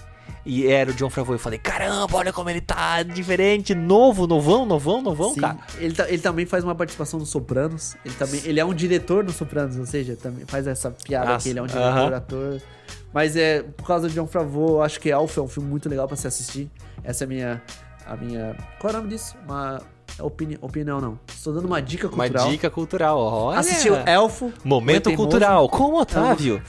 [0.45, 1.35] E era o John Favreau.
[1.35, 5.57] Eu falei, caramba, olha como ele tá diferente, novo, novão, novão, novão, Sim, cara.
[5.77, 7.97] Ele, ele também faz uma participação no Sopranos.
[8.05, 11.43] Ele também ele é um diretor no Sopranos, ou seja, também faz essa piada Nossa,
[11.43, 12.61] que ele é um diretor, ator.
[13.13, 15.89] Mas é por causa de John Favreau, eu acho que Alpha é um filme muito
[15.89, 16.71] legal pra se assistir.
[17.03, 17.61] Essa é a minha
[18.05, 19.35] a minha qual é o nome disso?
[19.43, 19.81] Uma
[20.19, 21.19] opini, opinião não.
[21.27, 22.49] Estou dando uma dica Uma cultural.
[22.49, 23.59] dica cultural, olha.
[23.59, 24.51] Assistiu Elfo.
[24.63, 26.61] Momento cultural com o Otávio.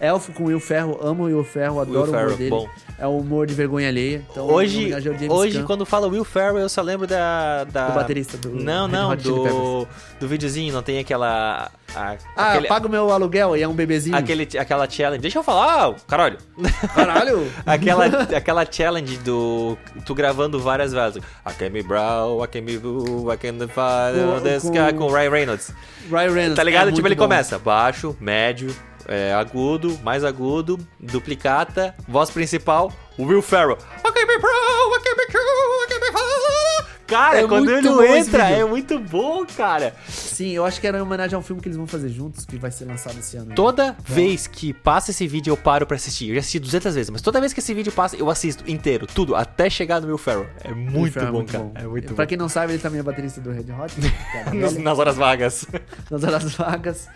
[0.00, 2.50] Elfo com Will Ferro, amo o Will Ferro, adoro o humor dele.
[2.50, 2.68] bom.
[2.98, 4.22] É o humor de vergonha alheia.
[4.30, 4.92] Então, Hoje,
[5.28, 7.64] hoje quando fala Will Ferrell, eu só lembro da.
[7.64, 7.88] da...
[7.88, 9.86] Do baterista do Não, não, do.
[10.20, 11.70] Do videozinho, não tem aquela.
[11.94, 14.16] a- Ah, aquele, paga o meu aluguel e é um bebezinho.
[14.16, 15.20] aquele, aquela challenge.
[15.22, 16.38] Deixa eu falar, caralho.
[16.94, 17.50] Caralho!
[17.66, 19.76] aquela, aquela challenge do.
[20.06, 21.16] Tu gravando várias vezes.
[21.46, 24.60] I can be brown, I can be blue, I can Com- the
[24.92, 25.72] com- com o Ryan Reynolds.
[26.10, 26.56] Ryan Reynolds.
[26.56, 26.88] Tá ligado?
[26.90, 27.24] é tipo, ele bom.
[27.24, 28.74] começa baixo, médio,
[29.06, 33.78] é, agudo, mais agudo, duplicata, voz principal, Will Ferrell.
[37.06, 39.94] Cara, É quando muito ele bom entra, é muito bom, cara.
[40.08, 42.46] Sim, eu acho que era em homenagem a um filme que eles vão fazer juntos,
[42.46, 43.54] que vai ser lançado esse ano.
[43.54, 46.28] Toda vez que passa esse vídeo, eu paro pra assistir.
[46.30, 49.06] Eu já assisti 200 vezes, mas toda vez que esse vídeo passa, eu assisto inteiro,
[49.06, 50.48] tudo, até chegar no Will Ferrell.
[50.64, 51.70] É muito Ferrell bom, cara.
[51.74, 52.28] É muito Pra bom.
[52.28, 53.92] quem não sabe, ele também é baterista do Red Hot.
[54.00, 54.12] né?
[54.46, 55.66] é Nas, nas horas vagas.
[56.10, 57.08] nas horas vagas.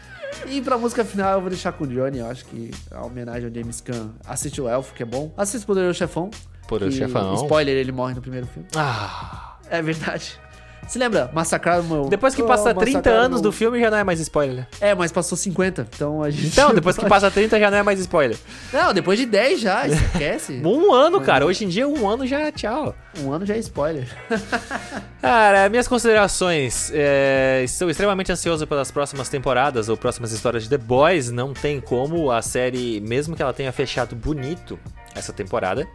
[0.47, 2.19] E pra música final, eu vou deixar com o Johnny.
[2.19, 4.11] Eu acho que a homenagem ao James Caan.
[4.27, 5.33] Assiste o Elfo, que é bom.
[5.37, 6.31] Assiste o Poderoso Chefão.
[6.67, 7.35] Poderoso Chefão.
[7.35, 8.69] Spoiler, ele morre no primeiro filme.
[8.75, 9.57] Ah.
[9.71, 10.41] É verdade.
[10.89, 11.31] Se lembra?
[11.35, 12.05] Massacraram o meu...
[12.09, 14.57] Depois que Oh, passa 30 massacraram anos meu- do filme, já não é mais spoiler.
[14.57, 14.67] né?
[14.81, 16.47] É, mas passou 50, então a gente...
[16.49, 18.37] Então, depois que passa 30, já não é mais spoiler.
[18.73, 20.63] Não, depois de 10 já, esquece.
[20.65, 21.45] Um ano, cara.
[21.45, 22.95] Hoje em dia, um ano já tchau.
[23.21, 24.09] um ano já é spoiler.
[25.21, 26.91] Cara, minhas considerações.
[26.95, 31.31] É, estou extremamente ansioso pelas próximas temporadas ou próximas histórias de The Boys.
[31.31, 34.79] Não tem como a série, mesmo que ela tenha fechado bonito
[35.15, 35.87] essa temporada,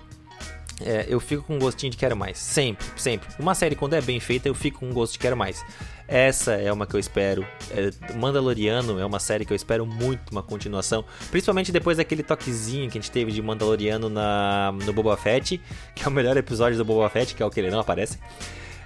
[0.86, 2.38] é, eu fico com um gostinho de quero mais.
[2.38, 3.28] Sempre, sempre.
[3.40, 5.64] Uma série, quando é bem feita, eu fico com um gosto de quero mais.
[6.08, 7.46] Essa é uma que eu espero.
[7.72, 11.04] É, Mandaloriano é uma série que eu espero muito uma continuação.
[11.32, 15.62] Principalmente depois daquele toquezinho que a gente teve de Mandaloriano na, no Boba Fett,
[15.96, 18.20] que é o melhor episódio do Boba Fett, que é o que ele não aparece.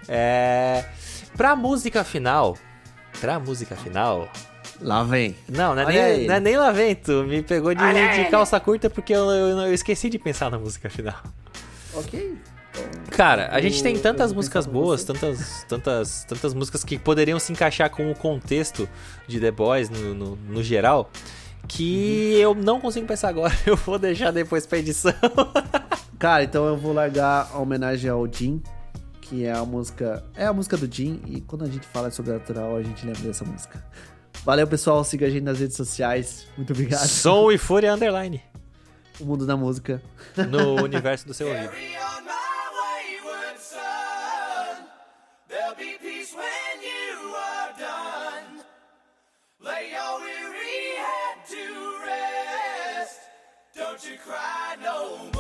[0.08, 0.86] É,
[1.36, 2.58] pra música final.
[3.20, 4.30] Pra música final.
[4.80, 5.36] Lá vem.
[5.50, 8.60] Não, não é, nem, não é nem lá vem, tu me pegou de, de calça
[8.60, 11.16] curta porque eu, eu, eu esqueci de pensar na música final.
[11.94, 12.38] Ok.
[13.10, 17.90] Cara, a gente tem tantas músicas boas, tantas, tantas, tantas músicas que poderiam se encaixar
[17.90, 18.88] com o contexto
[19.28, 21.10] de The Boys no, no, no geral,
[21.68, 22.42] que Uhum.
[22.42, 23.54] eu não consigo pensar agora.
[23.66, 25.14] Eu vou deixar depois pra edição.
[26.20, 28.62] Cara, então eu vou largar a homenagem ao Jim,
[29.22, 30.24] que é a música.
[30.36, 33.22] É a música do Jim, e quando a gente fala sobre natural, a gente lembra
[33.22, 33.84] dessa música.
[34.44, 35.04] Valeu, pessoal.
[35.04, 36.48] Siga a gente nas redes sociais.
[36.58, 37.06] Muito obrigado.
[37.08, 38.42] Som e Fúria Underline.
[39.20, 40.02] O mundo da música.
[40.50, 41.70] No universo do seu ouvido.
[41.70, 44.86] Carry on my wayward son.
[45.48, 48.64] There'll be peace when you are done.
[49.60, 51.64] Lay your weary head to
[52.06, 53.20] rest.
[53.76, 55.37] Don't you cry no more.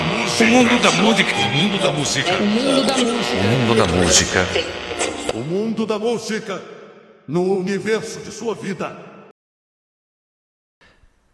[0.00, 1.36] Mundo da música.
[1.36, 2.32] O mundo da música.
[2.38, 3.36] O mundo da música.
[3.36, 4.46] O mundo da música.
[5.34, 6.62] O mundo da música
[7.28, 8.96] no universo de sua vida.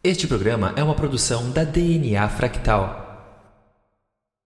[0.02, 3.07] Este programa é uma produção da DNA Fractal.